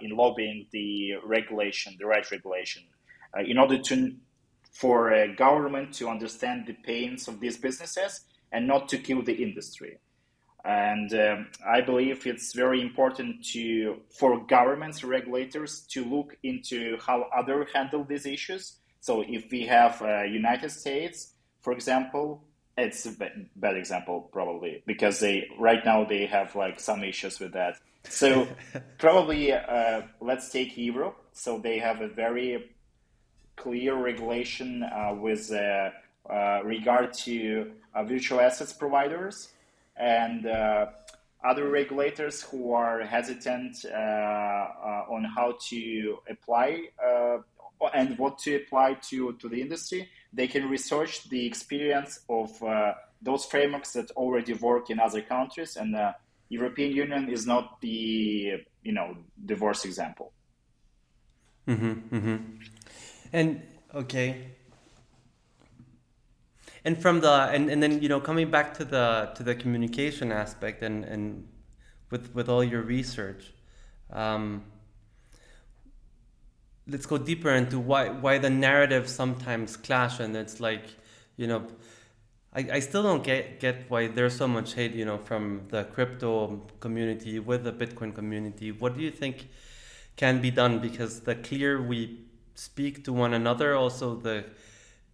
in 0.00 0.10
lobbying 0.16 0.66
the 0.72 1.14
regulation, 1.24 1.96
the 1.98 2.06
right 2.06 2.30
regulation, 2.30 2.82
in 3.46 3.58
order 3.58 3.78
to 3.78 4.14
for 4.72 5.12
a 5.12 5.28
government 5.34 5.94
to 5.94 6.08
understand 6.08 6.66
the 6.66 6.72
pains 6.72 7.28
of 7.28 7.38
these 7.40 7.56
businesses 7.56 8.20
and 8.52 8.66
not 8.66 8.88
to 8.88 8.98
kill 8.98 9.22
the 9.22 9.34
industry. 9.34 9.98
And 10.64 11.12
um, 11.14 11.48
I 11.66 11.82
believe 11.82 12.26
it's 12.26 12.54
very 12.54 12.80
important 12.80 13.44
to 13.52 14.00
for 14.08 14.44
governments, 14.46 15.04
regulators 15.04 15.86
to 15.90 16.04
look 16.04 16.36
into 16.42 16.96
how 17.06 17.26
other 17.36 17.66
handle 17.74 18.02
these 18.02 18.26
issues. 18.26 18.78
So 19.00 19.22
if 19.28 19.50
we 19.50 19.66
have 19.66 20.00
uh, 20.00 20.22
United 20.22 20.70
States, 20.70 21.34
for 21.60 21.72
example, 21.74 22.42
it's 22.76 23.06
a 23.06 23.12
bad 23.56 23.76
example 23.76 24.28
probably 24.32 24.82
because 24.86 25.20
they 25.20 25.48
right 25.58 25.84
now 25.84 26.04
they 26.04 26.26
have 26.26 26.54
like 26.56 26.80
some 26.80 27.04
issues 27.04 27.38
with 27.40 27.52
that. 27.52 27.76
So 28.04 28.48
probably 28.98 29.52
uh, 29.52 30.02
let's 30.20 30.50
take 30.50 30.76
Europe. 30.76 31.16
So 31.32 31.58
they 31.58 31.78
have 31.78 32.00
a 32.00 32.08
very 32.08 32.70
clear 33.56 33.94
regulation 33.94 34.82
uh, 34.82 35.14
with 35.14 35.52
uh, 35.52 35.90
uh 36.28 36.60
regard 36.64 37.12
to 37.12 37.70
uh, 37.94 38.02
virtual 38.02 38.40
assets 38.40 38.72
providers 38.72 39.52
and 39.96 40.46
uh, 40.46 40.86
other 41.44 41.68
regulators 41.68 42.42
who 42.42 42.72
are 42.72 43.02
hesitant 43.02 43.84
uh, 43.84 43.94
uh, 43.94 45.04
on 45.10 45.24
how 45.24 45.56
to 45.68 46.18
apply 46.28 46.88
and 47.92 48.16
what 48.18 48.38
to 48.38 48.56
apply 48.56 48.94
to, 48.94 49.34
to 49.34 49.48
the 49.48 49.60
industry, 49.60 50.08
they 50.34 50.48
can 50.48 50.68
research 50.68 51.28
the 51.28 51.46
experience 51.46 52.20
of 52.28 52.50
those 53.22 53.44
frameworks 53.46 53.92
that 53.92 54.10
already 54.12 54.52
work 54.54 54.90
in 54.90 55.00
other 55.00 55.22
countries 55.22 55.76
and 55.76 55.94
the 55.94 56.14
European 56.48 56.92
Union 56.92 57.28
is 57.28 57.46
not 57.46 57.80
the 57.80 58.62
you 58.82 58.92
know 58.92 59.16
worst 59.58 59.84
example. 59.84 60.32
Mm-hmm, 61.66 62.16
mm-hmm. 62.16 62.36
And 63.32 63.62
okay, 63.94 64.28
and 66.84 67.00
from 67.00 67.20
the 67.20 67.32
and, 67.52 67.70
and 67.70 67.82
then 67.82 68.02
you 68.02 68.08
know 68.08 68.20
coming 68.20 68.50
back 68.50 68.74
to 68.74 68.84
the 68.84 69.32
to 69.34 69.42
the 69.42 69.54
communication 69.54 70.30
aspect 70.30 70.82
and 70.82 71.04
and 71.04 71.48
with 72.10 72.34
with 72.34 72.48
all 72.48 72.62
your 72.62 72.82
research 72.82 73.52
um, 74.12 74.62
let's 76.86 77.06
go 77.06 77.18
deeper 77.18 77.50
into 77.50 77.78
why 77.78 78.08
why 78.08 78.38
the 78.38 78.50
narratives 78.50 79.12
sometimes 79.12 79.76
clash 79.76 80.20
and 80.20 80.36
it's 80.36 80.60
like 80.60 80.84
you 81.36 81.46
know 81.46 81.66
I, 82.52 82.66
I 82.74 82.80
still 82.80 83.02
don't 83.02 83.24
get 83.24 83.60
get 83.60 83.90
why 83.90 84.08
there's 84.08 84.36
so 84.36 84.46
much 84.46 84.74
hate 84.74 84.94
you 84.94 85.04
know 85.04 85.18
from 85.18 85.62
the 85.68 85.84
crypto 85.84 86.62
community 86.80 87.38
with 87.38 87.64
the 87.64 87.72
bitcoin 87.72 88.14
community 88.14 88.70
what 88.72 88.94
do 88.94 89.02
you 89.02 89.10
think 89.10 89.48
can 90.16 90.40
be 90.40 90.50
done 90.50 90.78
because 90.78 91.20
the 91.20 91.34
clear 91.34 91.82
we 91.82 92.20
speak 92.54 93.04
to 93.04 93.12
one 93.12 93.34
another 93.34 93.74
also 93.74 94.14
the 94.14 94.44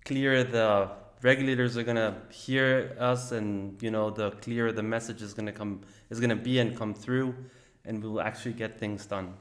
clear 0.05 0.45
the 0.45 0.91
regulators 1.23 1.77
are 1.77 1.83
gonna 1.83 2.16
hear 2.31 2.97
us, 2.99 3.33
and 3.33 3.81
you 3.83 3.91
know 3.91 4.11
the 4.11 4.31
clearer 4.43 4.73
the 4.73 4.83
message 4.83 5.23
is 5.23 5.35
gonna 5.35 5.53
come 5.53 5.81
is 6.11 6.21
gonna 6.21 6.37
be 6.37 6.59
and 6.59 6.77
come 6.77 6.95
through, 6.95 7.35
and 7.85 8.03
we'll 8.03 8.21
actually 8.21 8.55
get 8.55 8.79
things 8.79 9.07
done. 9.07 9.35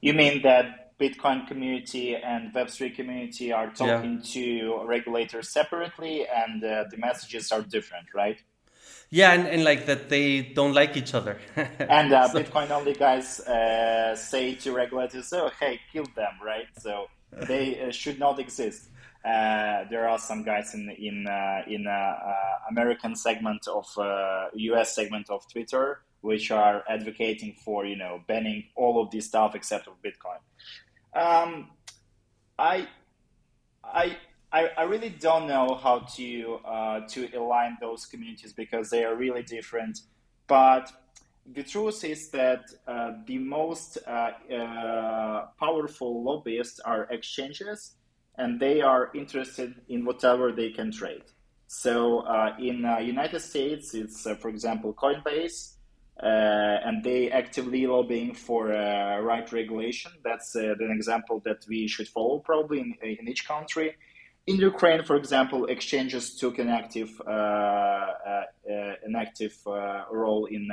You 0.00 0.12
mean 0.12 0.42
that 0.42 0.85
Bitcoin 1.00 1.46
community 1.46 2.16
and 2.16 2.54
Web3 2.54 2.94
community 2.94 3.52
are 3.52 3.70
talking 3.70 4.20
yeah. 4.22 4.32
to 4.32 4.84
regulators 4.86 5.50
separately, 5.50 6.26
and 6.26 6.64
uh, 6.64 6.84
the 6.90 6.96
messages 6.96 7.52
are 7.52 7.60
different, 7.62 8.06
right? 8.14 8.40
Yeah, 9.10 9.32
and, 9.32 9.46
and 9.46 9.62
like 9.62 9.86
that 9.86 10.08
they 10.08 10.40
don't 10.40 10.72
like 10.72 10.96
each 10.96 11.14
other. 11.14 11.38
and 11.56 12.12
uh, 12.12 12.28
so. 12.28 12.42
Bitcoin 12.42 12.70
only 12.70 12.94
guys 12.94 13.40
uh, 13.40 14.16
say 14.16 14.54
to 14.54 14.72
regulators, 14.72 15.32
"Oh, 15.32 15.50
hey, 15.60 15.80
kill 15.92 16.06
them!" 16.16 16.32
Right? 16.42 16.66
So 16.78 17.06
they 17.30 17.80
uh, 17.80 17.90
should 17.92 18.18
not 18.18 18.38
exist. 18.38 18.88
Uh, 19.24 19.84
there 19.90 20.08
are 20.08 20.18
some 20.18 20.44
guys 20.44 20.74
in 20.74 20.88
in 20.98 21.26
uh, 21.28 21.62
in 21.68 21.86
American 22.70 23.14
segment 23.14 23.68
of 23.68 23.86
U.S. 24.54 24.94
Segment 24.94 25.28
of 25.30 25.46
Twitter 25.52 26.00
which 26.26 26.50
are 26.50 26.82
advocating 26.88 27.54
for 27.64 27.86
you 27.86 27.96
know 27.96 28.20
banning 28.26 28.64
all 28.74 29.00
of 29.00 29.10
this 29.10 29.26
stuff 29.26 29.54
except 29.54 29.86
of 29.86 29.94
Bitcoin. 30.02 30.40
Um, 31.16 31.70
I 32.58 32.88
I 33.84 34.16
I, 34.52 34.82
really 34.84 35.10
don't 35.10 35.46
know 35.46 35.74
how 35.74 36.00
to 36.16 36.60
to 37.08 37.28
align 37.36 37.76
those 37.80 38.06
communities 38.06 38.52
because 38.52 38.90
they 38.90 39.04
are 39.04 39.14
really 39.14 39.42
different. 39.42 40.00
But 40.46 40.92
the 41.52 41.62
truth 41.62 42.04
is 42.04 42.30
that 42.30 42.64
uh, 42.86 43.12
the 43.26 43.38
most 43.38 43.98
uh, 44.06 44.30
uh, 44.52 45.46
powerful 45.58 46.22
lobbyists 46.24 46.80
are 46.80 47.04
exchanges 47.10 47.94
and 48.38 48.60
they 48.60 48.80
are 48.80 49.10
interested 49.14 49.74
in 49.88 50.04
whatever 50.04 50.52
they 50.52 50.70
can 50.70 50.90
trade. 50.90 51.22
So 51.68 52.20
uh, 52.20 52.56
in 52.58 52.84
uh, 52.84 52.98
United 52.98 53.40
States, 53.40 53.94
it's 53.94 54.26
uh, 54.26 54.34
for 54.34 54.48
example 54.48 54.92
Coinbase, 54.94 55.74
uh, 55.74 55.75
Uh, 56.22 56.80
and 56.86 57.04
they 57.04 57.30
actively 57.30 57.86
lobbying 57.86 58.34
for 58.34 58.72
uh, 58.72 59.20
right 59.20 59.52
regulation. 59.52 60.12
That's 60.24 60.56
uh, 60.56 60.74
an 60.80 60.90
example 60.90 61.42
that 61.44 61.66
we 61.68 61.86
should 61.88 62.08
follow 62.08 62.38
probably 62.38 62.80
in, 62.80 62.94
uh, 63.02 63.06
in 63.06 63.28
each 63.28 63.46
country. 63.46 63.94
In 64.46 64.56
Ukraine, 64.56 65.02
for 65.02 65.16
example, 65.16 65.66
exchanges 65.66 66.36
took 66.36 66.58
an 66.58 66.68
active 66.68 67.20
uh, 67.26 68.06
an 69.04 69.14
active 69.16 69.56
role 70.10 70.46
in 70.46 70.70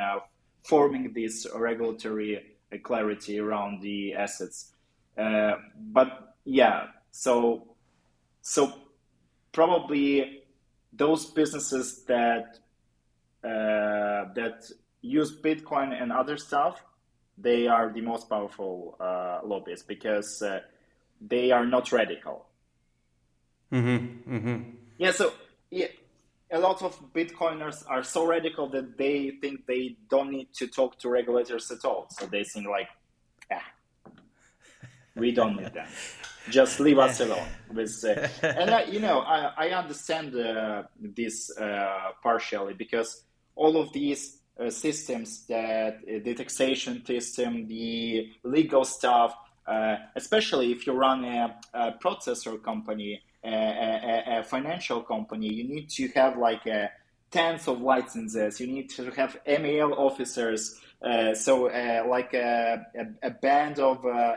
forming 0.64 1.12
this 1.12 1.48
regulatory 1.56 2.58
clarity 2.84 3.40
around 3.40 3.82
the 3.82 4.14
assets. 4.14 4.74
but 5.16 6.36
yeah, 6.46 6.88
so 7.12 7.76
so 8.42 8.74
probably 9.52 10.44
those 10.92 11.26
businesses 11.26 12.04
that 12.06 12.60
uh, 13.44 14.32
that 14.36 14.70
use 15.04 15.36
Bitcoin 15.36 16.02
and 16.02 16.12
other 16.12 16.38
stuff, 16.38 16.84
they 17.38 17.68
are 17.68 17.92
the 17.94 18.02
most 18.02 18.28
powerful 18.30 18.96
uh, 19.00 19.42
lobbyists 19.44 19.86
because 19.86 20.42
uh, 20.42 20.62
they 21.22 21.52
are 21.52 21.66
not 21.66 21.92
radical. 21.92 22.46
Mm-hmm. 23.72 24.36
Mm-hmm. 24.36 24.62
Yeah. 24.98 25.12
So 25.12 25.34
yeah, 25.70 25.88
a 26.52 26.60
lot 26.60 26.82
of 26.82 27.00
Bitcoiners 27.14 27.84
are 27.88 28.04
so 28.04 28.26
radical 28.26 28.70
that 28.70 28.98
they 28.98 29.32
think 29.42 29.68
they 29.68 29.98
don't 30.10 30.32
need 30.32 30.54
to 30.54 30.68
talk 30.68 30.98
to 31.00 31.10
regulators 31.10 31.70
at 31.70 31.86
all. 31.86 32.08
So 32.10 32.26
they 32.26 32.44
think 32.44 32.68
like, 32.68 32.90
ah, 33.52 33.66
we 35.16 35.32
don't 35.32 35.58
need 35.58 35.74
them 35.74 35.88
just 36.50 36.80
leave 36.80 37.00
us 37.00 37.20
alone 37.26 37.48
with 37.74 38.04
uh, 38.04 38.28
and 38.46 38.70
I, 38.70 38.84
you 38.84 39.00
know 39.00 39.20
i, 39.20 39.54
I 39.58 39.70
understand 39.70 40.36
uh, 40.36 40.84
this 41.00 41.56
uh, 41.58 42.12
partially 42.22 42.74
because 42.74 43.24
all 43.56 43.78
of 43.78 43.94
these 43.94 44.40
uh, 44.60 44.70
systems 44.70 45.46
that 45.48 45.96
uh, 45.96 46.20
the 46.24 46.34
taxation 46.34 47.06
system 47.06 47.68
the 47.68 48.30
legal 48.44 48.84
stuff 48.84 49.36
uh, 49.68 49.96
especially 50.16 50.72
if 50.72 50.86
you 50.86 50.94
run 50.94 51.24
a, 51.24 51.56
a 51.74 51.92
processor 51.94 52.62
company 52.62 53.22
a, 53.44 53.50
a, 53.50 54.40
a, 54.40 54.44
financial 54.44 55.02
company 55.02 55.52
you 55.52 55.64
need 55.64 55.90
to 55.90 56.08
have 56.10 56.38
like 56.38 56.66
a 56.66 56.90
tens 57.34 57.68
of 57.68 57.82
licenses. 57.82 58.60
You 58.62 58.68
need 58.68 58.92
to 58.92 59.10
have 59.10 59.40
AML 59.48 59.98
officers 59.98 60.80
uh, 61.04 61.36
so, 61.36 61.68
uh, 61.68 62.06
like 62.08 62.34
a, 62.34 62.86
a, 63.22 63.32
band 63.32 63.78
of 63.78 64.06
uh, 64.06 64.36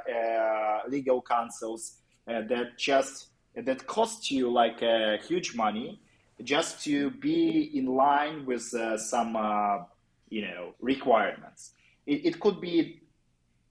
legal 0.88 1.22
counsels 1.22 1.98
that 2.26 2.76
just 2.76 3.28
that 3.54 3.86
cost 3.86 4.32
you 4.32 4.50
like 4.50 4.80
huge 5.22 5.54
money 5.54 6.00
just 6.42 6.82
to 6.82 7.10
be 7.10 7.70
in 7.72 7.86
line 7.86 8.44
with 8.44 8.62
some 8.96 9.36
you 10.28 10.42
know 10.42 10.74
requirements. 10.80 11.72
It, 12.06 12.26
it 12.26 12.40
could 12.40 12.60
be 12.60 13.00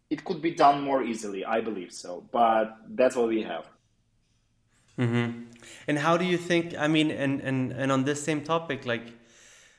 it 0.09 0.23
could 0.23 0.41
be 0.41 0.51
done 0.51 0.81
more 0.81 1.03
easily, 1.03 1.43
I 1.45 1.61
believe 1.61 1.91
so. 1.91 2.23
But 2.31 2.77
that's 2.89 3.15
what 3.15 3.27
we 3.27 3.43
have. 3.43 3.65
Mm-hmm. 4.99 5.43
And 5.87 5.99
how 5.99 6.15
do 6.17 6.25
you 6.25 6.37
think? 6.37 6.77
I 6.77 6.87
mean, 6.87 7.11
and, 7.11 7.41
and 7.41 7.71
and 7.71 7.91
on 7.91 8.05
this 8.05 8.23
same 8.23 8.43
topic, 8.43 8.85
like, 8.85 9.07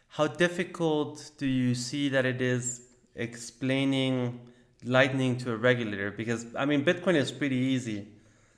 how 0.09 0.27
difficult 0.27 1.31
do 1.39 1.47
you 1.47 1.75
see 1.75 2.09
that 2.11 2.27
it 2.27 2.43
is 2.43 2.83
explaining 3.15 4.41
Lightning 4.85 5.39
to 5.39 5.53
a 5.53 5.57
regulator? 5.57 6.11
Because 6.11 6.47
I 6.55 6.67
mean, 6.67 6.85
Bitcoin 6.85 7.15
is 7.15 7.33
pretty 7.33 7.57
easy. 7.57 8.09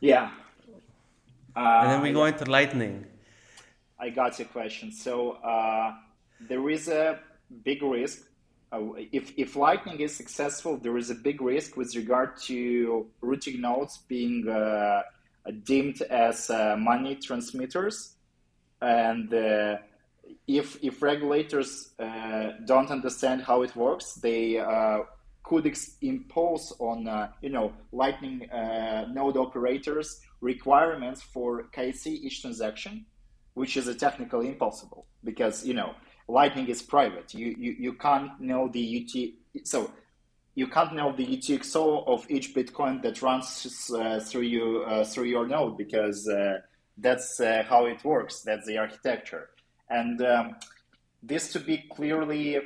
Yeah. 0.00 0.30
Uh, 1.54 1.80
and 1.82 1.90
then 1.90 2.02
we 2.02 2.12
go 2.12 2.24
into 2.24 2.44
Lightning. 2.44 3.04
I 3.98 4.10
got 4.10 4.38
your 4.38 4.48
question. 4.48 4.92
So 4.92 5.32
uh, 5.42 5.94
there 6.40 6.68
is 6.70 6.88
a 6.88 7.20
big 7.64 7.82
risk. 7.82 8.22
Uh, 8.70 8.80
if, 9.12 9.32
if 9.36 9.56
Lightning 9.56 10.00
is 10.00 10.14
successful, 10.14 10.76
there 10.76 10.96
is 10.98 11.10
a 11.10 11.14
big 11.14 11.40
risk 11.40 11.76
with 11.76 11.94
regard 11.96 12.36
to 12.42 13.06
routing 13.22 13.60
nodes 13.62 13.98
being 14.08 14.46
uh, 14.48 15.02
deemed 15.64 16.02
as 16.02 16.50
uh, 16.50 16.76
money 16.78 17.14
transmitters. 17.14 18.16
And 18.80 19.32
uh, 19.32 19.78
if 20.46 20.78
if 20.82 21.02
regulators 21.02 21.94
uh, 21.98 22.50
don't 22.66 22.90
understand 22.90 23.42
how 23.42 23.62
it 23.62 23.74
works, 23.74 24.14
they 24.14 24.58
uh, 24.58 25.00
could 25.42 25.66
ex- 25.66 25.96
impose 26.02 26.72
on 26.78 27.30
you 27.40 27.50
know 27.50 27.72
Lightning 27.92 28.46
node 29.12 29.36
operators 29.36 30.20
requirements 30.40 31.22
for 31.22 31.64
KYC 31.74 32.06
each 32.06 32.42
transaction, 32.42 33.06
which 33.54 33.76
is 33.76 33.94
technically 33.96 34.48
impossible 34.48 35.06
because 35.24 35.64
you 35.64 35.74
know 35.74 35.94
Lightning 36.28 36.68
is 36.68 36.82
private. 36.82 37.34
You 37.34 37.54
you, 37.58 37.76
you 37.78 37.92
can't 37.94 38.38
know 38.40 38.68
the 38.68 38.84
UT 38.98 39.66
so 39.66 39.90
you 40.54 40.66
can't 40.66 40.94
know 40.94 41.12
the 41.12 41.24
UTXO 41.24 42.08
of 42.08 42.28
each 42.28 42.52
Bitcoin 42.54 43.00
that 43.02 43.22
runs 43.22 43.92
uh, 43.94 44.20
through 44.20 44.42
you 44.42 44.84
uh, 44.86 45.04
through 45.04 45.24
your 45.24 45.46
node 45.46 45.76
because 45.76 46.28
that's 46.98 47.38
how 47.38 47.86
it 47.86 48.04
works. 48.04 48.42
That's 48.42 48.66
the 48.66 48.78
architecture 48.78 49.50
and 49.90 50.20
um, 50.22 50.56
this 51.22 51.52
to 51.52 51.60
be 51.60 51.84
clearly 51.90 52.58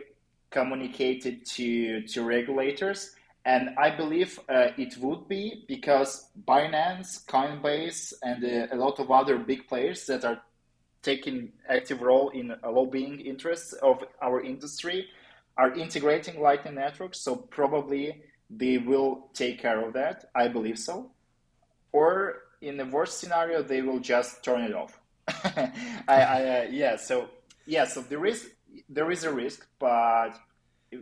communicated 0.51 1.45
to 1.47 2.03
to 2.03 2.23
regulators. 2.23 3.15
And 3.45 3.71
I 3.77 3.91
believe 3.91 4.39
uh, 4.49 4.69
it 4.77 4.97
would 4.99 5.27
be 5.27 5.65
because 5.67 6.29
Binance, 6.47 7.27
Coinbase, 7.27 8.13
and 8.23 8.45
uh, 8.45 8.73
a 8.73 8.77
lot 8.77 9.01
of 9.01 9.11
other 9.11 9.37
big 9.37 9.67
players 9.67 10.07
that 10.07 10.25
are 10.25 10.41
taking 11.03 11.53
active 11.69 12.03
role 12.03 12.31
in 12.31 12.55
lobbying 12.65 13.21
interests 13.21 13.73
of 13.75 14.05
our 14.21 14.41
industry 14.41 15.09
are 15.57 15.75
integrating 15.75 16.41
Lightning 16.41 16.77
networks. 16.77 17.21
So 17.21 17.37
probably 17.37 18.23
they 18.49 18.79
will 18.79 19.29
take 19.35 19.61
care 19.61 19.87
of 19.87 19.93
that. 19.95 20.31
I 20.35 20.49
believe 20.49 20.79
so. 20.79 21.11
Or 21.93 22.43
in 22.61 22.77
the 22.77 22.87
worst 22.87 23.19
scenario, 23.19 23.63
they 23.63 23.83
will 23.83 23.99
just 23.99 24.45
turn 24.45 24.63
it 24.63 24.75
off. 24.75 25.01
I, 25.29 25.73
I 26.09 26.59
uh, 26.61 26.67
yeah. 26.71 26.97
So 26.97 27.29
yeah. 27.67 27.85
So 27.87 28.01
there 28.01 28.25
is 28.27 28.51
there 28.89 29.11
is 29.11 29.25
a 29.25 29.33
risk, 29.33 29.67
but 29.79 30.31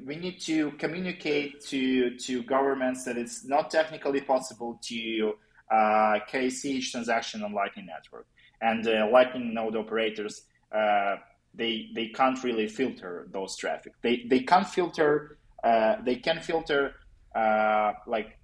we 0.07 0.17
need 0.17 0.41
to 0.41 0.73
communicate 0.73 1.61
to 1.67 2.17
to 2.19 2.43
governments 2.43 3.05
that 3.05 3.17
it's 3.17 3.45
not 3.45 3.71
technically 3.71 4.21
possible 4.21 4.79
to 4.85 5.35
uh, 5.71 6.19
each 6.65 6.93
transaction 6.93 7.43
on 7.45 7.53
Lightning 7.53 7.87
Network, 7.87 8.27
and 8.61 8.87
uh, 8.87 9.09
Lightning 9.11 9.55
node 9.55 9.77
operators 9.77 10.43
uh, 10.75 11.17
they 11.55 11.91
they 11.95 12.09
can't 12.09 12.43
really 12.45 12.69
filter 12.69 13.27
those 13.33 13.57
traffic. 13.57 13.93
They 14.03 14.25
they 14.29 14.41
can't 14.41 14.69
filter. 14.69 15.39
Uh, 15.65 15.97
they 16.03 16.17
can 16.17 16.41
filter 16.41 16.95
uh, 17.35 17.93
like 18.07 18.39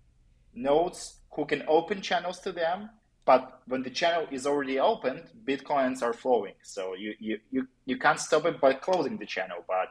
nodes 0.55 1.21
who 1.33 1.45
can 1.47 1.63
open 1.69 2.03
channels 2.03 2.41
to 2.41 2.53
them 2.53 2.91
but 3.27 3.61
when 3.67 3.83
the 3.83 3.91
channel 3.91 4.27
is 4.31 4.47
already 4.47 4.79
opened, 4.79 5.25
bitcoins 5.45 6.01
are 6.01 6.13
flowing. 6.13 6.55
So 6.63 6.95
you 6.95 7.15
you, 7.19 7.39
you, 7.51 7.69
you 7.85 7.99
can't 7.99 8.21
stop 8.21 8.47
it 8.47 8.61
by 8.61 8.73
closing 8.73 9.19
the 9.19 9.27
channel. 9.27 9.65
But 9.67 9.89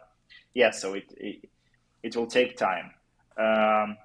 yeah, 0.54 0.72
so 0.72 0.94
it 0.94 1.14
it, 1.18 1.50
it 2.02 2.16
will 2.16 2.28
take 2.28 2.56
time. 2.56 2.92
Um, 3.38 3.98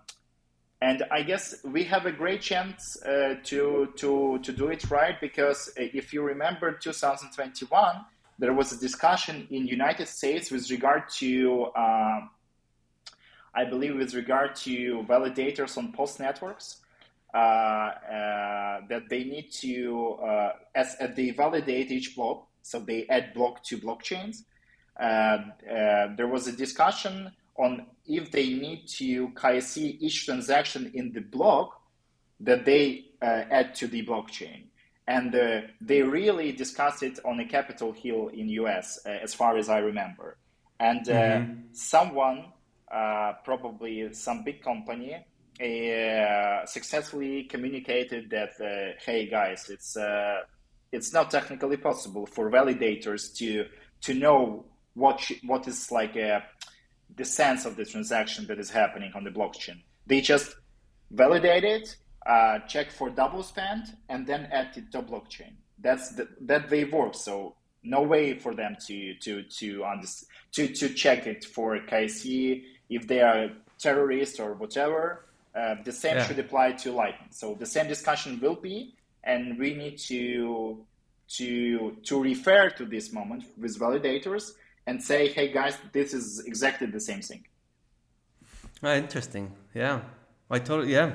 and 0.82 1.04
I 1.10 1.22
guess 1.22 1.56
we 1.64 1.84
have 1.84 2.06
a 2.06 2.12
great 2.12 2.40
chance 2.40 3.00
uh, 3.02 3.34
to 3.44 3.92
to 3.96 4.38
to 4.38 4.52
do 4.52 4.68
it 4.68 4.90
right 4.90 5.20
because 5.20 5.70
if 5.76 6.12
you 6.12 6.22
remember 6.22 6.72
2021, 6.72 8.04
there 8.38 8.54
was 8.54 8.72
a 8.72 8.78
discussion 8.78 9.46
in 9.50 9.66
United 9.66 10.08
States 10.08 10.50
with 10.50 10.70
regard 10.70 11.08
to 11.18 11.64
uh, 11.76 12.20
I 13.54 13.64
believe 13.64 13.96
with 13.96 14.14
regard 14.14 14.54
to 14.66 15.04
validators 15.08 15.76
on 15.76 15.92
post 15.92 16.20
networks 16.20 16.80
uh, 17.32 17.36
uh, 17.38 18.80
that 18.88 19.08
they 19.08 19.22
need 19.22 19.52
to, 19.52 20.18
uh, 20.20 20.52
as 20.74 20.96
they 21.14 21.30
validate 21.30 21.92
each 21.92 22.16
block, 22.16 22.48
so 22.62 22.80
they 22.80 23.06
add 23.08 23.32
block 23.34 23.62
to 23.64 23.78
blockchains. 23.78 24.44
there 24.98 26.26
was 26.26 26.48
a 26.48 26.52
discussion 26.52 27.30
on 27.64 27.86
if 28.06 28.30
they 28.30 28.48
need 28.64 28.88
to 28.98 29.28
KYC 29.30 29.98
each 30.00 30.24
transaction 30.26 30.90
in 30.94 31.12
the 31.12 31.20
block 31.20 31.80
that 32.40 32.64
they 32.64 33.06
add 33.20 33.74
to 33.74 33.86
the 33.86 34.04
blockchain 34.04 34.60
and 35.06 35.34
uh, 35.34 35.60
they 35.80 36.02
really 36.02 36.52
discussed 36.52 37.02
it 37.02 37.18
on 37.24 37.40
a 37.40 37.44
Capitol 37.44 37.92
Hill 37.92 38.28
in 38.28 38.48
US, 38.60 39.00
uh, 39.04 39.08
as 39.08 39.34
far 39.34 39.56
as 39.56 39.68
I 39.68 39.78
remember. 39.78 40.38
And 40.78 41.06
uh, 41.08 41.12
mm-hmm. 41.12 41.60
someone, 41.72 42.44
probably 43.44 44.12
some 44.14 44.44
big 44.44 44.62
company, 44.62 45.16
uh, 45.60 46.64
successfully 46.64 47.44
communicated 47.44 48.30
that 48.30 48.52
uh, 48.60 48.98
hey 49.04 49.28
guys 49.28 49.68
it's 49.68 49.94
uh, 49.94 50.38
it's 50.90 51.12
not 51.12 51.30
technically 51.30 51.76
possible 51.76 52.24
for 52.24 52.50
validators 52.50 53.36
to 53.36 53.66
to 54.00 54.14
know 54.14 54.64
what 54.94 55.20
sh- 55.20 55.42
what 55.44 55.68
is 55.68 55.92
like 55.92 56.16
uh, 56.16 56.40
the 57.16 57.24
sense 57.24 57.64
of 57.64 57.76
the 57.76 57.84
transaction 57.84 58.46
that 58.46 58.58
is 58.58 58.70
happening 58.70 59.12
on 59.14 59.24
the 59.24 59.30
blockchain 59.30 59.80
they 60.06 60.20
just 60.20 60.56
validate 61.10 61.64
it 61.64 61.96
uh, 62.26 62.58
check 62.60 62.90
for 62.90 63.10
double 63.10 63.42
spend, 63.42 63.96
and 64.08 64.26
then 64.26 64.48
add 64.52 64.76
it 64.76 64.92
to 64.92 65.02
blockchain. 65.02 65.52
That's 65.78 66.10
the, 66.10 66.28
that 66.42 66.70
way 66.70 66.84
works. 66.84 67.20
So 67.20 67.54
no 67.82 68.02
way 68.02 68.38
for 68.38 68.54
them 68.54 68.76
to 68.86 69.14
to 69.14 69.42
to 69.42 69.84
to 70.52 70.68
to 70.68 70.88
check 70.90 71.26
it 71.26 71.44
for 71.44 71.78
KYC 71.78 72.64
if 72.90 73.06
they 73.06 73.20
are 73.22 73.50
terrorists 73.78 74.38
or 74.38 74.54
whatever. 74.54 75.24
Uh, 75.54 75.76
the 75.82 75.92
same 75.92 76.16
yeah. 76.16 76.26
should 76.26 76.38
apply 76.38 76.72
to 76.72 76.92
Lightning. 76.92 77.30
So 77.30 77.54
the 77.54 77.66
same 77.66 77.88
discussion 77.88 78.38
will 78.40 78.54
be, 78.54 78.94
and 79.24 79.58
we 79.58 79.74
need 79.74 79.98
to 80.10 80.84
to 81.38 81.96
to 82.04 82.22
refer 82.22 82.68
to 82.70 82.84
this 82.84 83.12
moment 83.12 83.44
with 83.56 83.78
validators 83.78 84.52
and 84.86 85.02
say, 85.02 85.28
hey 85.28 85.52
guys, 85.52 85.78
this 85.92 86.14
is 86.14 86.44
exactly 86.46 86.86
the 86.86 87.00
same 87.00 87.20
thing. 87.20 87.44
Oh, 88.82 88.94
interesting. 88.94 89.52
Yeah, 89.74 90.00
I 90.50 90.58
totally 90.58 90.92
yeah. 90.92 91.12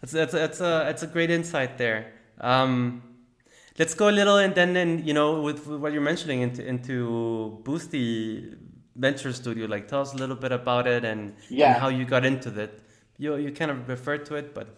That's 0.00 0.12
that's 0.12 0.32
that's 0.32 0.60
a 0.60 0.84
that's 0.86 1.02
a 1.02 1.06
great 1.06 1.30
insight 1.30 1.78
there. 1.78 2.12
Um, 2.40 3.02
let's 3.78 3.94
go 3.94 4.08
a 4.08 4.10
little 4.10 4.38
and 4.38 4.54
then 4.54 4.72
then 4.72 5.06
you 5.06 5.14
know 5.14 5.40
with, 5.40 5.66
with 5.66 5.80
what 5.80 5.92
you're 5.92 6.02
mentioning 6.02 6.40
into 6.40 6.66
into 6.66 7.60
Boosty 7.64 8.56
Venture 8.96 9.32
Studio. 9.32 9.66
Like, 9.66 9.88
tell 9.88 10.00
us 10.00 10.14
a 10.14 10.16
little 10.16 10.36
bit 10.36 10.52
about 10.52 10.86
it 10.86 11.04
and, 11.04 11.34
yeah. 11.50 11.72
and 11.72 11.80
how 11.80 11.88
you 11.88 12.04
got 12.04 12.24
into 12.24 12.48
it. 12.60 12.82
You 13.18 13.36
you 13.36 13.52
kind 13.52 13.70
of 13.70 13.88
referred 13.88 14.24
to 14.26 14.36
it, 14.36 14.54
but 14.54 14.68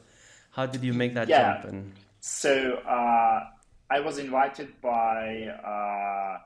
how 0.50 0.66
did 0.66 0.82
you 0.82 0.92
make 0.92 1.14
that 1.14 1.28
yeah. 1.28 1.54
jump? 1.54 1.72
And 1.72 1.92
so 2.20 2.74
uh, 2.86 3.44
I 3.90 4.00
was 4.00 4.18
invited 4.18 4.80
by. 4.80 5.48
Uh, 5.64 6.38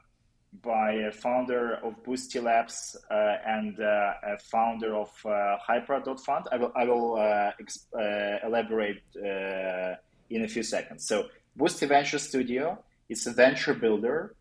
by 0.60 0.92
a 0.92 1.10
founder 1.10 1.74
of 1.82 2.02
Boosty 2.04 2.42
Labs 2.42 2.96
uh, 3.10 3.36
and 3.46 3.80
uh, 3.80 4.12
a 4.22 4.38
founder 4.38 4.94
of 4.94 5.10
uh, 5.24 5.56
Hyper.fund. 5.58 6.46
I 6.52 6.56
will, 6.58 6.72
I 6.76 6.84
will 6.84 7.16
uh, 7.16 7.98
uh, 7.98 8.38
elaborate 8.46 9.02
uh, 9.16 9.94
in 10.28 10.44
a 10.44 10.48
few 10.48 10.62
seconds. 10.62 11.06
So, 11.06 11.28
Boosty 11.58 11.88
Venture 11.88 12.18
Studio 12.18 12.78
is 13.08 13.26
a 13.26 13.32
venture 13.32 13.74
builder, 13.74 14.34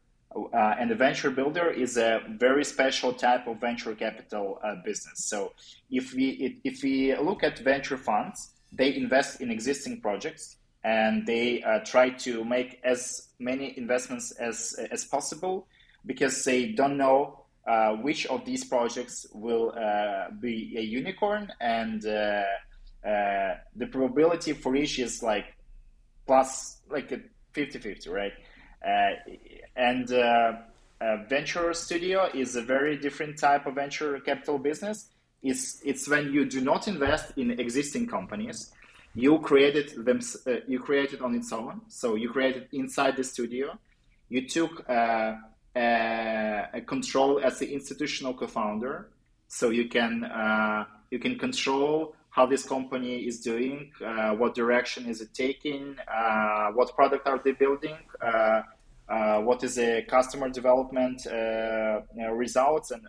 and 0.54 0.92
a 0.92 0.96
venture 0.96 1.30
builder 1.30 1.70
is 1.70 1.98
a 1.98 2.22
very 2.38 2.64
special 2.64 3.12
type 3.12 3.48
of 3.48 3.60
venture 3.60 3.94
capital 3.96 4.60
business. 4.86 5.26
So, 5.26 5.52
if 5.90 6.14
we 6.14 6.60
if 6.64 6.84
we 6.84 7.14
look 7.18 7.44
at 7.44 7.60
venture 7.60 7.98
funds, 7.98 8.52
they 8.72 8.96
invest 8.96 9.42
in 9.42 9.52
existing 9.52 10.00
projects 10.00 10.56
and 10.86 11.28
they 11.28 11.62
try 11.86 12.10
to 12.10 12.46
make 12.46 12.80
as 12.86 13.28
many 13.40 13.78
investments 13.78 14.32
as 14.32 14.74
as 14.90 15.04
possible 15.04 15.68
because 16.06 16.44
they 16.44 16.72
don't 16.72 16.98
know 16.98 17.42
uh, 17.68 17.94
which 17.98 18.26
of 18.28 18.44
these 18.46 18.64
projects 18.64 19.28
will 19.34 19.74
uh, 19.78 20.32
be 20.40 20.76
a 20.78 20.82
unicorn. 20.82 21.52
And 21.60 22.06
uh, 22.06 22.44
uh 23.06 23.56
the 23.76 23.88
probability 23.88 24.54
for 24.54 24.76
each 24.76 25.00
is 25.00 25.24
like 25.24 25.56
plus 26.28 26.78
like 26.90 27.12
a 27.12 27.20
50-50 27.54 28.10
right? 28.10 28.34
Uh, 28.86 29.12
and 29.76 30.12
uh, 30.12 30.54
venture 31.28 31.74
studio 31.74 32.30
is 32.34 32.56
a 32.56 32.62
very 32.62 32.98
different 32.98 33.38
type 33.38 33.66
of 33.66 33.76
venture 33.76 34.20
capital 34.20 34.58
business. 34.58 35.10
It's, 35.44 35.82
it's 35.84 36.08
when 36.08 36.32
you 36.32 36.46
do 36.46 36.62
not 36.62 36.88
invest 36.88 37.38
in 37.38 37.60
existing 37.60 38.08
companies. 38.08 38.72
You 39.14 39.40
created 39.40 40.06
them 40.06 40.22
you 40.68 40.80
created 40.80 41.22
on 41.22 41.36
its 41.36 41.52
own. 41.52 41.82
So 41.90 42.16
you 42.16 42.30
created 42.30 42.70
inside 42.72 43.18
the 43.18 43.24
studio. 43.24 43.78
You 44.30 44.48
took 44.48 44.86
uh, 45.76 46.80
control 46.86 47.40
as 47.40 47.60
the 47.60 47.74
institutional 47.74 48.34
co-founder. 48.34 49.10
So 49.48 49.70
you 49.70 49.88
can 49.88 50.24
uh, 50.24 50.86
you 51.12 51.20
can 51.20 51.38
control 51.38 52.16
how 52.30 52.46
this 52.46 52.64
company 52.64 53.28
is 53.28 53.42
doing, 53.42 53.92
uh, 54.06 54.32
what 54.32 54.56
direction 54.56 55.06
is 55.06 55.20
it 55.20 55.34
taking, 55.34 55.98
uh, 56.08 56.72
what 56.72 56.96
product 56.96 57.28
are 57.28 57.42
they 57.44 57.52
building, 57.52 57.98
uh, 58.22 58.62
uh, 59.10 59.42
what 59.42 59.62
is 59.66 59.76
the 59.76 60.02
customer 60.08 60.50
development 60.50 61.28
results, 62.32 62.92
and 62.92 63.04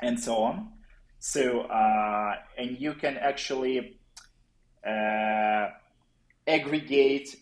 and 0.00 0.18
so 0.18 0.36
on. 0.36 0.72
So 1.18 1.66
and 2.56 2.78
you 2.78 2.94
can 2.94 3.16
actually 3.16 3.98
aggregate 6.46 7.36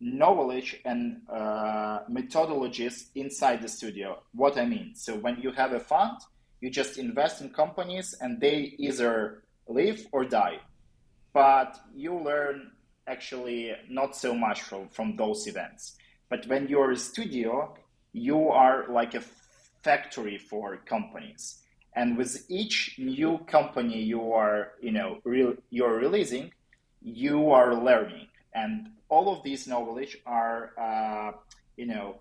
knowledge 0.00 0.80
and 0.84 1.22
uh, 1.32 2.00
methodologies 2.10 3.06
inside 3.14 3.62
the 3.62 3.68
studio. 3.68 4.22
What 4.32 4.58
I 4.58 4.66
mean, 4.66 4.94
so 4.94 5.16
when 5.16 5.40
you 5.40 5.52
have 5.52 5.72
a 5.72 5.80
fund, 5.80 6.18
you 6.60 6.70
just 6.70 6.98
invest 6.98 7.40
in 7.40 7.50
companies 7.50 8.14
and 8.20 8.40
they 8.40 8.74
either 8.78 9.42
live 9.68 10.06
or 10.12 10.24
die. 10.24 10.60
But 11.32 11.78
you 11.94 12.18
learn 12.18 12.72
actually 13.06 13.72
not 13.88 14.16
so 14.16 14.34
much 14.34 14.62
from, 14.62 14.88
from 14.88 15.16
those 15.16 15.46
events. 15.46 15.96
But 16.28 16.46
when 16.46 16.68
you're 16.68 16.92
a 16.92 16.96
studio, 16.96 17.76
you 18.12 18.48
are 18.48 18.86
like 18.88 19.14
a 19.14 19.22
factory 19.82 20.38
for 20.38 20.78
companies. 20.78 21.60
And 21.96 22.16
with 22.16 22.44
each 22.48 22.96
new 22.98 23.38
company 23.46 24.02
you 24.02 24.32
are, 24.32 24.72
you 24.80 24.90
know, 24.90 25.18
re- 25.24 25.56
you're 25.70 25.96
releasing, 25.96 26.52
you 27.02 27.50
are 27.50 27.74
learning 27.74 28.26
and 28.54 28.90
all 29.08 29.34
of 29.34 29.42
these 29.42 29.66
knowledge 29.66 30.18
are 30.26 30.72
uh, 30.78 31.32
you 31.76 31.86
know 31.86 32.16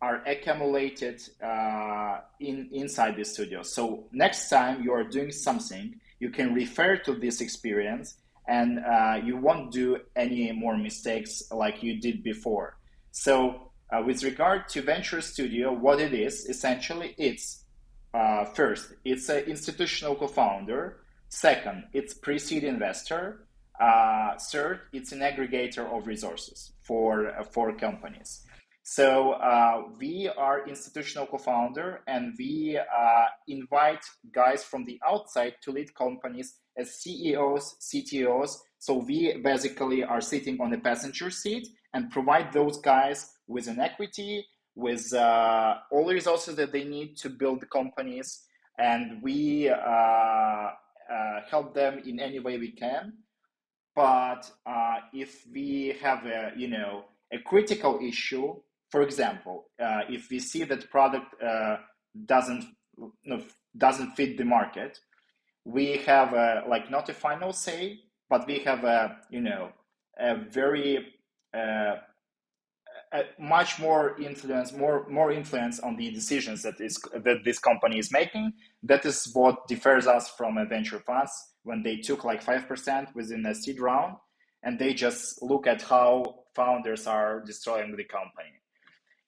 are 0.00 0.22
accumulated 0.26 1.22
uh, 1.42 2.20
in 2.40 2.68
inside 2.72 3.16
the 3.16 3.24
studio. 3.24 3.62
So 3.62 4.04
next 4.12 4.48
time 4.48 4.82
you 4.82 4.92
are 4.92 5.04
doing 5.04 5.32
something 5.32 6.00
you 6.18 6.30
can 6.30 6.54
refer 6.54 6.96
to 6.96 7.14
this 7.14 7.40
experience 7.40 8.16
and 8.46 8.78
uh, 8.78 9.20
you 9.24 9.36
won't 9.36 9.72
do 9.72 9.98
any 10.14 10.52
more 10.52 10.76
mistakes 10.76 11.42
like 11.50 11.82
you 11.82 12.00
did 12.00 12.22
before. 12.22 12.76
So 13.12 13.70
uh, 13.90 14.02
with 14.06 14.22
regard 14.22 14.68
to 14.70 14.82
venture 14.82 15.20
studio 15.20 15.72
what 15.72 16.00
it 16.00 16.12
is 16.12 16.46
essentially 16.46 17.14
it's 17.18 17.64
uh, 18.12 18.44
first 18.44 18.92
it's 19.04 19.28
an 19.28 19.44
institutional 19.44 20.14
co-founder. 20.14 21.00
Second 21.28 21.84
it's 21.92 22.12
pre-seed 22.14 22.64
investor 22.64 23.46
uh, 23.80 24.36
third, 24.38 24.80
it's 24.92 25.12
an 25.12 25.20
aggregator 25.20 25.90
of 25.96 26.06
resources 26.06 26.72
for, 26.80 27.28
uh, 27.28 27.42
for 27.44 27.74
companies. 27.76 28.44
So 28.86 29.32
uh, 29.32 29.84
we 29.98 30.28
are 30.36 30.68
institutional 30.68 31.26
co-founder, 31.26 32.02
and 32.06 32.34
we 32.38 32.78
uh, 32.78 33.24
invite 33.48 34.04
guys 34.30 34.62
from 34.62 34.84
the 34.84 35.00
outside 35.08 35.54
to 35.62 35.72
lead 35.72 35.94
companies 35.94 36.56
as 36.76 36.94
CEOs, 36.96 37.76
CTOs. 37.80 38.58
So 38.78 38.98
we 38.98 39.40
basically 39.42 40.04
are 40.04 40.20
sitting 40.20 40.60
on 40.60 40.70
the 40.70 40.78
passenger 40.78 41.30
seat 41.30 41.68
and 41.94 42.10
provide 42.10 42.52
those 42.52 42.78
guys 42.78 43.32
with 43.46 43.68
an 43.68 43.80
equity, 43.80 44.46
with 44.74 45.14
uh, 45.14 45.76
all 45.90 46.06
the 46.06 46.12
resources 46.12 46.56
that 46.56 46.72
they 46.72 46.84
need 46.84 47.16
to 47.16 47.30
build 47.30 47.62
the 47.62 47.66
companies, 47.66 48.44
and 48.78 49.22
we 49.22 49.70
uh, 49.70 49.72
uh, 49.74 50.70
help 51.48 51.74
them 51.74 52.02
in 52.04 52.20
any 52.20 52.38
way 52.38 52.58
we 52.58 52.72
can. 52.72 53.14
But 53.94 54.50
uh, 54.66 54.96
if 55.12 55.46
we 55.52 55.96
have 56.02 56.26
a, 56.26 56.52
you 56.56 56.68
know, 56.68 57.04
a 57.32 57.38
critical 57.38 58.00
issue, 58.02 58.54
for 58.90 59.02
example, 59.02 59.66
uh, 59.80 60.02
if 60.08 60.30
we 60.30 60.38
see 60.38 60.64
that 60.64 60.90
product 60.90 61.40
uh, 61.42 61.76
doesn't 62.26 62.64
doesn't 63.76 64.14
fit 64.14 64.38
the 64.38 64.44
market, 64.44 65.00
we 65.64 65.96
have 66.06 66.32
a, 66.32 66.62
like 66.68 66.90
not 66.90 67.08
a 67.08 67.14
final 67.14 67.52
say, 67.52 68.00
but 68.28 68.46
we 68.46 68.60
have 68.60 68.84
a 68.84 69.18
you 69.30 69.40
know 69.40 69.70
a 70.18 70.36
very 70.36 71.14
uh, 71.52 71.96
much 73.38 73.78
more 73.78 74.20
influence, 74.20 74.72
more 74.72 75.06
more 75.08 75.30
influence 75.32 75.80
on 75.80 75.96
the 75.96 76.10
decisions 76.10 76.62
that 76.62 76.80
is 76.80 76.98
that 77.12 77.44
this 77.44 77.58
company 77.58 77.98
is 77.98 78.10
making. 78.10 78.52
That 78.82 79.04
is 79.06 79.30
what 79.32 79.68
differs 79.68 80.06
us 80.06 80.30
from 80.30 80.58
a 80.58 80.64
venture 80.64 80.98
funds 80.98 81.32
when 81.62 81.82
they 81.82 81.96
took 81.96 82.24
like 82.24 82.44
5% 82.44 83.14
within 83.14 83.46
a 83.46 83.54
seed 83.54 83.80
round 83.80 84.16
and 84.64 84.78
they 84.78 84.94
just 84.94 85.42
look 85.42 85.66
at 85.66 85.82
how 85.82 86.44
founders 86.54 87.06
are 87.06 87.40
destroying 87.40 87.94
the 87.96 88.04
company. 88.04 88.60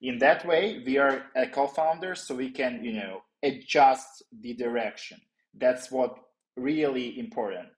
In 0.01 0.19
that 0.19 0.47
way, 0.47 0.83
we 0.85 0.99
are 0.99 1.27
a 1.37 1.47
co-founder, 1.47 2.15
so 2.15 2.35
we 2.35 2.51
can, 2.51 2.83
you 2.83 2.95
know, 2.95 3.23
adjust 3.43 4.23
the 4.41 4.55
direction. 4.55 5.21
That's 5.55 5.91
what 5.91 6.17
really 6.57 7.19
important. 7.19 7.69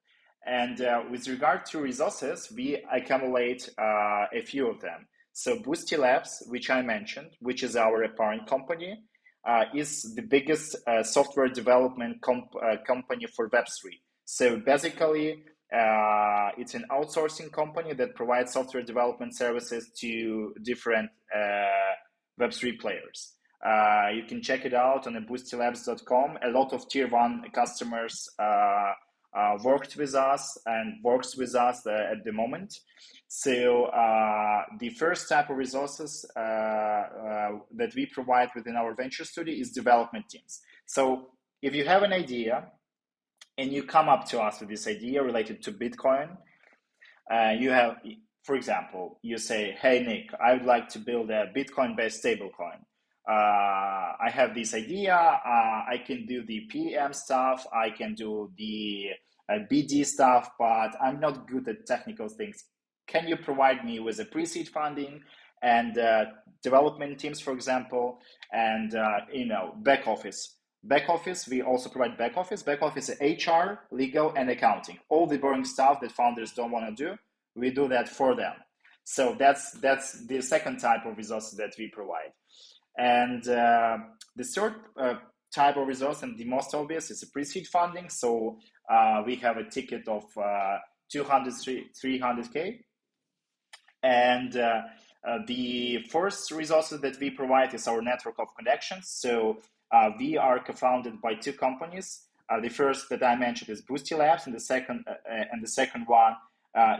And 0.47 0.81
uh, 0.81 1.03
with 1.11 1.29
regard 1.29 1.67
to 1.67 1.81
resources, 1.81 2.51
we 2.55 2.83
accumulate 2.93 3.69
uh, 3.79 4.27
a 4.33 4.43
few 4.45 4.69
of 4.69 4.81
them. 4.81 5.07
So 5.39 5.57
Boosty 5.57 5.97
Labs, 5.97 6.43
which 6.49 6.69
I 6.69 6.83
mentioned, 6.83 7.31
which 7.39 7.63
is 7.63 7.77
our 7.77 8.09
parent 8.09 8.49
company, 8.49 8.99
uh, 9.47 9.67
is 9.73 10.13
the 10.17 10.23
biggest 10.23 10.75
uh, 10.89 11.05
software 11.05 11.47
development 11.47 12.21
comp- 12.23 12.57
uh, 12.61 12.79
company 12.85 13.25
for 13.37 13.49
Web3. 13.49 14.01
So 14.25 14.57
basically, 14.57 15.45
uh, 15.73 16.49
it's 16.59 16.75
an 16.75 16.87
outsourcing 16.91 17.53
company 17.53 17.93
that 17.95 18.17
provides 18.17 18.53
software 18.53 18.83
development 18.83 19.37
services 19.37 19.93
to 20.01 20.55
different 20.65 21.09
uh, 21.33 21.95
Web3 22.41 22.81
players. 22.81 23.35
Uh, 23.65 24.09
you 24.13 24.25
can 24.25 24.43
check 24.43 24.65
it 24.65 24.75
out 24.75 25.07
on 25.07 25.15
boostylabs.com. 25.31 26.39
A 26.43 26.51
lot 26.51 26.73
of 26.73 26.89
tier 26.89 27.07
one 27.07 27.45
customers 27.55 28.29
uh, 29.35 29.57
worked 29.63 29.97
with 29.97 30.15
us 30.15 30.59
and 30.67 30.95
works 31.03 31.37
with 31.37 31.55
us 31.55 31.87
uh, 31.87 32.13
at 32.13 32.25
the 32.25 32.33
moment. 32.33 32.75
So 33.29 33.85
uh, 33.85 34.63
the 34.79 34.91
first 34.91 35.29
type 35.29 35.51
of 35.51 35.57
resources 35.57 36.25
uh, 36.35 36.41
uh, 36.41 37.51
that 37.77 37.95
we 37.95 38.07
provide 38.07 38.49
within 38.55 38.77
our 38.77 38.95
venture 38.95 39.25
studio 39.25 39.55
is 39.55 39.71
development 39.73 40.27
teams. 40.31 40.61
So 40.87 41.31
if 41.61 41.75
you 41.75 41.85
have 41.85 42.03
an 42.03 42.13
idea 42.13 42.69
and 43.59 43.73
you 43.73 43.83
come 43.83 44.09
up 44.09 44.27
to 44.29 44.41
us 44.41 44.61
with 44.61 44.71
this 44.71 44.87
idea 44.87 45.23
related 45.23 45.63
to 45.65 45.73
Bitcoin, 45.73 46.37
uh, 47.31 47.53
you 47.59 47.71
have, 47.71 47.97
for 48.45 48.57
example, 48.57 49.19
you 49.23 49.37
say, 49.37 49.77
"Hey 49.79 50.03
Nick, 50.03 50.31
I 50.41 50.55
would 50.55 50.65
like 50.65 50.89
to 50.91 50.99
build 50.99 51.31
a 51.31 51.53
Bitcoin-based 51.55 52.25
stablecoin." 52.25 52.81
Uh, 53.29 54.17
I 54.21 54.31
have 54.33 54.55
this 54.55 54.73
idea. 54.73 55.15
Uh, 55.15 55.85
I 55.87 56.03
can 56.07 56.25
do 56.25 56.45
the 56.45 56.61
PM 56.71 57.13
stuff. 57.13 57.67
I 57.73 57.91
can 57.91 58.15
do 58.15 58.51
the 58.57 59.11
uh, 59.49 59.59
BD 59.71 60.07
stuff, 60.07 60.51
but 60.59 60.93
I'm 61.01 61.21
not 61.21 61.47
good 61.47 61.69
at 61.69 61.87
technical 61.87 62.29
things. 62.29 62.65
Can 63.07 63.29
you 63.29 63.37
provide 63.37 63.85
me 63.85 64.01
with 64.01 64.19
a 64.21 64.25
pre-seed 64.25 64.69
funding 64.69 65.21
and 65.63 65.99
uh, 65.99 66.25
development 66.63 67.19
teams, 67.19 67.41
for 67.41 67.53
example, 67.53 68.19
and 68.53 68.95
uh, 68.95 69.21
you 69.33 69.47
know 69.47 69.75
back 69.83 70.07
office? 70.07 70.55
Back 70.85 71.09
office, 71.09 71.47
we 71.49 71.61
also 71.61 71.91
provide 71.91 72.17
back 72.17 72.37
office. 72.37 72.63
Back 72.63 72.83
office 72.83 73.11
HR, 73.21 73.81
legal, 73.91 74.33
and 74.37 74.49
accounting. 74.49 74.99
All 75.11 75.27
the 75.27 75.37
boring 75.37 75.65
stuff 75.65 76.01
that 76.01 76.13
founders 76.13 76.53
don't 76.53 76.71
want 76.71 76.97
to 76.97 77.05
do, 77.05 77.17
we 77.57 77.71
do 77.71 77.89
that 77.89 78.09
for 78.09 78.35
them. 78.35 78.55
So 79.05 79.35
that's 79.39 79.73
that's 79.81 80.27
the 80.27 80.41
second 80.43 80.79
type 80.79 81.07
of 81.07 81.17
resources 81.17 81.57
that 81.59 81.75
we 81.79 81.89
provide. 81.89 82.33
And 82.99 83.49
uh, 83.49 83.99
the 84.35 84.45
third 84.45 84.75
uh, 85.01 85.15
type 85.55 85.77
of 85.77 85.87
resource 85.87 86.23
and 86.25 86.37
the 86.37 86.45
most 86.45 86.75
obvious 86.75 87.11
is 87.11 87.25
pre-seed 87.33 87.69
funding. 87.69 88.11
So 88.11 88.59
uh, 88.91 89.23
we 89.25 89.37
have 89.37 89.57
a 89.57 89.65
ticket 89.65 90.09
of 90.09 90.25
uh, 90.37 90.79
200, 91.11 91.55
300K. 91.55 92.81
And 94.03 94.57
uh, 94.57 94.83
uh, 95.27 95.39
the 95.47 96.05
first 96.11 96.51
resources 96.51 97.01
that 97.01 97.19
we 97.21 97.31
provide 97.31 97.73
is 97.73 97.87
our 97.87 98.03
network 98.03 98.35
of 98.41 98.49
connections. 98.57 99.09
So 99.09 99.59
we 100.19 100.37
are 100.37 100.59
co-founded 100.59 101.21
by 101.21 101.35
two 101.35 101.53
companies. 101.53 102.27
the 102.63 102.69
first 102.69 103.09
that 103.11 103.23
I 103.23 103.37
mentioned 103.37 103.71
is 103.71 103.83
Boosty 103.83 104.17
Labs, 104.19 104.47
and 104.47 104.55
the 104.55 104.61
second 104.61 105.05
and 105.27 105.63
the 105.63 105.69
second 105.69 106.05
one 106.07 106.35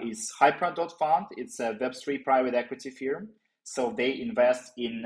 is 0.03 0.33
Hypera.fund. 0.41 1.27
It's 1.37 1.61
a 1.61 1.75
Web3 1.75 2.25
private 2.25 2.55
equity 2.55 2.91
firm. 2.91 3.29
So 3.63 3.95
they 3.97 4.21
invest 4.21 4.73
in 4.79 5.05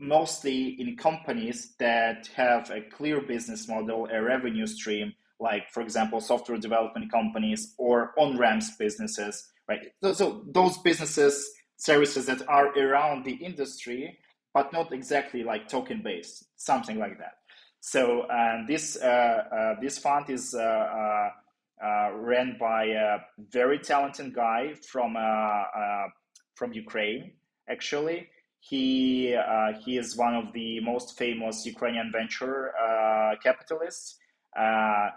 mostly 0.00 0.80
in 0.80 0.96
companies 0.96 1.74
that 1.78 2.28
have 2.34 2.70
a 2.70 2.80
clear 2.80 3.20
business 3.20 3.68
model, 3.68 4.08
a 4.10 4.20
revenue 4.20 4.66
stream, 4.66 5.12
like, 5.38 5.70
for 5.70 5.82
example, 5.82 6.20
software 6.20 6.58
development 6.58 7.12
companies 7.12 7.74
or 7.78 8.12
on 8.18 8.36
ramps 8.36 8.76
businesses, 8.76 9.48
right? 9.68 9.92
So, 10.12 10.42
those 10.46 10.78
businesses, 10.78 11.52
services 11.76 12.26
that 12.26 12.46
are 12.48 12.68
around 12.78 13.24
the 13.24 13.34
industry, 13.34 14.18
but 14.52 14.72
not 14.72 14.92
exactly 14.92 15.44
like 15.44 15.68
token 15.68 16.02
based, 16.02 16.44
something 16.56 16.98
like 16.98 17.18
that. 17.18 17.34
So 17.80 18.26
and 18.30 18.68
this 18.68 18.96
uh, 18.96 19.06
uh, 19.06 19.80
this 19.80 19.98
fund 19.98 20.28
is 20.28 20.54
uh, 20.54 20.60
uh, 20.60 21.30
uh 21.82 22.10
ran 22.14 22.56
by 22.60 22.84
a 22.84 23.18
very 23.38 23.78
talented 23.78 24.34
guy 24.34 24.74
from 24.86 25.16
uh, 25.16 26.08
from 26.54 26.74
Ukraine, 26.74 27.32
actually, 27.68 28.28
he 28.60 29.34
uh, 29.34 29.72
he 29.84 29.96
is 29.96 30.16
one 30.16 30.34
of 30.34 30.52
the 30.52 30.80
most 30.80 31.16
famous 31.16 31.64
Ukrainian 31.64 32.12
venture 32.12 32.72
uh, 32.76 33.34
capitalists, 33.42 34.18
uh, 34.56 35.08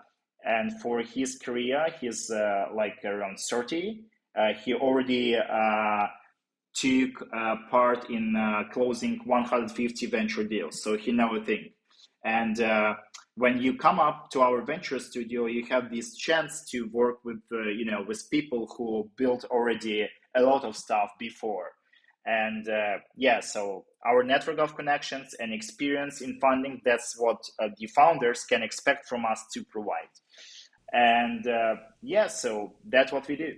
and 0.46 0.82
for 0.82 1.02
his 1.02 1.38
career, 1.38 1.86
he's 2.00 2.32
uh, 2.32 2.68
like 2.74 3.04
around 3.04 3.38
thirty. 3.40 4.06
Uh, 4.36 4.54
he 4.54 4.74
already 4.74 5.38
took 6.74 7.30
part 7.70 8.10
in 8.10 8.26
closing 8.72 9.20
150 9.26 10.08
venture 10.08 10.44
deals, 10.44 10.82
so 10.82 10.98
he 10.98 11.12
knows 11.12 11.42
a 11.42 11.46
thing. 11.46 11.70
And 12.26 12.58
when 13.36 13.60
you 13.62 13.78
come 13.78 14.00
up 14.00 14.32
to 14.32 14.42
our 14.42 14.64
venture 14.64 14.98
studio, 14.98 15.46
you 15.46 15.66
have 15.66 15.92
this 15.92 16.16
chance 16.16 16.64
to 16.72 16.90
work 16.92 17.18
with 17.24 17.42
you 17.52 17.86
know 17.86 18.04
with 18.08 18.28
people 18.32 18.74
who 18.76 19.12
built 19.18 19.44
already 19.46 20.10
a 20.36 20.42
lot 20.42 20.64
of 20.64 20.76
stuff 20.76 21.12
before 21.20 21.74
and 22.26 22.68
uh, 22.70 22.98
yeah 23.16 23.40
so 23.40 23.86
our 24.06 24.24
network 24.24 24.60
of 24.60 24.76
connections 24.76 25.34
and 25.40 25.54
experience 25.54 26.22
in 26.22 26.40
funding 26.40 26.82
that's 26.86 27.16
what 27.18 27.38
uh, 27.60 27.70
the 27.78 27.88
founders 27.88 28.44
can 28.46 28.64
expect 28.64 29.08
from 29.08 29.26
us 29.26 29.46
to 29.54 29.64
provide. 29.64 30.14
And 30.92 31.48
uh, 31.48 31.76
yeah 32.02 32.28
so 32.28 32.74
that's 32.86 33.12
what 33.12 33.28
we 33.28 33.36
do. 33.36 33.56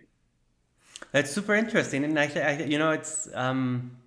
That's 1.12 1.32
super 1.32 1.56
interesting. 1.56 2.04
And 2.04 2.18
actually 2.18 2.44
I, 2.44 2.64
you 2.64 2.80
know 2.80 2.92
it's 2.92 3.28
um, 3.34 3.98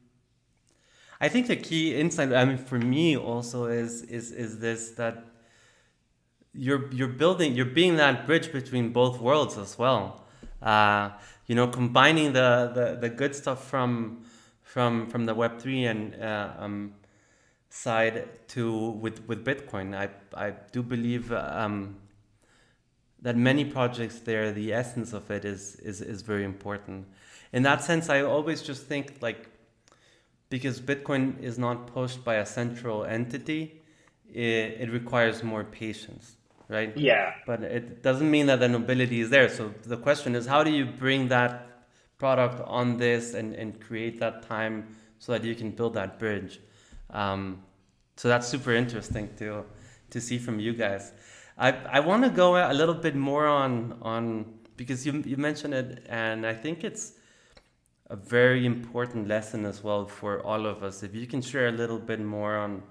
i 1.21 1.29
think 1.29 1.49
the 1.49 1.57
key 1.57 1.97
insight 1.97 2.33
i 2.33 2.45
mean 2.45 2.57
for 2.57 2.79
me 2.79 3.17
also 3.17 3.65
is 3.65 4.03
is 4.03 4.31
is 4.31 4.61
this 4.61 4.91
that 4.91 5.25
you're 6.59 6.93
you're 6.93 7.09
building 7.09 7.55
you're 7.55 7.65
being 7.65 7.97
that 7.97 8.27
bridge 8.27 8.53
between 8.53 8.93
both 8.93 9.21
worlds 9.21 9.57
as 9.57 9.79
well. 9.79 10.25
Uh, 10.61 11.11
you 11.47 11.55
know 11.55 11.69
combining 11.69 12.33
the, 12.33 12.71
the 12.75 12.99
the 13.01 13.09
good 13.09 13.35
stuff 13.35 13.69
from 13.69 14.25
from 14.69 15.09
from 15.09 15.25
the 15.25 15.35
Web 15.35 15.59
three 15.59 15.85
and 15.87 16.15
uh, 16.23 16.51
um, 16.59 16.93
side 17.71 18.29
to 18.49 18.91
with 18.91 19.27
with 19.27 19.45
Bitcoin. 19.45 19.97
I 19.97 20.11
I 20.35 20.53
do 20.73 20.83
believe 20.83 21.33
um, 21.33 21.97
that 23.23 23.37
many 23.37 23.65
projects 23.65 24.19
there, 24.21 24.53
the 24.53 24.73
essence 24.73 25.15
of 25.15 25.31
it 25.31 25.45
is 25.45 25.77
is 25.77 26.03
is 26.03 26.21
very 26.21 26.45
important. 26.45 27.07
In 27.53 27.63
that 27.63 27.83
sense, 27.83 28.11
I 28.11 28.21
always 28.21 28.61
just 28.61 28.87
think 28.87 29.17
like 29.23 29.49
because 30.51 30.81
Bitcoin 30.81 31.43
is 31.43 31.59
not 31.59 31.87
pushed 31.87 32.23
by 32.23 32.35
a 32.35 32.47
central 32.47 33.05
entity, 33.05 33.81
it, 34.33 34.83
it 34.83 34.91
requires 34.91 35.43
more 35.43 35.65
patience 35.65 36.37
right? 36.71 36.95
Yeah. 36.99 37.33
But 37.47 37.63
it 37.63 38.03
doesn't 38.03 38.31
mean 38.31 38.45
that 38.49 38.61
the 38.61 38.69
nobility 38.69 39.23
is 39.23 39.31
there. 39.31 39.49
So 39.49 39.73
the 39.87 39.97
question 39.97 40.35
is, 40.35 40.45
how 40.45 40.63
do 40.63 40.71
you 40.71 40.85
bring 40.85 41.29
that 41.29 41.69
product 42.19 42.61
on 42.67 42.97
this 42.97 43.35
and, 43.35 43.55
and 43.55 43.81
create 43.81 44.19
that 44.21 44.43
time 44.43 44.97
so 45.19 45.33
that 45.33 45.45
you 45.45 45.55
can 45.55 45.71
build 45.71 45.95
that 45.95 46.19
bridge. 46.19 46.61
Um, 47.11 47.63
so 48.17 48.29
that's 48.29 48.47
super 48.47 48.73
interesting 48.73 49.31
to 49.37 49.65
to 50.11 50.21
see 50.21 50.39
from 50.39 50.59
you 50.59 50.73
guys. 50.75 51.13
I 51.57 51.73
I 51.73 52.01
want 52.01 52.25
to 52.25 52.31
go 52.31 52.57
a 52.57 52.75
little 52.75 52.95
bit 52.95 53.15
more 53.15 53.47
on 53.47 53.99
on 54.03 54.59
because 54.77 55.07
you 55.07 55.23
you 55.25 55.37
mentioned 55.37 55.75
it 55.75 56.07
and 56.09 56.45
I 56.47 56.55
think 56.55 56.85
it's 56.85 57.13
a 58.11 58.17
very 58.17 58.65
important 58.65 59.29
lesson 59.29 59.65
as 59.67 59.85
well 59.85 60.07
for 60.07 60.41
all 60.43 60.67
of 60.67 60.83
us. 60.83 61.03
If 61.03 61.15
you 61.15 61.27
can 61.27 61.43
share 61.43 61.69
a 61.69 61.73
little 61.73 61.99
bit 61.99 62.21
more 62.21 62.57
on 62.57 62.83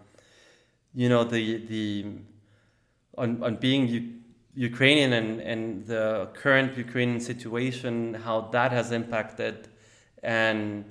you 0.93 1.09
know 1.09 1.23
the 1.23 1.65
the 1.65 2.05
on 3.17 3.43
on 3.43 3.55
being 3.55 3.87
you 3.87 4.13
Ukrainian 4.57 5.13
and, 5.13 5.39
and 5.39 5.85
the 5.85 6.29
current 6.33 6.75
Ukrainian 6.75 7.19
situation, 7.19 8.15
how 8.15 8.41
that 8.55 8.71
has 8.71 8.91
impacted, 8.91 9.67
and 10.23 10.83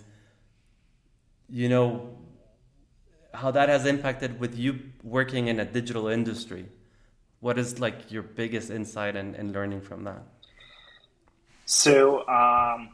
you 1.49 1.69
know 1.69 2.17
how 3.35 3.51
that 3.51 3.69
has 3.69 3.85
impacted 3.85 4.39
with 4.39 4.57
you 4.57 4.79
working 5.03 5.49
in 5.49 5.59
a 5.59 5.65
digital 5.65 6.07
industry. 6.07 6.67
What 7.41 7.59
is 7.59 7.81
like 7.81 8.13
your 8.13 8.23
biggest 8.23 8.71
insight 8.71 9.17
and, 9.17 9.35
and 9.35 9.53
learning 9.53 9.81
from 9.81 10.05
that? 10.05 10.23
So 11.65 12.27
um, 12.29 12.91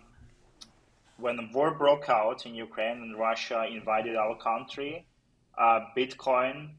when 1.19 1.37
the 1.37 1.51
war 1.53 1.73
broke 1.73 2.09
out 2.09 2.47
in 2.47 2.55
Ukraine 2.55 3.03
and 3.03 3.19
Russia 3.19 3.67
invaded 3.71 4.17
our 4.17 4.37
country, 4.39 5.05
uh, 5.59 5.81
Bitcoin 5.95 6.71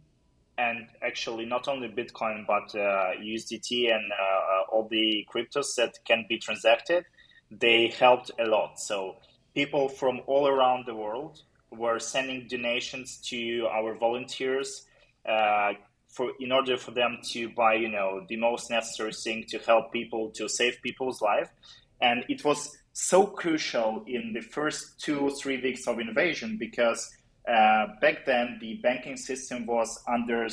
and 0.58 0.88
actually 1.01 1.45
not 1.45 1.68
only 1.68 1.88
Bitcoin 1.88 2.45
but 2.45 2.76
uh, 2.76 3.12
USDT 3.22 3.93
and 3.93 4.12
uh, 4.12 4.24
uh, 4.24 4.64
all 4.72 4.88
the 4.89 5.26
cryptos 5.34 5.76
that 5.78 5.93
can 6.06 6.26
be 6.30 6.38
transacted, 6.38 7.06
they 7.49 7.88
helped 7.88 8.32
a 8.39 8.45
lot. 8.45 8.80
So 8.80 9.16
people 9.56 9.89
from 9.89 10.22
all 10.28 10.47
around 10.47 10.86
the 10.86 10.95
world 10.95 11.41
were 11.72 11.99
sending 11.99 12.47
donations 12.47 13.18
to 13.30 13.68
our 13.72 13.95
volunteers 13.95 14.86
uh, 15.28 15.74
for 16.08 16.32
in 16.39 16.51
order 16.51 16.78
for 16.78 16.91
them 16.91 17.18
to 17.32 17.49
buy 17.49 17.74
you 17.74 17.89
know 17.89 18.24
the 18.30 18.38
most 18.38 18.70
necessary 18.70 19.14
thing 19.14 19.43
to 19.49 19.58
help 19.60 19.91
people 19.91 20.30
to 20.32 20.47
save 20.47 20.78
people's 20.84 21.22
life, 21.22 21.49
and 22.01 22.24
it 22.30 22.43
was 22.45 22.78
so 22.93 23.26
crucial 23.26 24.04
in 24.06 24.34
the 24.34 24.41
first 24.41 24.99
two 24.99 25.20
or 25.20 25.32
three 25.32 25.60
weeks 25.60 25.88
of 25.88 25.99
invasion 25.99 26.58
because 26.60 27.10
uh, 27.48 27.88
back 28.02 28.26
then 28.26 28.58
the 28.62 28.76
banking 28.76 29.18
system 29.18 29.66
was 29.66 30.02
under 30.08 30.48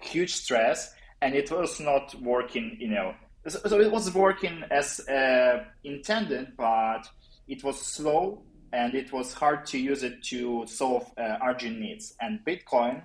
huge 0.00 0.34
stress 0.34 0.94
and 1.20 1.34
it 1.34 1.50
was 1.50 1.80
not 1.80 2.14
working 2.22 2.76
you 2.78 2.88
know. 2.88 3.14
So 3.46 3.80
it 3.80 3.90
was 3.90 4.14
working 4.14 4.62
as 4.70 5.00
uh, 5.08 5.64
intended 5.84 6.56
but 6.56 7.02
it 7.48 7.64
was 7.64 7.80
slow 7.80 8.42
and 8.72 8.94
it 8.94 9.12
was 9.12 9.34
hard 9.34 9.66
to 9.66 9.78
use 9.78 10.02
it 10.02 10.22
to 10.24 10.64
solve 10.66 11.06
uh, 11.18 11.38
urgent 11.44 11.78
needs. 11.78 12.14
And 12.20 12.40
bitcoin 12.46 13.02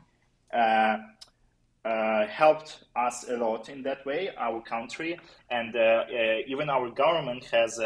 uh, 0.53 0.97
uh, 1.83 2.27
helped 2.27 2.83
us 2.95 3.25
a 3.29 3.35
lot 3.35 3.69
in 3.69 3.83
that 3.83 4.05
way, 4.05 4.29
our 4.37 4.61
country, 4.61 5.19
and 5.49 5.73
even 6.47 6.69
our 6.69 6.89
government 6.89 7.45
has 7.45 7.79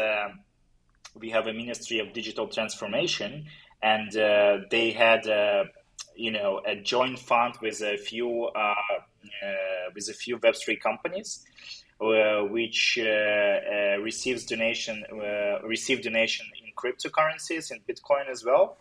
we 1.14 1.30
have 1.30 1.46
a 1.46 1.52
Ministry 1.52 1.98
of 1.98 2.12
Digital 2.12 2.48
Transformation, 2.48 3.46
and 3.82 4.16
uh, 4.16 4.58
they 4.70 4.90
had 4.90 5.26
a, 5.26 5.64
you 6.16 6.30
know 6.30 6.60
a 6.66 6.76
joint 6.76 7.18
fund 7.18 7.54
with 7.60 7.80
a 7.82 7.96
few 7.96 8.44
uh, 8.44 8.74
with 9.94 10.08
a 10.08 10.14
few 10.14 10.38
Web3 10.38 10.80
companies. 10.80 11.44
which 12.00 12.98
receives 14.00 14.44
donation 14.44 15.04
receive 15.64 16.02
donation 16.02 16.46
in 16.60 16.72
cryptocurrencies 16.80 17.70
in 17.70 17.78
Bitcoin 17.88 18.28
as 18.30 18.44
well, 18.44 18.76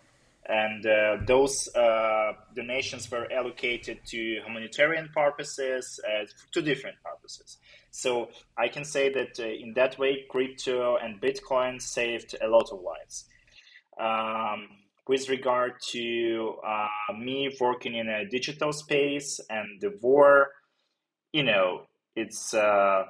and 0.45 0.85
uh, 0.85 1.17
those 1.25 1.73
uh, 1.75 2.33
donations 2.55 3.09
were 3.11 3.31
allocated 3.31 3.99
to 4.07 4.41
humanitarian 4.45 5.09
purposes, 5.13 5.99
uh, 6.03 6.25
to 6.51 6.61
different 6.61 6.97
purposes. 7.03 7.57
So 7.91 8.29
I 8.57 8.67
can 8.67 8.83
say 8.83 9.11
that 9.13 9.39
uh, 9.39 9.45
in 9.47 9.73
that 9.75 9.99
way, 9.99 10.25
crypto 10.29 10.97
and 10.97 11.21
Bitcoin 11.21 11.81
saved 11.81 12.35
a 12.41 12.47
lot 12.47 12.71
of 12.71 12.81
lives. 12.81 13.25
Um, 13.99 14.69
with 15.07 15.29
regard 15.29 15.73
to 15.89 16.55
uh, 16.65 17.13
me 17.17 17.55
working 17.59 17.95
in 17.95 18.07
a 18.07 18.25
digital 18.27 18.71
space 18.71 19.39
and 19.49 19.81
the 19.81 19.97
war, 20.01 20.49
you 21.33 21.43
know, 21.43 21.83
it's 22.15 22.53
uh, 22.53 23.03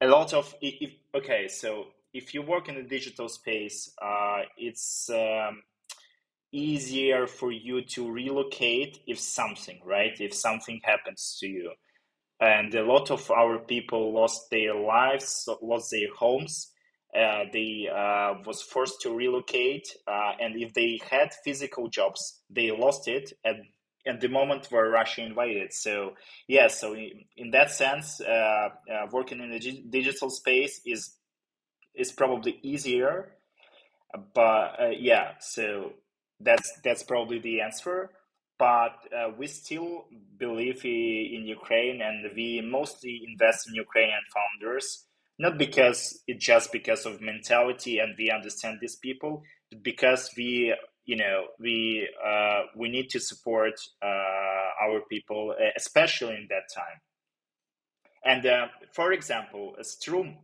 a 0.00 0.06
lot 0.06 0.32
of 0.32 0.54
if, 0.60 0.92
okay. 1.14 1.48
So 1.48 1.86
if 2.12 2.34
you 2.34 2.42
work 2.42 2.68
in 2.68 2.76
the 2.76 2.82
digital 2.82 3.28
space, 3.28 3.92
it's 4.56 5.10
um, 5.10 5.62
easier 6.52 7.26
for 7.26 7.52
you 7.52 7.82
to 7.82 8.10
relocate 8.10 9.00
if 9.06 9.20
something 9.20 9.80
right 9.84 10.20
if 10.20 10.34
something 10.34 10.80
happens 10.82 11.36
to 11.38 11.46
you 11.46 11.72
and 12.40 12.74
a 12.74 12.84
lot 12.84 13.10
of 13.10 13.30
our 13.30 13.58
people 13.58 14.12
lost 14.12 14.50
their 14.50 14.74
lives 14.74 15.48
lost 15.62 15.92
their 15.92 16.12
homes 16.16 16.69
uh, 17.16 17.44
they 17.52 17.88
uh, 17.92 18.34
was 18.46 18.62
forced 18.62 19.00
to 19.00 19.14
relocate 19.14 19.88
uh, 20.06 20.32
and 20.40 20.60
if 20.60 20.72
they 20.74 21.00
had 21.10 21.32
physical 21.44 21.88
jobs 21.88 22.40
they 22.48 22.70
lost 22.70 23.08
it 23.08 23.32
at, 23.44 23.56
at 24.06 24.20
the 24.20 24.28
moment 24.28 24.66
where 24.70 24.88
russia 24.90 25.22
invaded 25.22 25.72
so 25.72 26.12
yeah 26.46 26.68
so 26.68 26.94
in, 26.94 27.24
in 27.36 27.50
that 27.50 27.70
sense 27.70 28.20
uh, 28.20 28.68
uh, 28.92 29.06
working 29.10 29.40
in 29.40 29.50
the 29.50 29.82
digital 29.90 30.30
space 30.30 30.80
is 30.86 31.16
is 31.94 32.12
probably 32.12 32.58
easier 32.62 33.32
but 34.34 34.76
yeah 34.98 35.32
so 35.40 35.92
that's 36.40 36.72
that's 36.82 37.02
probably 37.02 37.38
the 37.38 37.60
answer. 37.60 38.10
But 38.58 38.96
we 39.38 39.46
still 39.46 40.04
believe 40.36 40.84
in 40.84 41.44
Ukraine, 41.46 42.02
and 42.02 42.30
we 42.36 42.60
mostly 42.60 43.22
invest 43.26 43.68
in 43.68 43.74
Ukrainian 43.74 44.20
founders, 44.34 45.06
not 45.40 45.56
because 45.56 46.22
it's 46.26 46.44
just 46.44 46.70
because 46.70 47.06
of 47.06 47.22
mentality 47.22 47.98
and 47.98 48.14
we 48.18 48.30
understand 48.30 48.76
these 48.78 48.96
people, 48.96 49.42
because 49.82 50.30
we 50.36 50.74
you 51.06 51.16
know 51.16 51.46
we 51.58 52.06
uh, 52.22 52.64
we 52.76 52.90
need 52.90 53.08
to 53.08 53.18
support 53.18 53.72
uh, 54.02 54.84
our 54.84 55.00
people, 55.08 55.54
especially 55.74 56.34
in 56.34 56.46
that 56.50 56.64
time. 56.72 57.00
And 58.22 58.44
uh, 58.44 58.66
for 58.92 59.12
example, 59.12 59.76
Stroom, 59.80 60.36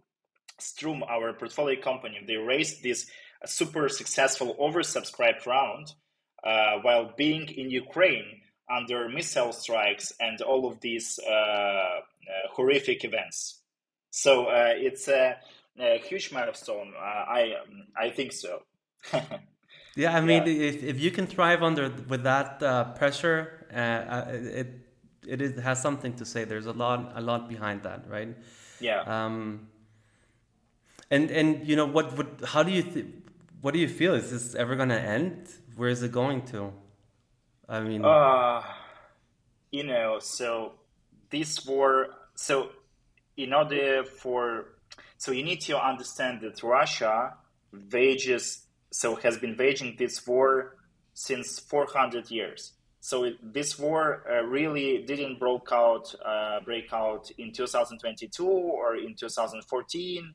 Stroom, 0.59 1.03
our 1.03 1.34
portfolio 1.34 1.78
company, 1.78 2.18
they 2.26 2.36
raised 2.36 2.82
this 2.82 3.07
super 3.44 3.90
successful 3.90 4.57
oversubscribed 4.59 5.44
round 5.44 5.92
uh, 6.42 6.78
while 6.80 7.12
being 7.18 7.47
in 7.49 7.68
Ukraine 7.70 8.40
under 8.74 9.11
missile 9.11 9.53
strikes 9.53 10.11
and 10.20 10.40
all 10.40 10.66
of 10.66 10.80
these 10.80 11.20
uh, 11.22 11.30
uh 11.30 12.01
horrific 12.55 13.05
events. 13.05 13.61
So 14.16 14.46
uh, 14.46 14.72
it's 14.74 15.08
a, 15.08 15.36
a, 15.78 15.98
huge 15.98 16.32
milestone. 16.32 16.94
Uh, 16.98 17.24
I 17.40 17.56
I 17.94 18.08
think 18.08 18.32
so. 18.32 18.62
yeah, 19.94 20.16
I 20.16 20.22
mean, 20.22 20.46
yeah. 20.46 20.68
If, 20.70 20.82
if 20.82 20.98
you 20.98 21.10
can 21.10 21.26
thrive 21.26 21.62
under 21.62 21.92
with 22.08 22.22
that 22.22 22.60
pressure, 22.96 23.66
it 23.70 24.68
it 25.26 25.42
is, 25.42 25.60
has 25.60 25.82
something 25.82 26.14
to 26.14 26.24
say. 26.24 26.44
There's 26.44 26.64
a 26.64 26.72
lot 26.72 27.12
a 27.14 27.20
lot 27.20 27.46
behind 27.46 27.82
that, 27.82 28.08
right? 28.08 28.34
Yeah. 28.80 29.00
Um, 29.02 29.68
and 31.10 31.30
and 31.30 31.66
you 31.68 31.76
know 31.76 31.86
what? 31.86 32.16
What? 32.16 32.26
How 32.44 32.62
do 32.62 32.72
you? 32.72 32.82
Th- 32.82 33.06
what 33.60 33.74
do 33.74 33.80
you 33.80 33.88
feel? 33.88 34.14
Is 34.14 34.30
this 34.30 34.54
ever 34.54 34.76
going 34.76 34.88
to 34.88 35.00
end? 35.00 35.48
Where 35.76 35.90
is 35.90 36.02
it 36.02 36.12
going 36.12 36.42
to? 36.52 36.72
I 37.68 37.80
mean, 37.80 38.02
uh, 38.02 38.62
you 39.70 39.84
know, 39.84 40.20
so 40.20 40.72
this 41.28 41.66
war. 41.66 42.08
So, 42.34 42.70
in 43.37 43.53
order 43.53 44.05
for, 44.05 44.74
so 45.18 45.32
you 45.32 45.43
need 45.43 45.61
to 45.62 45.78
understand 45.78 46.41
that 46.43 46.62
Russia 46.62 47.34
wages, 47.93 48.66
so 48.91 49.16
has 49.16 49.39
been 49.39 49.57
waging 49.57 49.97
this 49.99 50.26
war 50.26 50.76
since 51.14 51.59
400 51.59 52.30
years. 52.30 52.72
So 53.01 53.24
it, 53.24 53.37
this 53.53 53.78
war 53.78 54.24
uh, 54.28 54.43
really 54.43 55.05
didn't 55.07 55.39
break 55.39 55.70
out, 55.70 56.14
uh, 56.24 56.61
break 56.64 56.93
out 56.93 57.30
in 57.39 57.53
2022 57.53 58.45
or 58.47 58.97
in 58.97 59.14
2014 59.14 60.34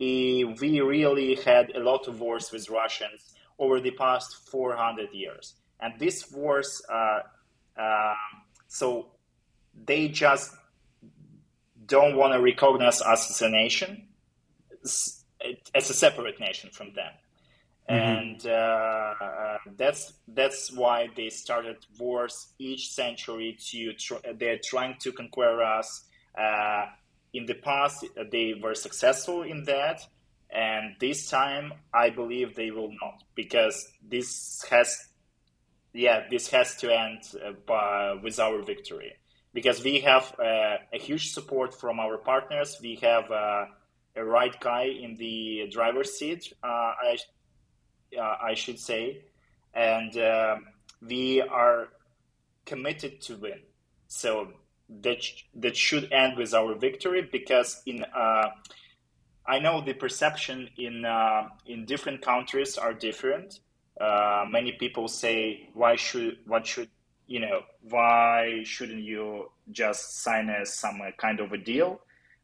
we 0.00 0.80
really 0.80 1.34
had 1.34 1.76
a 1.76 1.80
lot 1.80 2.08
of 2.08 2.20
wars 2.20 2.50
with 2.52 2.70
Russians 2.70 3.34
over 3.58 3.80
the 3.80 3.90
past 3.90 4.48
400 4.50 5.12
years. 5.12 5.54
And 5.80 5.98
these 5.98 6.30
wars, 6.32 6.80
uh, 6.90 7.20
uh, 7.78 8.14
so 8.66 9.08
they 9.84 10.08
just 10.08 10.54
don't 11.90 12.16
want 12.16 12.32
to 12.32 12.40
recognize 12.40 13.02
us 13.02 13.30
as 13.30 13.42
a 13.42 13.50
nation, 13.50 14.08
as 14.82 15.90
a 15.90 15.94
separate 15.94 16.40
nation 16.40 16.70
from 16.72 16.94
them. 16.94 17.12
Mm-hmm. 17.90 18.18
And 18.18 18.46
uh, 18.46 19.58
that's 19.76 20.14
that's 20.28 20.72
why 20.72 21.08
they 21.16 21.28
started 21.28 21.76
wars 21.98 22.54
each 22.58 22.92
century. 22.92 23.58
To 23.70 23.92
tr- 23.92 24.32
they're 24.38 24.60
trying 24.64 24.96
to 25.00 25.12
conquer 25.12 25.62
us. 25.62 26.04
Uh, 26.38 26.86
in 27.32 27.46
the 27.46 27.54
past 27.54 28.04
they 28.30 28.54
were 28.60 28.74
successful 28.74 29.42
in 29.42 29.64
that 29.64 30.06
and 30.50 30.94
this 30.98 31.30
time 31.30 31.72
i 31.94 32.10
believe 32.10 32.54
they 32.54 32.70
will 32.70 32.92
not 33.00 33.22
because 33.34 33.92
this 34.02 34.64
has 34.68 35.08
yeah 35.92 36.24
this 36.30 36.48
has 36.48 36.76
to 36.76 36.92
end 36.92 37.18
uh, 37.44 37.52
by, 37.66 38.14
with 38.22 38.38
our 38.40 38.62
victory 38.62 39.12
because 39.52 39.82
we 39.82 40.00
have 40.00 40.34
uh, 40.38 40.76
a 40.92 40.98
huge 40.98 41.32
support 41.32 41.78
from 41.78 41.98
our 41.98 42.16
partners. 42.18 42.78
We 42.82 42.96
have 43.02 43.30
uh, 43.30 43.66
a 44.16 44.24
right 44.24 44.58
guy 44.60 44.84
in 44.84 45.16
the 45.16 45.68
driver's 45.70 46.12
seat 46.18 46.52
uh, 46.62 46.66
i 46.66 47.16
uh, 48.18 48.36
i 48.42 48.54
should 48.54 48.78
say. 48.78 49.22
And 49.74 50.16
uh, 50.16 50.56
we 51.00 51.40
are 51.40 51.88
committed 52.66 53.20
to 53.22 53.36
win. 53.36 53.60
So 54.08 54.48
that 55.02 55.22
sh- 55.22 55.44
that 55.54 55.76
should 55.76 56.12
end 56.12 56.36
with 56.36 56.52
our 56.54 56.74
victory 56.74 57.22
because 57.22 57.80
in 57.86 58.04
uh, 58.04 58.48
I 59.46 59.58
know 59.60 59.80
the 59.80 59.94
perception 59.94 60.68
in 60.76 61.04
in 61.66 61.84
different 61.86 62.22
countries 62.22 62.76
are 62.78 62.92
different. 62.92 63.60
Many 64.48 64.72
people 64.72 65.06
say, 65.08 65.68
"Why 65.74 65.94
should 65.96 66.38
what 66.46 66.66
should 66.66 66.88
you 67.30 67.40
know? 67.40 67.60
Why 67.88 68.62
shouldn't 68.64 69.04
you 69.04 69.50
just 69.70 70.02
sign 70.24 70.50
a, 70.50 70.66
some 70.66 71.00
kind 71.16 71.38
of 71.40 71.52
a 71.52 71.58
deal?" 71.72 72.00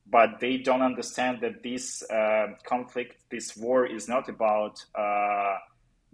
But 0.08 0.38
they 0.40 0.58
don't 0.58 0.82
understand 0.82 1.40
that 1.40 1.62
this 1.62 2.08
uh, 2.08 2.54
conflict, 2.64 3.14
this 3.28 3.56
war, 3.56 3.84
is 3.84 4.08
not 4.08 4.28
about 4.28 4.84
uh, 4.94 5.56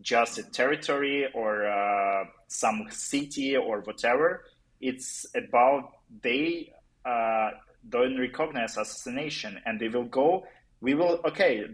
just 0.01 0.39
a 0.39 0.45
territory 0.45 1.29
or 1.35 1.67
uh, 1.67 2.25
some 2.49 2.87
city 2.91 3.57
or 3.57 3.81
whatever. 3.81 4.45
It's 4.81 5.27
about 5.35 5.93
they 6.23 6.73
uh, 7.05 7.51
don't 7.89 8.19
recognize 8.19 8.79
us 8.79 9.01
as 9.01 9.07
a 9.07 9.13
nation, 9.13 9.61
and 9.67 9.79
they 9.79 9.89
will 9.89 10.11
go. 10.21 10.47
We 10.81 10.95
will 10.95 11.21
okay. 11.27 11.67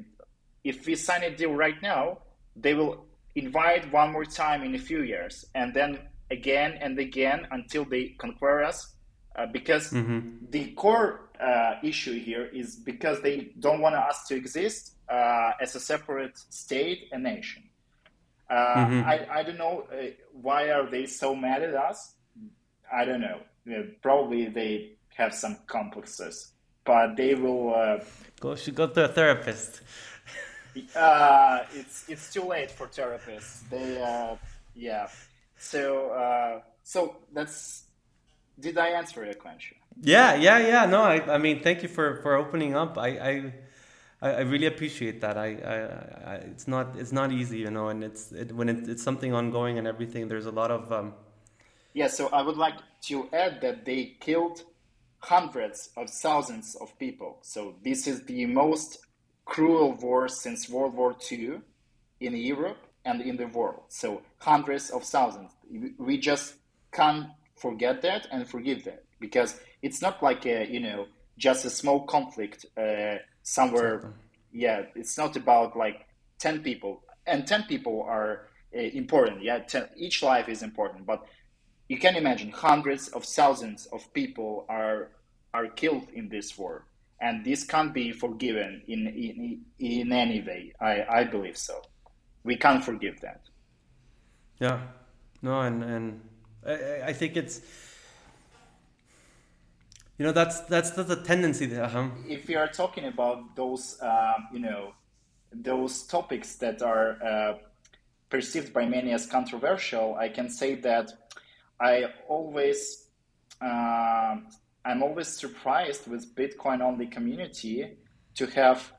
If 0.64 0.86
we 0.86 0.96
sign 0.96 1.22
a 1.22 1.30
deal 1.30 1.54
right 1.54 1.80
now, 1.80 2.18
they 2.56 2.74
will 2.74 3.06
invite 3.36 3.92
one 3.92 4.10
more 4.12 4.24
time 4.24 4.64
in 4.64 4.74
a 4.74 4.78
few 4.78 5.02
years, 5.02 5.46
and 5.54 5.72
then 5.72 6.00
again 6.30 6.78
and 6.80 6.98
again 6.98 7.46
until 7.50 7.84
they 7.84 8.14
conquer 8.18 8.62
us. 8.62 8.94
Uh, 9.36 9.46
because 9.46 9.92
mm-hmm. 9.92 10.30
the 10.50 10.72
core 10.72 11.30
uh, 11.40 11.74
issue 11.84 12.18
here 12.18 12.46
is 12.52 12.74
because 12.74 13.22
they 13.22 13.52
don't 13.60 13.80
want 13.80 13.94
us 13.94 14.26
to 14.26 14.34
exist 14.34 14.96
uh, 15.08 15.52
as 15.60 15.76
a 15.76 15.80
separate 15.80 16.36
state 16.50 17.08
and 17.12 17.22
nation. 17.22 17.62
Uh, 18.50 18.54
mm-hmm. 18.54 19.08
I, 19.08 19.26
I 19.30 19.42
don't 19.42 19.58
know 19.58 19.86
uh, 19.92 20.06
why 20.32 20.70
are 20.70 20.90
they 20.90 21.06
so 21.06 21.36
mad 21.36 21.62
at 21.62 21.74
us. 21.74 22.14
I 22.92 23.04
don't 23.04 23.20
know. 23.20 23.40
probably 24.02 24.46
they 24.46 24.92
have 25.14 25.34
some 25.34 25.58
complexes, 25.66 26.52
but 26.84 27.16
they 27.16 27.34
will. 27.34 27.74
Uh, 27.74 27.98
go 28.40 28.56
should 28.56 28.74
go 28.74 28.86
to 28.86 29.04
a 29.04 29.08
therapist. 29.08 29.82
uh, 30.96 31.60
it's 31.74 32.08
it's 32.08 32.32
too 32.32 32.42
late 32.42 32.70
for 32.70 32.86
therapists. 32.86 33.68
They 33.68 34.00
uh, 34.00 34.36
yeah. 34.74 35.08
So 35.58 36.10
uh, 36.10 36.60
so 36.82 37.16
that's 37.32 37.88
did 38.60 38.78
I 38.78 38.88
answer 38.88 39.24
your 39.24 39.34
question? 39.34 39.76
Yeah, 40.00 40.34
yeah, 40.34 40.58
yeah. 40.58 40.86
No, 40.86 41.02
I, 41.02 41.34
I 41.34 41.38
mean, 41.38 41.60
thank 41.60 41.82
you 41.82 41.88
for, 41.88 42.20
for 42.22 42.36
opening 42.36 42.74
up. 42.74 42.98
I, 42.98 43.08
I, 43.08 43.52
I 44.20 44.40
really 44.40 44.66
appreciate 44.66 45.20
that. 45.20 45.36
I, 45.36 45.46
I, 45.46 46.32
I, 46.32 46.34
it's 46.36 46.66
not, 46.68 46.96
it's 46.96 47.12
not 47.12 47.32
easy, 47.32 47.58
you 47.58 47.70
know, 47.70 47.88
and 47.88 48.02
it's 48.02 48.32
it, 48.32 48.52
when 48.52 48.68
it, 48.68 48.88
it's 48.88 49.02
something 49.02 49.32
ongoing 49.32 49.78
and 49.78 49.86
everything. 49.86 50.28
There's 50.28 50.46
a 50.46 50.50
lot 50.50 50.70
of. 50.70 50.92
Um... 50.92 51.14
Yeah, 51.94 52.08
so 52.08 52.28
I 52.28 52.42
would 52.42 52.56
like 52.56 52.76
to 53.02 53.28
add 53.32 53.60
that 53.60 53.84
they 53.84 54.16
killed 54.20 54.62
hundreds 55.20 55.90
of 55.96 56.10
thousands 56.10 56.76
of 56.80 56.96
people. 56.98 57.38
So 57.42 57.74
this 57.84 58.06
is 58.06 58.24
the 58.24 58.46
most 58.46 58.98
cruel 59.44 59.94
war 59.94 60.28
since 60.28 60.68
World 60.68 60.94
War 60.94 61.16
II 61.30 61.60
in 62.20 62.36
Europe 62.36 62.87
and 63.08 63.22
in 63.22 63.36
the 63.36 63.46
world. 63.46 63.82
So 63.88 64.22
hundreds 64.38 64.90
of 64.90 65.02
thousands. 65.02 65.50
We 65.98 66.18
just 66.18 66.54
can't 66.92 67.28
forget 67.56 68.02
that 68.02 68.28
and 68.30 68.48
forgive 68.48 68.84
that 68.84 69.04
because 69.18 69.58
it's 69.82 70.00
not 70.00 70.22
like 70.22 70.46
a 70.46 70.66
you 70.74 70.80
know 70.80 71.06
just 71.36 71.64
a 71.64 71.70
small 71.70 72.00
conflict 72.14 72.66
uh, 72.76 73.16
somewhere. 73.42 74.12
Yeah, 74.52 74.82
it's 74.94 75.16
not 75.16 75.36
about 75.36 75.76
like 75.76 76.06
ten 76.38 76.62
people, 76.62 77.02
and 77.26 77.46
ten 77.46 77.62
people 77.64 77.96
are 78.02 78.48
uh, 78.76 78.80
important. 79.02 79.42
Yeah, 79.42 79.58
10, 79.60 79.88
each 79.96 80.22
life 80.22 80.48
is 80.48 80.62
important, 80.62 81.06
but 81.06 81.20
you 81.88 81.98
can 81.98 82.16
imagine 82.16 82.50
hundreds 82.50 83.08
of 83.08 83.24
thousands 83.24 83.86
of 83.86 84.12
people 84.12 84.66
are 84.68 85.10
are 85.54 85.68
killed 85.68 86.06
in 86.12 86.28
this 86.28 86.58
war 86.58 86.84
and 87.20 87.44
this 87.44 87.64
can't 87.64 87.92
be 87.94 88.12
forgiven 88.12 88.82
in 88.86 89.06
in, 89.06 89.60
in 89.78 90.12
any 90.12 90.40
way 90.40 90.72
i 90.80 91.04
i 91.08 91.24
believe 91.24 91.56
so 91.56 91.80
we 92.44 92.56
can't 92.56 92.84
forgive 92.84 93.20
that 93.20 93.40
yeah 94.60 94.80
no 95.42 95.60
and 95.60 95.82
and 95.82 96.20
i, 96.66 97.02
I 97.06 97.12
think 97.12 97.36
it's 97.36 97.60
you 100.18 100.24
know 100.24 100.32
that's 100.32 100.60
that's 100.62 100.90
that's 100.90 101.10
a 101.10 101.22
tendency 101.22 101.66
there 101.66 101.86
huh? 101.86 102.08
if 102.26 102.48
we 102.48 102.56
are 102.56 102.68
talking 102.68 103.04
about 103.04 103.54
those 103.56 104.00
uh, 104.00 104.34
you 104.52 104.60
know 104.60 104.92
those 105.52 106.02
topics 106.02 106.56
that 106.56 106.82
are 106.82 107.22
uh, 107.22 107.54
perceived 108.28 108.72
by 108.72 108.84
many 108.84 109.12
as 109.12 109.26
controversial 109.26 110.14
i 110.16 110.28
can 110.28 110.50
say 110.50 110.74
that 110.74 111.12
I 111.80 112.06
always 112.26 113.06
uh, 113.60 114.36
I'm 114.84 115.02
always 115.02 115.28
surprised 115.28 116.08
with 116.08 116.34
Bitcoin 116.34 116.80
only 116.80 117.06
community 117.06 117.96
to 118.34 118.46
have 118.46 118.92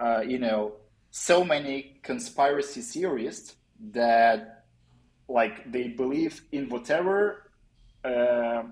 uh, 0.00 0.20
you 0.20 0.38
know 0.38 0.74
so 1.10 1.44
many 1.44 2.00
conspiracy 2.02 2.80
theorists 2.80 3.56
that 3.92 4.64
like 5.28 5.70
they 5.70 5.88
believe 5.88 6.42
in 6.52 6.68
whatever 6.68 7.50
uh, 8.04 8.62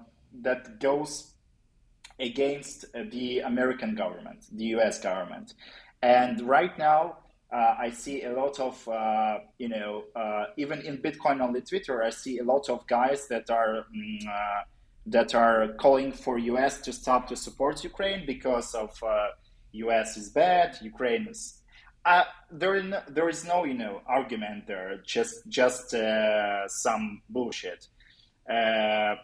that 0.43 0.81
goes 0.81 1.35
against 2.19 2.87
the 3.11 3.41
American 3.41 3.95
government, 3.95 4.47
the 4.53 4.65
U.S. 4.77 4.99
government, 4.99 5.55
and 6.03 6.41
right 6.43 6.77
now 6.79 7.19
uh, 7.53 7.75
I 7.79 7.91
see 7.91 8.25
a 8.25 8.33
lot 8.33 8.59
of, 8.59 8.89
uh, 8.89 9.39
you 9.59 9.69
know, 9.69 10.05
uh, 10.17 10.47
even 10.57 10.81
in 10.81 10.99
Bitcoin 10.99 11.41
only 11.41 11.61
Twitter, 11.61 12.03
I 12.03 12.11
see 12.11 12.39
a 12.39 12.45
lot 12.45 12.69
of 12.69 12.87
guys 12.87 13.29
that 13.29 13.51
are 13.51 13.87
mm, 13.95 14.27
that 15.09 15.37
are 15.37 15.69
calling 15.75 16.11
for 16.11 16.37
US 16.39 16.81
to 16.81 16.93
stop 16.93 17.29
to 17.29 17.37
support 17.37 17.85
Ukraine 17.85 18.27
because 18.27 18.75
of 18.75 18.91
US 19.73 20.17
is 20.17 20.31
bad, 20.31 20.79
Ukraine 20.83 21.29
is. 21.29 21.56
Uh, 22.07 22.23
there, 22.53 22.81
no, 22.83 23.01
there 23.09 23.29
is 23.29 23.45
no, 23.45 23.65
you 23.65 23.75
know, 23.75 24.01
argument 24.07 24.69
there. 24.69 25.03
Just, 25.05 25.35
just 25.49 25.93
uh, 25.93 26.69
some 26.69 27.21
bullshit. 27.29 27.89
Uh, 28.49 29.17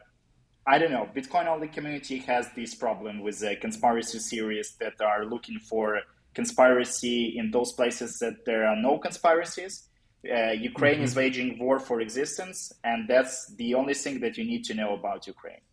I 0.66 0.78
don't 0.78 0.90
know. 0.90 1.08
Bitcoin 1.14 1.46
only 1.46 1.68
community 1.68 2.18
has 2.18 2.48
this 2.56 2.74
problem 2.74 3.22
with 3.22 3.42
conspiracy 3.60 4.18
theories 4.18 4.74
that 4.80 5.00
are 5.00 5.24
looking 5.24 5.60
for 5.60 6.00
conspiracy 6.34 7.38
in 7.38 7.52
those 7.52 7.72
places 7.72 8.18
that 8.18 8.44
there 8.44 8.66
are 8.66 8.76
no 8.76 8.98
conspiracies. 8.98 9.88
Uh, 10.24 10.50
Ukraine 10.50 10.96
mm-hmm. 10.96 11.04
is 11.04 11.16
waging 11.16 11.58
war 11.58 11.78
for 11.78 12.00
existence, 12.00 12.72
and 12.84 13.08
that's 13.08 13.52
the 13.56 13.74
only 13.74 13.94
thing 13.94 14.20
that 14.20 14.36
you 14.38 14.44
need 14.44 14.64
to 14.64 14.74
know 14.74 14.94
about 14.94 15.26
Ukraine. 15.26 15.64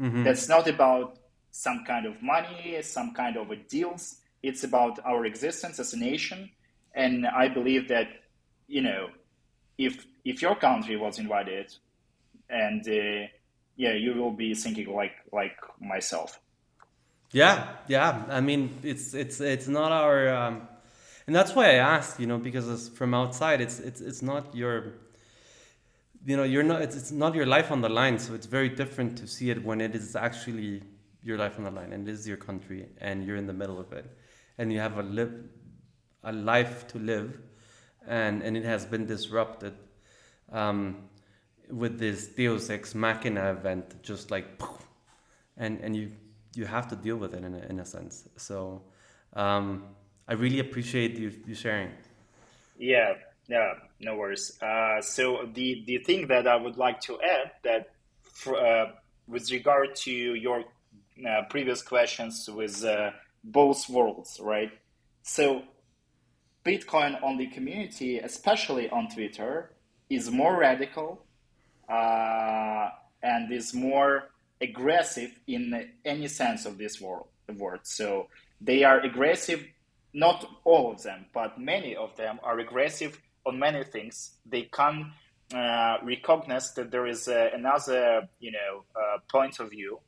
Mm-hmm. 0.00 0.24
That's 0.24 0.48
not 0.48 0.68
about 0.68 1.18
some 1.50 1.84
kind 1.86 2.06
of 2.06 2.22
money, 2.22 2.78
some 2.82 3.12
kind 3.14 3.36
of 3.36 3.46
deals. 3.68 4.16
It's 4.42 4.64
about 4.64 4.98
our 5.04 5.26
existence 5.26 5.78
as 5.78 5.92
a 5.92 5.98
nation, 5.98 6.50
and 6.94 7.26
I 7.26 7.48
believe 7.48 7.88
that 7.88 8.08
you 8.68 8.82
know, 8.82 9.08
if 9.78 10.06
if 10.24 10.42
your 10.42 10.54
country 10.54 10.96
was 10.96 11.18
invited, 11.18 11.74
and 12.48 12.86
uh, 12.86 13.26
yeah, 13.76 13.94
you 13.94 14.14
will 14.14 14.32
be 14.32 14.54
thinking 14.54 14.94
like 14.94 15.16
like 15.32 15.56
myself. 15.80 16.40
Yeah, 17.32 17.76
yeah. 17.88 18.24
I 18.28 18.40
mean, 18.40 18.78
it's 18.82 19.14
it's 19.14 19.40
it's 19.40 19.68
not 19.68 19.92
our, 19.92 20.28
um, 20.28 20.68
and 21.26 21.36
that's 21.36 21.54
why 21.54 21.70
I 21.70 21.74
asked. 21.74 22.20
You 22.20 22.26
know, 22.26 22.38
because 22.38 22.88
from 22.90 23.14
outside, 23.14 23.60
it's 23.60 23.78
it's 23.80 24.00
it's 24.00 24.22
not 24.22 24.54
your, 24.54 24.94
you 26.24 26.36
know, 26.36 26.44
you're 26.44 26.62
not 26.62 26.82
it's, 26.82 26.96
it's 26.96 27.12
not 27.12 27.34
your 27.34 27.46
life 27.46 27.70
on 27.70 27.80
the 27.80 27.88
line. 27.88 28.18
So 28.18 28.34
it's 28.34 28.46
very 28.46 28.68
different 28.68 29.18
to 29.18 29.26
see 29.26 29.50
it 29.50 29.62
when 29.62 29.80
it 29.80 29.94
is 29.94 30.16
actually 30.16 30.82
your 31.22 31.36
life 31.36 31.58
on 31.58 31.64
the 31.64 31.70
line 31.70 31.92
and 31.92 32.08
it 32.08 32.12
is 32.12 32.26
your 32.26 32.36
country 32.36 32.88
and 33.00 33.24
you're 33.24 33.36
in 33.36 33.46
the 33.46 33.52
middle 33.52 33.78
of 33.78 33.92
it, 33.92 34.06
and 34.58 34.72
you 34.72 34.80
have 34.80 34.98
a 34.98 35.02
live, 35.02 35.32
a 36.24 36.32
life 36.32 36.86
to 36.88 36.98
live, 36.98 37.38
and 38.06 38.42
and 38.42 38.56
it 38.56 38.64
has 38.64 38.84
been 38.84 39.06
disrupted. 39.06 39.74
Um, 40.50 41.08
with 41.70 41.98
this 41.98 42.28
Deus 42.28 42.70
Ex 42.70 42.94
Machina 42.94 43.50
event, 43.50 44.02
just 44.02 44.30
like, 44.30 44.60
and 45.56 45.80
and 45.80 45.96
you 45.96 46.12
you 46.54 46.64
have 46.64 46.88
to 46.88 46.96
deal 46.96 47.16
with 47.16 47.34
it 47.34 47.44
in 47.44 47.54
a, 47.54 47.58
in 47.70 47.80
a 47.80 47.84
sense. 47.84 48.28
So 48.36 48.82
um, 49.34 49.84
I 50.26 50.32
really 50.34 50.60
appreciate 50.60 51.16
you, 51.16 51.32
you 51.46 51.54
sharing. 51.54 51.90
Yeah, 52.78 53.14
yeah, 53.48 53.74
no 54.00 54.16
worries. 54.16 54.60
Uh, 54.60 55.00
so 55.00 55.48
the 55.54 55.84
the 55.86 55.98
thing 55.98 56.26
that 56.28 56.46
I 56.46 56.56
would 56.56 56.76
like 56.76 57.00
to 57.02 57.20
add 57.20 57.52
that 57.64 57.90
for, 58.22 58.56
uh, 58.56 58.92
with 59.26 59.50
regard 59.50 59.94
to 59.96 60.12
your 60.12 60.64
uh, 61.28 61.42
previous 61.50 61.82
questions 61.82 62.48
with 62.48 62.84
uh, 62.84 63.10
both 63.44 63.88
worlds, 63.88 64.40
right? 64.42 64.70
So 65.22 65.62
Bitcoin 66.64 67.22
on 67.22 67.36
the 67.36 67.46
community, 67.46 68.18
especially 68.18 68.90
on 68.90 69.08
Twitter, 69.08 69.72
is 70.10 70.30
more 70.30 70.58
radical 70.58 71.24
uh, 71.88 72.88
and 73.22 73.52
is 73.52 73.74
more 73.74 74.30
aggressive 74.60 75.30
in 75.46 75.88
any 76.04 76.28
sense 76.28 76.66
of 76.66 76.78
this 76.78 77.00
word. 77.00 77.22
word. 77.56 77.80
So 77.84 78.28
they 78.60 78.84
are 78.84 79.00
aggressive, 79.00 79.64
not 80.12 80.44
all 80.64 80.92
of 80.92 81.02
them, 81.02 81.26
but 81.32 81.60
many 81.60 81.94
of 81.96 82.16
them 82.16 82.40
are 82.42 82.58
aggressive 82.58 83.20
on 83.46 83.58
many 83.58 83.84
things. 83.84 84.32
They 84.44 84.62
can 84.62 85.12
uh, 85.54 85.98
recognize 86.02 86.74
that 86.74 86.90
there 86.90 87.06
is 87.06 87.28
uh, 87.28 87.50
another, 87.54 88.28
you 88.40 88.52
know, 88.52 88.84
uh, 88.94 89.18
point 89.30 89.60
of 89.60 89.70
view, 89.70 90.00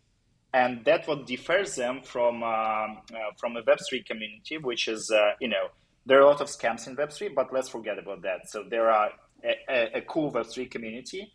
and 0.53 0.85
that 0.85 1.07
what 1.07 1.27
differs 1.27 1.77
them 1.77 2.01
from 2.03 2.43
um, 2.43 2.99
uh, 3.15 3.31
from 3.37 3.57
a 3.57 3.63
Web3 3.63 4.05
community, 4.05 4.59
which 4.59 4.89
is, 4.89 5.11
uh, 5.11 5.33
you 5.41 5.49
know, 5.49 5.69
there 6.07 6.19
are 6.19 6.23
a 6.23 6.27
lot 6.27 6.41
of 6.41 6.49
scams 6.49 6.87
in 6.89 6.97
Web3, 6.97 7.35
but 7.35 7.53
let's 7.53 7.69
forget 7.69 7.99
about 7.99 8.23
that. 8.23 8.51
So 8.51 8.65
there 8.69 8.91
are 8.91 9.11
a, 9.45 9.55
a, 9.69 9.99
a 9.99 10.01
cool 10.03 10.33
Web3 10.33 10.71
community, 10.71 11.33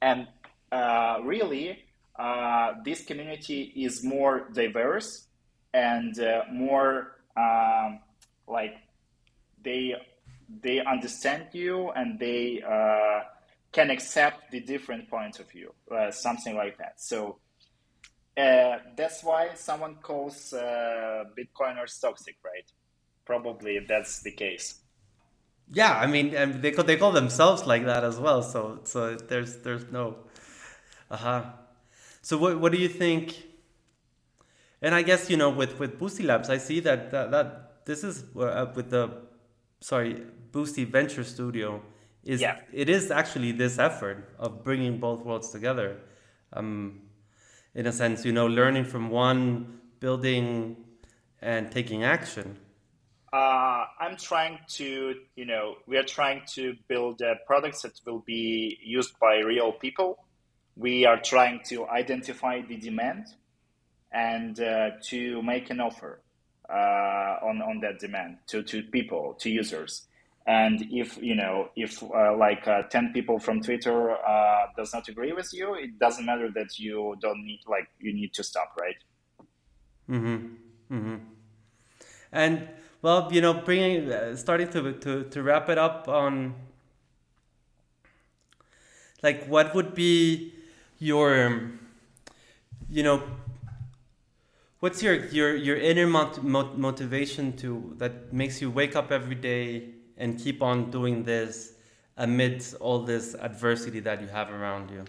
and 0.00 0.28
uh, 0.72 1.18
really 1.22 1.84
uh, 2.18 2.74
this 2.84 3.04
community 3.04 3.72
is 3.76 4.02
more 4.02 4.48
diverse 4.52 5.26
and 5.72 6.18
uh, 6.18 6.42
more 6.52 7.18
um, 7.36 8.00
like 8.46 8.76
they 9.62 9.94
they 10.62 10.80
understand 10.80 11.46
you 11.52 11.90
and 11.90 12.18
they 12.18 12.62
uh, 12.62 13.20
can 13.72 13.90
accept 13.90 14.52
the 14.52 14.60
different 14.60 15.10
points 15.10 15.40
of 15.40 15.50
view, 15.50 15.72
something 16.10 16.54
like 16.54 16.78
that. 16.78 17.00
So 17.00 17.38
uh, 18.36 18.78
that's 18.96 19.22
why 19.22 19.50
someone 19.54 19.96
calls 19.96 20.52
uh, 20.52 21.24
Bitcoiners 21.38 22.00
toxic, 22.00 22.36
right? 22.44 22.70
Probably 23.24 23.78
that's 23.78 24.22
the 24.22 24.32
case. 24.32 24.80
Yeah, 25.72 25.98
I 25.98 26.06
mean, 26.06 26.34
and 26.34 26.60
they 26.60 26.72
call, 26.72 26.84
they 26.84 26.96
call 26.96 27.12
themselves 27.12 27.66
like 27.66 27.84
that 27.86 28.04
as 28.04 28.18
well. 28.18 28.42
So 28.42 28.80
so 28.84 29.14
there's 29.14 29.58
there's 29.58 29.90
no, 29.90 30.16
uh 31.10 31.16
huh. 31.16 31.42
So 32.22 32.36
what 32.36 32.60
what 32.60 32.72
do 32.72 32.78
you 32.78 32.88
think? 32.88 33.34
And 34.82 34.94
I 34.94 35.02
guess 35.02 35.30
you 35.30 35.36
know 35.36 35.50
with 35.50 35.78
with 35.78 35.98
Boosty 35.98 36.24
Labs, 36.24 36.50
I 36.50 36.58
see 36.58 36.80
that 36.80 37.10
that, 37.12 37.30
that 37.30 37.86
this 37.86 38.04
is 38.04 38.24
uh, 38.36 38.66
with 38.74 38.90
the 38.90 39.22
sorry 39.80 40.26
Boosty 40.50 40.86
Venture 40.86 41.24
Studio 41.24 41.82
is 42.24 42.40
yeah. 42.40 42.56
it 42.72 42.88
is 42.88 43.10
actually 43.10 43.52
this 43.52 43.78
effort 43.78 44.34
of 44.38 44.64
bringing 44.64 44.98
both 44.98 45.24
worlds 45.24 45.50
together. 45.50 46.00
Um, 46.52 47.00
in 47.74 47.86
a 47.86 47.92
sense, 47.92 48.24
you 48.24 48.32
know, 48.32 48.46
learning 48.46 48.84
from 48.84 49.10
one, 49.10 49.80
building 50.00 50.76
and 51.40 51.70
taking 51.70 52.04
action. 52.04 52.58
Uh, 53.32 53.84
I'm 53.98 54.16
trying 54.16 54.60
to, 54.76 55.14
you 55.34 55.44
know, 55.44 55.76
we 55.86 55.96
are 55.96 56.04
trying 56.04 56.42
to 56.54 56.76
build 56.88 57.20
uh, 57.20 57.34
products 57.46 57.82
that 57.82 58.00
will 58.06 58.20
be 58.20 58.78
used 58.82 59.18
by 59.18 59.38
real 59.38 59.72
people 59.72 60.24
we 60.76 61.06
are 61.06 61.20
trying 61.20 61.60
to 61.66 61.86
identify 61.88 62.60
the 62.62 62.76
demand 62.76 63.26
and 64.12 64.60
uh, 64.60 64.90
to 65.02 65.42
make 65.42 65.70
an 65.70 65.80
offer 65.80 66.20
uh, 66.68 67.36
on 67.42 67.62
on 67.62 67.80
that 67.80 67.98
demand 67.98 68.38
to 68.46 68.62
to 68.62 68.82
people 68.82 69.34
to 69.34 69.50
users. 69.50 70.06
And 70.46 70.86
if 70.92 71.16
you 71.22 71.34
know 71.34 71.70
if 71.74 72.02
uh, 72.02 72.36
like 72.36 72.68
uh, 72.68 72.82
ten 72.90 73.12
people 73.14 73.38
from 73.38 73.62
Twitter 73.62 74.10
uh, 74.10 74.66
does 74.76 74.92
not 74.92 75.08
agree 75.08 75.32
with 75.32 75.50
you, 75.54 75.74
it 75.74 75.98
doesn't 75.98 76.26
matter 76.26 76.50
that 76.54 76.78
you 76.78 77.16
don't 77.20 77.44
need 77.44 77.60
like 77.66 77.88
you 77.98 78.12
need 78.12 78.34
to 78.34 78.42
stop, 78.42 78.76
right? 78.78 78.96
Mm-hmm. 80.10 80.94
Mm-hmm. 80.94 81.16
And 82.30 82.68
well, 83.00 83.32
you 83.32 83.40
know, 83.40 83.54
bringing 83.54 84.12
uh, 84.12 84.36
starting 84.36 84.68
to 84.70 84.92
to 84.92 85.24
to 85.24 85.42
wrap 85.42 85.70
it 85.70 85.78
up 85.78 86.08
on 86.08 86.54
like 89.22 89.46
what 89.46 89.74
would 89.74 89.94
be 89.94 90.52
your 90.98 91.72
you 92.90 93.02
know 93.02 93.22
what's 94.80 95.02
your 95.02 95.14
your 95.26 95.56
your 95.56 95.76
inner 95.76 96.06
mot- 96.06 96.44
motivation 96.44 97.56
to 97.56 97.94
that 97.96 98.32
makes 98.32 98.60
you 98.60 98.70
wake 98.70 98.94
up 98.94 99.10
every 99.10 99.34
day 99.34 99.93
and 100.16 100.38
keep 100.38 100.62
on 100.62 100.90
doing 100.90 101.24
this 101.24 101.74
amidst 102.16 102.74
all 102.76 103.00
this 103.00 103.34
adversity 103.34 104.00
that 104.00 104.20
you 104.20 104.28
have 104.28 104.50
around 104.50 104.90
you 104.90 105.04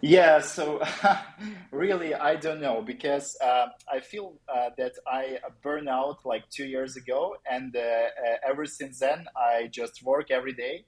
yeah 0.00 0.40
so 0.40 0.82
really 1.70 2.14
i 2.14 2.34
don't 2.34 2.60
know 2.60 2.82
because 2.82 3.36
uh, 3.42 3.66
i 3.90 4.00
feel 4.00 4.34
uh, 4.54 4.70
that 4.76 4.92
i 5.06 5.38
burned 5.62 5.88
out 5.88 6.18
like 6.24 6.48
two 6.50 6.66
years 6.66 6.96
ago 6.96 7.36
and 7.50 7.76
uh, 7.76 7.80
uh 7.80 8.36
ever 8.48 8.66
since 8.66 8.98
then 8.98 9.26
i 9.36 9.68
just 9.70 10.02
work 10.02 10.30
every 10.30 10.52
day 10.52 10.84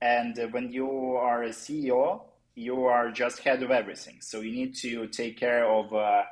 and 0.00 0.38
when 0.52 0.70
you 0.70 1.16
are 1.16 1.42
a 1.44 1.50
ceo 1.50 2.22
you 2.54 2.84
are 2.84 3.10
just 3.10 3.38
head 3.40 3.62
of 3.62 3.70
everything. 3.70 4.18
So 4.20 4.40
you 4.40 4.52
need 4.52 4.74
to 4.76 5.06
take 5.06 5.38
care 5.38 5.64
of 5.64 5.92
uh, 5.94 6.22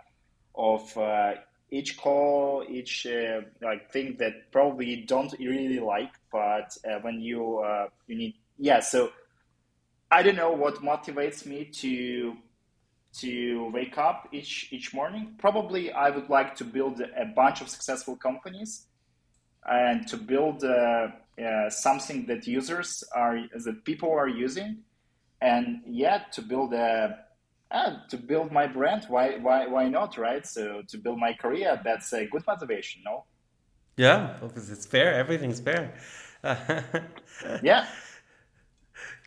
of 0.55 0.97
uh, 0.97 1.34
each 1.71 1.97
call, 1.99 2.64
each 2.69 3.07
uh, 3.07 3.43
like 3.61 3.91
thing 3.93 4.16
that 4.19 4.51
probably 4.51 4.87
you 4.87 5.07
don't 5.07 5.33
really 5.39 5.81
like, 5.81 6.12
but 6.33 6.77
uh, 6.89 6.99
when 7.01 7.21
you 7.21 7.59
uh, 7.59 7.89
you 8.07 8.16
need 8.16 8.35
yeah. 8.59 8.81
So 8.81 9.11
I 10.11 10.23
don't 10.23 10.37
know 10.37 10.53
what 10.53 10.77
motivates 10.77 11.45
me 11.47 11.66
to 11.66 12.37
to 13.21 13.71
wake 13.73 13.99
up 13.99 14.29
each 14.33 14.73
each 14.73 14.95
morning. 14.95 15.35
Probably 15.39 15.93
I 15.93 16.11
would 16.11 16.31
like 16.31 16.55
to 16.57 16.64
build 16.64 17.01
a 17.01 17.27
bunch 17.27 17.61
of 17.61 17.69
successful 17.69 18.16
companies 18.16 18.87
and 19.69 20.07
to 20.09 20.16
build 20.16 20.64
uh, 20.64 21.09
something 21.69 22.27
that 22.27 22.47
users 22.47 23.05
are 23.14 23.39
that 23.64 23.85
people 23.85 24.11
are 24.11 24.29
using 24.29 24.79
and 25.41 25.83
yeah, 25.87 26.25
to 26.33 26.43
build 26.43 26.73
a 26.75 27.19
uh, 27.71 27.97
to 28.09 28.16
build 28.16 28.51
my 28.53 28.66
brand, 28.66 29.05
why 29.09 29.39
why 29.39 29.66
why 29.66 29.89
not, 29.89 30.16
right? 30.16 30.47
So 30.47 30.83
to 30.89 30.99
build 30.99 31.19
my 31.19 31.33
career, 31.35 31.81
that's 31.85 32.12
a 32.12 32.27
good 32.27 32.45
motivation, 32.47 33.03
no? 33.05 33.25
Yeah, 33.97 34.37
because 34.41 34.71
it's 34.71 34.87
fair. 34.87 35.12
Everything's 35.14 35.61
fair. 35.61 35.93
yeah. 37.62 37.87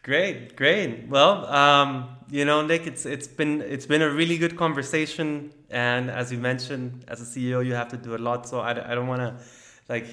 Great, 0.03 0.55
great. 0.55 1.07
Well, 1.09 1.45
um, 1.45 2.17
you 2.29 2.43
know, 2.43 2.65
Nick, 2.65 2.87
it's 2.87 3.05
it's 3.05 3.27
been 3.27 3.61
it's 3.61 3.85
been 3.85 4.01
a 4.01 4.09
really 4.09 4.37
good 4.37 4.57
conversation, 4.57 5.53
and 5.69 6.09
as 6.09 6.31
you 6.31 6.39
mentioned, 6.39 7.05
as 7.07 7.21
a 7.21 7.25
CEO, 7.25 7.63
you 7.63 7.75
have 7.75 7.89
to 7.89 7.97
do 7.97 8.15
a 8.15 8.17
lot. 8.17 8.47
So 8.47 8.61
I, 8.61 8.71
I 8.71 8.95
don't 8.95 9.07
want 9.07 9.21
to 9.21 9.35
like 9.87 10.07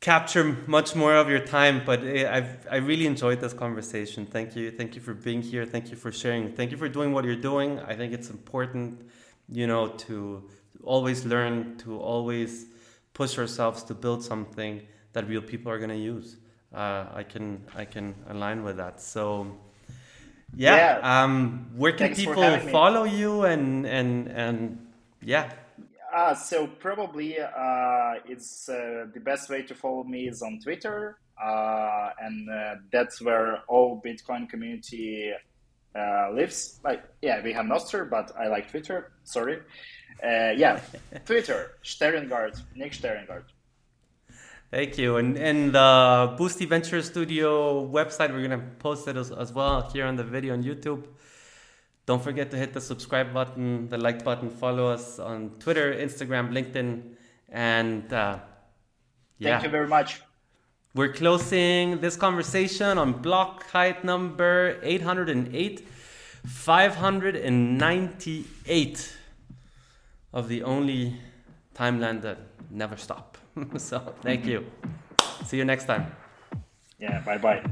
capture 0.00 0.56
much 0.66 0.94
more 0.94 1.14
of 1.14 1.28
your 1.28 1.40
time, 1.40 1.82
but 1.84 2.04
eh, 2.04 2.28
I've 2.30 2.66
I 2.70 2.76
really 2.76 3.06
enjoyed 3.06 3.40
this 3.40 3.52
conversation. 3.52 4.26
Thank 4.26 4.56
you, 4.56 4.70
thank 4.70 4.94
you 4.94 5.00
for 5.00 5.14
being 5.14 5.42
here. 5.42 5.64
Thank 5.64 5.90
you 5.90 5.96
for 5.96 6.12
sharing. 6.12 6.52
Thank 6.52 6.70
you 6.70 6.76
for 6.76 6.88
doing 6.88 7.12
what 7.12 7.24
you're 7.24 7.36
doing. 7.52 7.80
I 7.80 7.94
think 7.94 8.12
it's 8.12 8.30
important, 8.30 9.08
you 9.48 9.66
know, 9.66 9.88
to 10.06 10.48
always 10.82 11.24
learn, 11.24 11.76
to 11.78 11.98
always 11.98 12.66
push 13.14 13.38
ourselves 13.38 13.82
to 13.84 13.94
build 13.94 14.22
something 14.22 14.82
that 15.12 15.26
real 15.28 15.40
people 15.42 15.72
are 15.72 15.78
going 15.78 15.90
to 15.90 15.96
use. 15.96 16.36
Uh, 16.74 17.06
I 17.14 17.22
can 17.22 17.64
I 17.74 17.84
can 17.84 18.14
align 18.28 18.62
with 18.62 18.76
that. 18.76 19.00
So. 19.00 19.56
Yeah. 20.54 20.76
yeah. 20.76 21.22
Um, 21.24 21.70
where 21.74 21.90
can 21.90 22.14
Thanks 22.14 22.20
people 22.20 22.58
follow 22.70 23.02
you 23.02 23.44
and 23.44 23.84
and 23.84 24.28
and 24.28 24.86
yeah 25.20 25.50
uh, 26.16 26.34
so 26.34 26.66
probably 26.66 27.38
uh, 27.38 28.14
it's 28.26 28.70
uh, 28.70 29.04
the 29.12 29.20
best 29.20 29.50
way 29.50 29.60
to 29.62 29.74
follow 29.74 30.02
me 30.02 30.26
is 30.26 30.40
on 30.40 30.58
Twitter, 30.58 31.18
uh, 31.42 32.08
and 32.22 32.48
uh, 32.48 32.76
that's 32.90 33.20
where 33.20 33.62
all 33.68 34.00
Bitcoin 34.02 34.48
community 34.48 35.30
uh, 35.94 36.30
lives. 36.32 36.80
Like, 36.82 37.04
yeah, 37.20 37.42
we 37.44 37.52
have 37.52 37.66
Nostr, 37.66 38.08
but 38.08 38.32
I 38.34 38.48
like 38.48 38.70
Twitter. 38.70 39.12
Sorry, 39.24 39.60
yeah, 40.22 40.80
Twitter, 41.26 41.72
Schteringard, 41.84 42.62
Nick 42.74 42.92
Schteringard. 42.92 43.44
Thank 44.70 44.96
you. 44.96 45.18
And 45.18 45.36
and 45.36 45.72
the 45.74 46.34
Boosty 46.38 46.66
Venture 46.66 47.02
Studio 47.02 47.86
website, 47.86 48.30
we're 48.32 48.48
gonna 48.48 48.64
post 48.78 49.06
it 49.06 49.18
as, 49.18 49.30
as 49.30 49.52
well 49.52 49.90
here 49.92 50.06
on 50.06 50.16
the 50.16 50.24
video 50.24 50.54
on 50.54 50.64
YouTube. 50.64 51.04
Don't 52.06 52.22
forget 52.22 52.52
to 52.52 52.56
hit 52.56 52.72
the 52.72 52.80
subscribe 52.80 53.34
button, 53.34 53.88
the 53.88 53.98
like 53.98 54.24
button, 54.24 54.48
follow 54.48 54.86
us 54.86 55.18
on 55.18 55.50
Twitter, 55.58 55.92
Instagram, 55.92 56.52
LinkedIn, 56.52 57.02
and 57.48 58.12
uh, 58.12 58.38
yeah. 59.38 59.50
Thank 59.50 59.64
you 59.64 59.70
very 59.70 59.88
much. 59.88 60.22
We're 60.94 61.12
closing 61.12 62.00
this 62.00 62.16
conversation 62.16 62.96
on 62.96 63.20
block 63.20 63.68
height 63.70 64.04
number 64.04 64.78
808, 64.82 65.86
598 66.46 69.16
of 70.32 70.48
the 70.48 70.62
only 70.62 71.20
timeline 71.74 72.22
that 72.22 72.38
never 72.70 72.96
stop. 72.96 73.36
so 73.76 74.14
thank 74.22 74.46
you. 74.46 74.64
See 75.44 75.58
you 75.58 75.64
next 75.64 75.84
time. 75.84 76.10
Yeah, 76.98 77.20
bye 77.20 77.36
bye. 77.36 77.62